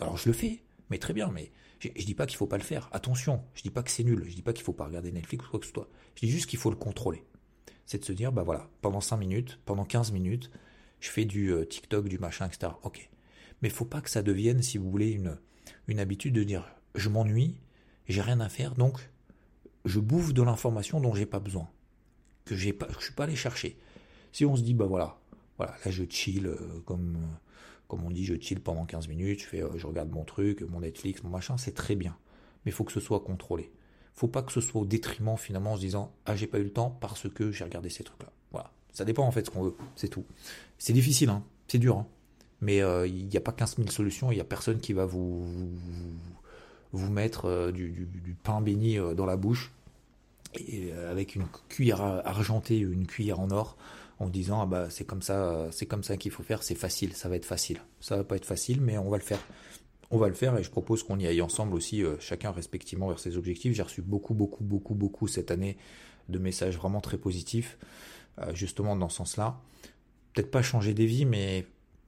Alors 0.00 0.16
je 0.16 0.28
le 0.28 0.32
fais, 0.32 0.62
mais 0.90 0.98
très 0.98 1.12
bien, 1.12 1.30
mais 1.30 1.52
je, 1.78 1.88
ne 1.88 1.94
dis 1.94 2.14
pas 2.14 2.26
qu'il 2.26 2.36
faut 2.36 2.46
pas 2.46 2.58
le 2.58 2.62
faire. 2.62 2.88
Attention, 2.92 3.42
je 3.54 3.62
dis 3.62 3.70
pas 3.70 3.82
que 3.82 3.90
c'est 3.90 4.04
nul, 4.04 4.24
je 4.26 4.34
dis 4.34 4.42
pas 4.42 4.52
qu'il 4.52 4.64
faut 4.64 4.72
pas 4.72 4.84
regarder 4.84 5.12
Netflix 5.12 5.46
ou 5.46 5.50
quoi 5.50 5.60
que 5.60 5.66
ce 5.66 5.72
soit. 5.72 5.88
Je 6.16 6.26
dis 6.26 6.30
juste 6.30 6.48
qu'il 6.48 6.58
faut 6.58 6.70
le 6.70 6.76
contrôler. 6.76 7.24
C'est 7.86 7.98
de 7.98 8.04
se 8.04 8.12
dire, 8.12 8.32
bah 8.32 8.42
voilà, 8.42 8.68
pendant 8.82 9.00
5 9.00 9.16
minutes, 9.16 9.58
pendant 9.64 9.84
15 9.84 10.12
minutes, 10.12 10.50
je 11.00 11.08
fais 11.08 11.24
du 11.24 11.52
euh, 11.52 11.64
TikTok, 11.64 12.08
du 12.08 12.18
machin, 12.18 12.46
etc. 12.46 12.72
Ok. 12.82 13.08
Mais 13.62 13.68
il 13.68 13.74
faut 13.74 13.84
pas 13.84 14.00
que 14.00 14.10
ça 14.10 14.22
devienne, 14.22 14.62
si 14.62 14.78
vous 14.78 14.90
voulez, 14.90 15.10
une, 15.10 15.38
une 15.86 15.98
habitude 15.98 16.34
de 16.34 16.44
dire, 16.44 16.64
je 16.94 17.08
m'ennuie, 17.08 17.56
j'ai 18.08 18.20
rien 18.20 18.40
à 18.40 18.48
faire, 18.48 18.74
donc 18.74 19.10
je 19.84 20.00
bouffe 20.00 20.32
de 20.34 20.42
l'information 20.42 21.00
dont 21.00 21.14
j'ai 21.14 21.26
pas 21.26 21.40
besoin, 21.40 21.68
que 22.44 22.54
j'ai 22.54 22.72
pas, 22.72 22.88
je 22.98 23.04
suis 23.04 23.14
pas 23.14 23.24
allé 23.24 23.36
chercher. 23.36 23.78
Si 24.32 24.44
on 24.44 24.56
se 24.56 24.62
dit, 24.62 24.74
bah 24.74 24.86
voilà, 24.86 25.18
voilà, 25.56 25.74
là 25.84 25.90
je 25.90 26.04
chill, 26.08 26.46
euh, 26.46 26.80
comme, 26.84 27.18
comme 27.90 28.04
on 28.04 28.10
dit, 28.10 28.24
je 28.24 28.34
chill 28.40 28.60
pendant 28.60 28.86
15 28.86 29.08
minutes, 29.08 29.40
je, 29.40 29.46
fais, 29.46 29.62
euh, 29.62 29.76
je 29.76 29.86
regarde 29.86 30.10
mon 30.10 30.24
truc, 30.24 30.62
mon 30.62 30.80
Netflix, 30.80 31.22
mon 31.24 31.30
machin, 31.30 31.58
c'est 31.58 31.74
très 31.74 31.96
bien. 31.96 32.16
Mais 32.64 32.70
il 32.70 32.72
faut 32.72 32.84
que 32.84 32.92
ce 32.92 33.00
soit 33.00 33.20
contrôlé. 33.20 33.72
faut 34.14 34.28
pas 34.28 34.42
que 34.42 34.52
ce 34.52 34.60
soit 34.60 34.80
au 34.80 34.86
détriment 34.86 35.36
finalement 35.36 35.72
en 35.72 35.76
se 35.76 35.80
disant, 35.80 36.14
ah 36.24 36.36
j'ai 36.36 36.46
pas 36.46 36.58
eu 36.58 36.62
le 36.62 36.72
temps 36.72 36.96
parce 37.00 37.28
que 37.28 37.50
j'ai 37.50 37.64
regardé 37.64 37.90
ces 37.90 38.04
trucs-là. 38.04 38.30
Voilà, 38.52 38.70
ça 38.92 39.04
dépend 39.04 39.26
en 39.26 39.32
fait 39.32 39.44
ce 39.44 39.50
qu'on 39.50 39.64
veut, 39.64 39.74
c'est 39.96 40.08
tout. 40.08 40.24
C'est 40.78 40.92
difficile, 40.92 41.30
hein, 41.30 41.42
c'est 41.66 41.78
dur, 41.78 41.98
hein. 41.98 42.06
mais 42.60 42.80
euh, 42.80 43.06
il 43.06 43.26
n'y 43.26 43.36
a 43.36 43.40
pas 43.40 43.52
15 43.52 43.76
000 43.76 43.88
solutions, 43.90 44.30
il 44.30 44.36
n'y 44.36 44.40
a 44.40 44.44
personne 44.44 44.78
qui 44.78 44.92
va 44.92 45.04
vous, 45.04 45.44
vous, 46.92 47.10
mettre 47.10 47.72
du, 47.72 47.90
du, 47.90 48.36
pain 48.42 48.60
béni 48.60 48.98
dans 49.16 49.26
la 49.26 49.36
bouche 49.36 49.72
et 50.54 50.92
avec 50.92 51.34
une 51.34 51.46
cuillère 51.68 52.02
argentée, 52.02 52.78
une 52.78 53.06
cuillère 53.06 53.40
en 53.40 53.50
or 53.50 53.76
en 54.20 54.28
disant 54.28 54.60
ah 54.60 54.66
bah 54.66 54.90
c'est 54.90 55.04
comme 55.04 55.22
ça, 55.22 55.66
c'est 55.72 55.86
comme 55.86 56.04
ça 56.04 56.16
qu'il 56.16 56.30
faut 56.30 56.42
faire, 56.42 56.62
c'est 56.62 56.74
facile, 56.74 57.14
ça 57.14 57.28
va 57.28 57.36
être 57.36 57.46
facile. 57.46 57.80
Ça 58.00 58.18
va 58.18 58.24
pas 58.24 58.36
être 58.36 58.44
facile, 58.44 58.80
mais 58.80 58.98
on 58.98 59.08
va 59.08 59.16
le 59.16 59.22
faire. 59.22 59.40
On 60.10 60.18
va 60.18 60.28
le 60.28 60.34
faire 60.34 60.56
et 60.58 60.62
je 60.62 60.70
propose 60.70 61.02
qu'on 61.02 61.18
y 61.18 61.26
aille 61.26 61.40
ensemble 61.40 61.74
aussi, 61.74 62.04
euh, 62.04 62.16
chacun 62.20 62.50
respectivement 62.50 63.08
vers 63.08 63.18
ses 63.18 63.36
objectifs. 63.36 63.74
J'ai 63.74 63.82
reçu 63.82 64.02
beaucoup, 64.02 64.34
beaucoup, 64.34 64.62
beaucoup, 64.62 64.94
beaucoup 64.94 65.26
cette 65.26 65.50
année 65.50 65.78
de 66.28 66.38
messages 66.38 66.76
vraiment 66.76 67.00
très 67.00 67.16
positifs, 67.16 67.78
euh, 68.40 68.54
justement 68.54 68.94
dans 68.94 69.08
ce 69.08 69.16
sens-là. 69.16 69.60
Peut-être 70.34 70.50
pas 70.50 70.62
changer 70.62 70.94
des 70.94 71.06
vies, 71.06 71.24
mais 71.24 71.64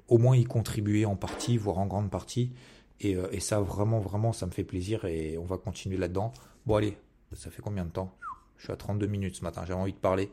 au 0.09 0.19
moins 0.19 0.37
y 0.37 0.45
contribuer 0.45 1.07
en 1.07 1.17
partie, 1.17 1.57
voire 1.57 1.79
en 1.79 1.87
grande 1.87 2.11
partie. 2.11 2.53
Et, 3.01 3.17
euh, 3.17 3.29
et 3.33 3.41
ça, 3.41 3.61
vraiment, 3.61 4.01
vraiment, 4.01 4.33
ça 4.33 4.47
me 4.47 4.51
fait 4.51 4.65
plaisir 4.65 5.07
et 5.07 5.39
on 5.39 5.45
va 5.45 5.57
continuer 5.57 5.97
là-dedans. 5.97 6.33
Bon, 6.67 6.77
allez, 6.77 6.99
ça 7.35 7.51
fait 7.51 7.63
combien 7.63 7.85
de 7.85 7.91
temps? 7.91 8.15
Je 8.59 8.65
suis 8.65 8.73
à 8.73 8.77
32 8.77 9.07
minutes 9.07 9.37
ce 9.37 9.45
matin, 9.45 9.63
j'avais 9.67 9.81
envie 9.81 9.93
de 9.93 9.99
parler. 9.99 10.31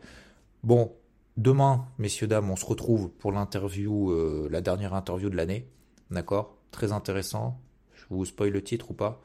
Bon, 0.63 0.91
Demain, 1.39 1.87
messieurs, 1.97 2.27
dames, 2.27 2.51
on 2.51 2.57
se 2.57 2.65
retrouve 2.65 3.09
pour 3.11 3.31
l'interview, 3.31 4.11
euh, 4.11 4.49
la 4.51 4.59
dernière 4.59 4.93
interview 4.93 5.29
de 5.29 5.37
l'année. 5.37 5.69
D'accord? 6.11 6.57
Très 6.69 6.91
intéressant. 6.91 7.61
Je 7.93 8.03
vous 8.09 8.25
spoil 8.25 8.51
le 8.51 8.61
titre 8.61 8.91
ou 8.91 8.93
pas? 8.93 9.21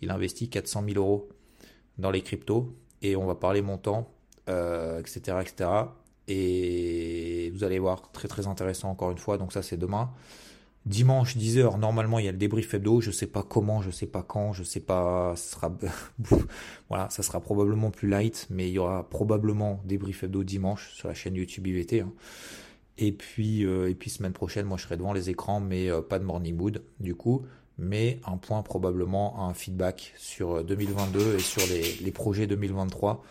Il 0.00 0.10
investit 0.10 0.48
400 0.48 0.82
000 0.88 0.96
euros 0.96 1.28
dans 1.98 2.10
les 2.10 2.22
cryptos 2.22 2.74
et 3.02 3.16
on 3.16 3.26
va 3.26 3.34
parler 3.34 3.60
montant, 3.60 4.10
euh, 4.48 4.98
etc., 4.98 5.36
etc. 5.42 5.70
Et 6.26 7.50
vous 7.52 7.64
allez 7.64 7.78
voir, 7.78 8.12
très 8.12 8.28
très 8.28 8.46
intéressant 8.46 8.88
encore 8.88 9.10
une 9.10 9.18
fois. 9.18 9.36
Donc 9.36 9.52
ça, 9.52 9.60
c'est 9.60 9.76
demain. 9.76 10.10
Dimanche 10.88 11.36
10h, 11.36 11.78
normalement 11.78 12.18
il 12.18 12.24
y 12.24 12.28
a 12.28 12.32
le 12.32 12.38
débrief 12.38 12.72
hebdo, 12.72 13.02
je 13.02 13.10
sais 13.10 13.26
pas 13.26 13.42
comment, 13.42 13.82
je 13.82 13.90
sais 13.90 14.06
pas 14.06 14.22
quand, 14.22 14.54
je 14.54 14.62
sais 14.62 14.80
pas, 14.80 15.34
ça 15.36 15.52
sera 15.52 15.78
voilà, 16.88 17.10
ça 17.10 17.22
sera 17.22 17.40
probablement 17.40 17.90
plus 17.90 18.08
light, 18.08 18.46
mais 18.48 18.70
il 18.70 18.72
y 18.72 18.78
aura 18.78 19.06
probablement 19.06 19.82
débrief 19.84 20.22
hebdo 20.22 20.44
dimanche 20.44 20.94
sur 20.94 21.08
la 21.08 21.12
chaîne 21.12 21.34
YouTube 21.34 21.66
IVT. 21.66 22.00
Hein. 22.00 22.12
Et 22.96 23.12
puis 23.12 23.66
euh, 23.66 23.90
et 23.90 23.94
puis 23.94 24.08
semaine 24.08 24.32
prochaine, 24.32 24.64
moi 24.64 24.78
je 24.78 24.84
serai 24.84 24.96
devant 24.96 25.12
les 25.12 25.28
écrans, 25.28 25.60
mais 25.60 25.90
euh, 25.90 26.00
pas 26.00 26.18
de 26.18 26.24
morning 26.24 26.56
mood 26.56 26.82
du 27.00 27.14
coup, 27.14 27.44
mais 27.76 28.18
un 28.26 28.38
point 28.38 28.62
probablement 28.62 29.46
un 29.46 29.52
feedback 29.52 30.14
sur 30.16 30.64
2022 30.64 31.20
euh, 31.20 31.36
et 31.36 31.40
sur 31.40 31.62
les 32.02 32.12
projets 32.12 32.46
2023 32.46 33.22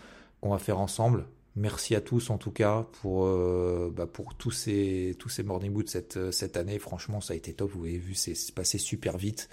qu'on 0.41 0.51
va 0.51 0.59
faire 0.59 0.77
ensemble. 0.79 1.25
Merci 1.57 1.95
à 1.95 2.01
tous 2.01 2.29
en 2.29 2.37
tout 2.37 2.51
cas 2.51 2.85
pour, 3.01 3.25
euh, 3.25 3.91
bah, 3.91 4.05
pour 4.05 4.35
tous 4.35 4.51
ces, 4.51 5.15
tous 5.17 5.29
ces 5.29 5.41
morning 5.41 5.73
boots 5.73 5.89
cette, 5.89 6.29
cette 6.29 6.55
année. 6.55 6.77
Franchement, 6.77 7.19
ça 7.19 7.33
a 7.33 7.35
été 7.35 7.51
top. 7.51 7.71
Vous 7.71 7.85
avez 7.85 7.97
vu, 7.97 8.13
c'est 8.13 8.35
passé 8.53 8.77
super 8.77 9.17
vite. 9.17 9.49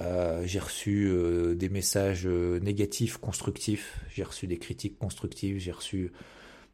Euh, 0.00 0.42
j'ai 0.44 0.58
reçu 0.58 1.06
euh, 1.06 1.54
des 1.54 1.68
messages 1.68 2.26
négatifs, 2.26 3.18
constructifs. 3.18 4.00
J'ai 4.10 4.24
reçu 4.24 4.48
des 4.48 4.58
critiques 4.58 4.98
constructives. 4.98 5.58
J'ai 5.58 5.70
reçu 5.70 6.10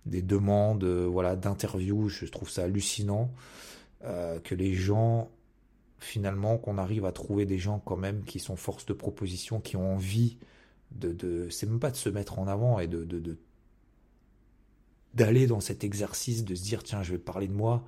des 0.06 0.22
demandes, 0.22 0.84
voilà, 0.84 1.36
d'interviews. 1.36 2.08
Je 2.08 2.24
trouve 2.24 2.48
ça 2.48 2.64
hallucinant 2.64 3.30
que 4.00 4.54
les 4.54 4.72
gens, 4.72 5.30
finalement, 5.98 6.56
qu'on 6.56 6.78
arrive 6.78 7.04
à 7.04 7.12
trouver 7.12 7.44
des 7.44 7.58
gens 7.58 7.82
quand 7.84 7.98
même 7.98 8.24
qui 8.24 8.38
sont 8.38 8.56
force 8.56 8.86
de 8.86 8.94
proposition, 8.94 9.60
qui 9.60 9.76
ont 9.76 9.92
envie 9.92 10.38
de, 10.92 11.12
de 11.12 11.50
c'est 11.50 11.66
même 11.66 11.80
pas 11.80 11.90
de 11.90 11.96
se 11.96 12.08
mettre 12.08 12.38
en 12.38 12.48
avant 12.48 12.78
et 12.78 12.86
de 12.86 13.04
d'aller 15.18 15.46
dans 15.46 15.60
cet 15.60 15.84
exercice 15.84 16.44
de 16.44 16.54
se 16.54 16.62
dire 16.62 16.82
tiens 16.82 17.02
je 17.02 17.12
vais 17.12 17.18
parler 17.18 17.48
de 17.48 17.52
moi 17.52 17.84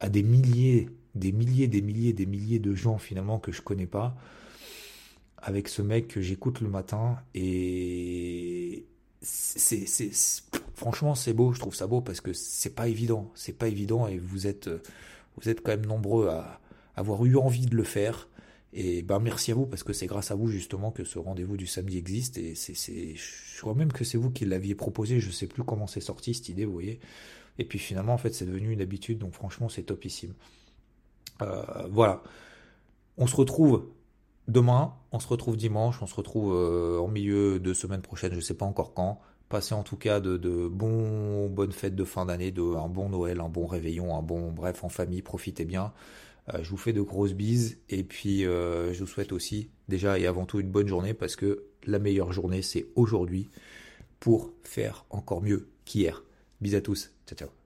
à 0.00 0.08
des 0.08 0.22
milliers 0.22 0.88
des 1.14 1.32
milliers 1.32 1.68
des 1.68 1.82
milliers 1.82 2.12
des 2.12 2.26
milliers 2.26 2.58
de 2.58 2.74
gens 2.74 2.98
finalement 2.98 3.38
que 3.38 3.52
je 3.52 3.60
connais 3.60 3.86
pas 3.86 4.16
avec 5.44 5.68
ce 5.68 5.82
mec 5.82 6.08
que 6.08 6.22
j'écoute 6.22 6.60
le 6.62 6.68
matin 6.68 7.18
et 7.34 8.86
c'est 9.20 9.84
franchement 10.74 11.14
c'est 11.14 11.32
beau. 11.32 11.52
Je 11.52 11.60
trouve 11.60 11.74
ça 11.74 11.86
beau 11.86 12.00
parce 12.00 12.20
que 12.20 12.32
c'est 12.32 12.74
pas 12.74 12.88
évident. 12.88 13.30
C'est 13.34 13.52
pas 13.52 13.68
évident 13.68 14.06
et 14.06 14.18
vous 14.18 14.46
êtes 14.46 14.70
vous 15.36 15.48
êtes 15.48 15.60
quand 15.62 15.72
même 15.72 15.86
nombreux 15.86 16.28
à 16.28 16.60
avoir 16.96 17.24
eu 17.24 17.36
envie 17.36 17.66
de 17.66 17.76
le 17.76 17.84
faire 17.84 18.28
et 18.76 19.02
ben 19.02 19.20
merci 19.20 19.52
à 19.52 19.54
vous 19.54 19.66
parce 19.66 19.84
que 19.84 19.92
c'est 19.92 20.06
grâce 20.06 20.32
à 20.32 20.34
vous 20.34 20.48
justement 20.48 20.90
que 20.90 21.04
ce 21.04 21.20
rendez-vous 21.20 21.56
du 21.56 21.66
samedi 21.66 21.96
existe 21.96 22.38
et 22.38 22.56
c'est, 22.56 22.74
je 23.14 23.60
crois 23.60 23.74
même 23.74 23.92
que 23.92 24.04
c'est 24.04 24.18
vous 24.18 24.30
qui 24.30 24.44
l'aviez 24.44 24.74
proposé. 24.74 25.20
Je 25.20 25.30
sais 25.30 25.46
plus 25.46 25.62
comment 25.62 25.86
c'est 25.86 26.00
sorti 26.00 26.34
cette 26.34 26.48
idée, 26.48 26.64
vous 26.64 26.72
voyez. 26.72 26.98
Et 27.58 27.64
puis 27.64 27.78
finalement 27.78 28.14
en 28.14 28.18
fait 28.18 28.34
c'est 28.34 28.46
devenu 28.46 28.72
une 28.72 28.80
habitude 28.80 29.18
donc 29.18 29.32
franchement 29.32 29.68
c'est 29.68 29.84
topissime. 29.84 30.34
Euh, 31.40 31.62
voilà. 31.88 32.24
On 33.16 33.28
se 33.28 33.36
retrouve 33.36 33.86
demain, 34.48 34.94
on 35.12 35.20
se 35.20 35.28
retrouve 35.28 35.56
dimanche, 35.56 36.02
on 36.02 36.08
se 36.08 36.14
retrouve 36.16 36.52
euh, 36.52 36.98
en 36.98 37.06
milieu 37.06 37.60
de 37.60 37.74
semaine 37.74 38.02
prochaine, 38.02 38.34
je 38.34 38.40
sais 38.40 38.54
pas 38.54 38.66
encore 38.66 38.92
quand. 38.92 39.20
Passez 39.50 39.74
en 39.74 39.84
tout 39.84 39.96
cas 39.96 40.18
de, 40.18 40.36
bonnes 40.68 41.72
fêtes 41.72 41.94
de 41.94 42.04
fin 42.04 42.26
d'année, 42.26 42.50
de 42.50 42.62
un 42.62 42.88
bon 42.88 43.08
Noël, 43.08 43.40
un 43.40 43.48
bon 43.48 43.66
réveillon, 43.66 44.16
un 44.16 44.22
bon 44.22 44.50
bref 44.50 44.82
en 44.82 44.88
famille, 44.88 45.22
profitez 45.22 45.64
bien. 45.64 45.92
Euh, 46.52 46.62
je 46.62 46.70
vous 46.70 46.76
fais 46.76 46.92
de 46.92 47.00
grosses 47.00 47.32
bises 47.32 47.78
et 47.88 48.04
puis 48.04 48.44
euh, 48.44 48.92
je 48.92 49.00
vous 49.00 49.06
souhaite 49.06 49.32
aussi 49.32 49.70
déjà 49.88 50.18
et 50.18 50.26
avant 50.26 50.44
tout 50.44 50.60
une 50.60 50.70
bonne 50.70 50.88
journée 50.88 51.14
parce 51.14 51.36
que 51.36 51.64
la 51.86 51.98
meilleure 51.98 52.32
journée 52.32 52.62
c'est 52.62 52.86
aujourd'hui 52.96 53.50
pour 54.20 54.52
faire 54.62 55.06
encore 55.10 55.42
mieux 55.42 55.68
qu'hier. 55.84 56.22
Bis 56.60 56.74
à 56.74 56.80
tous, 56.80 57.10
ciao 57.26 57.36
ciao. 57.36 57.63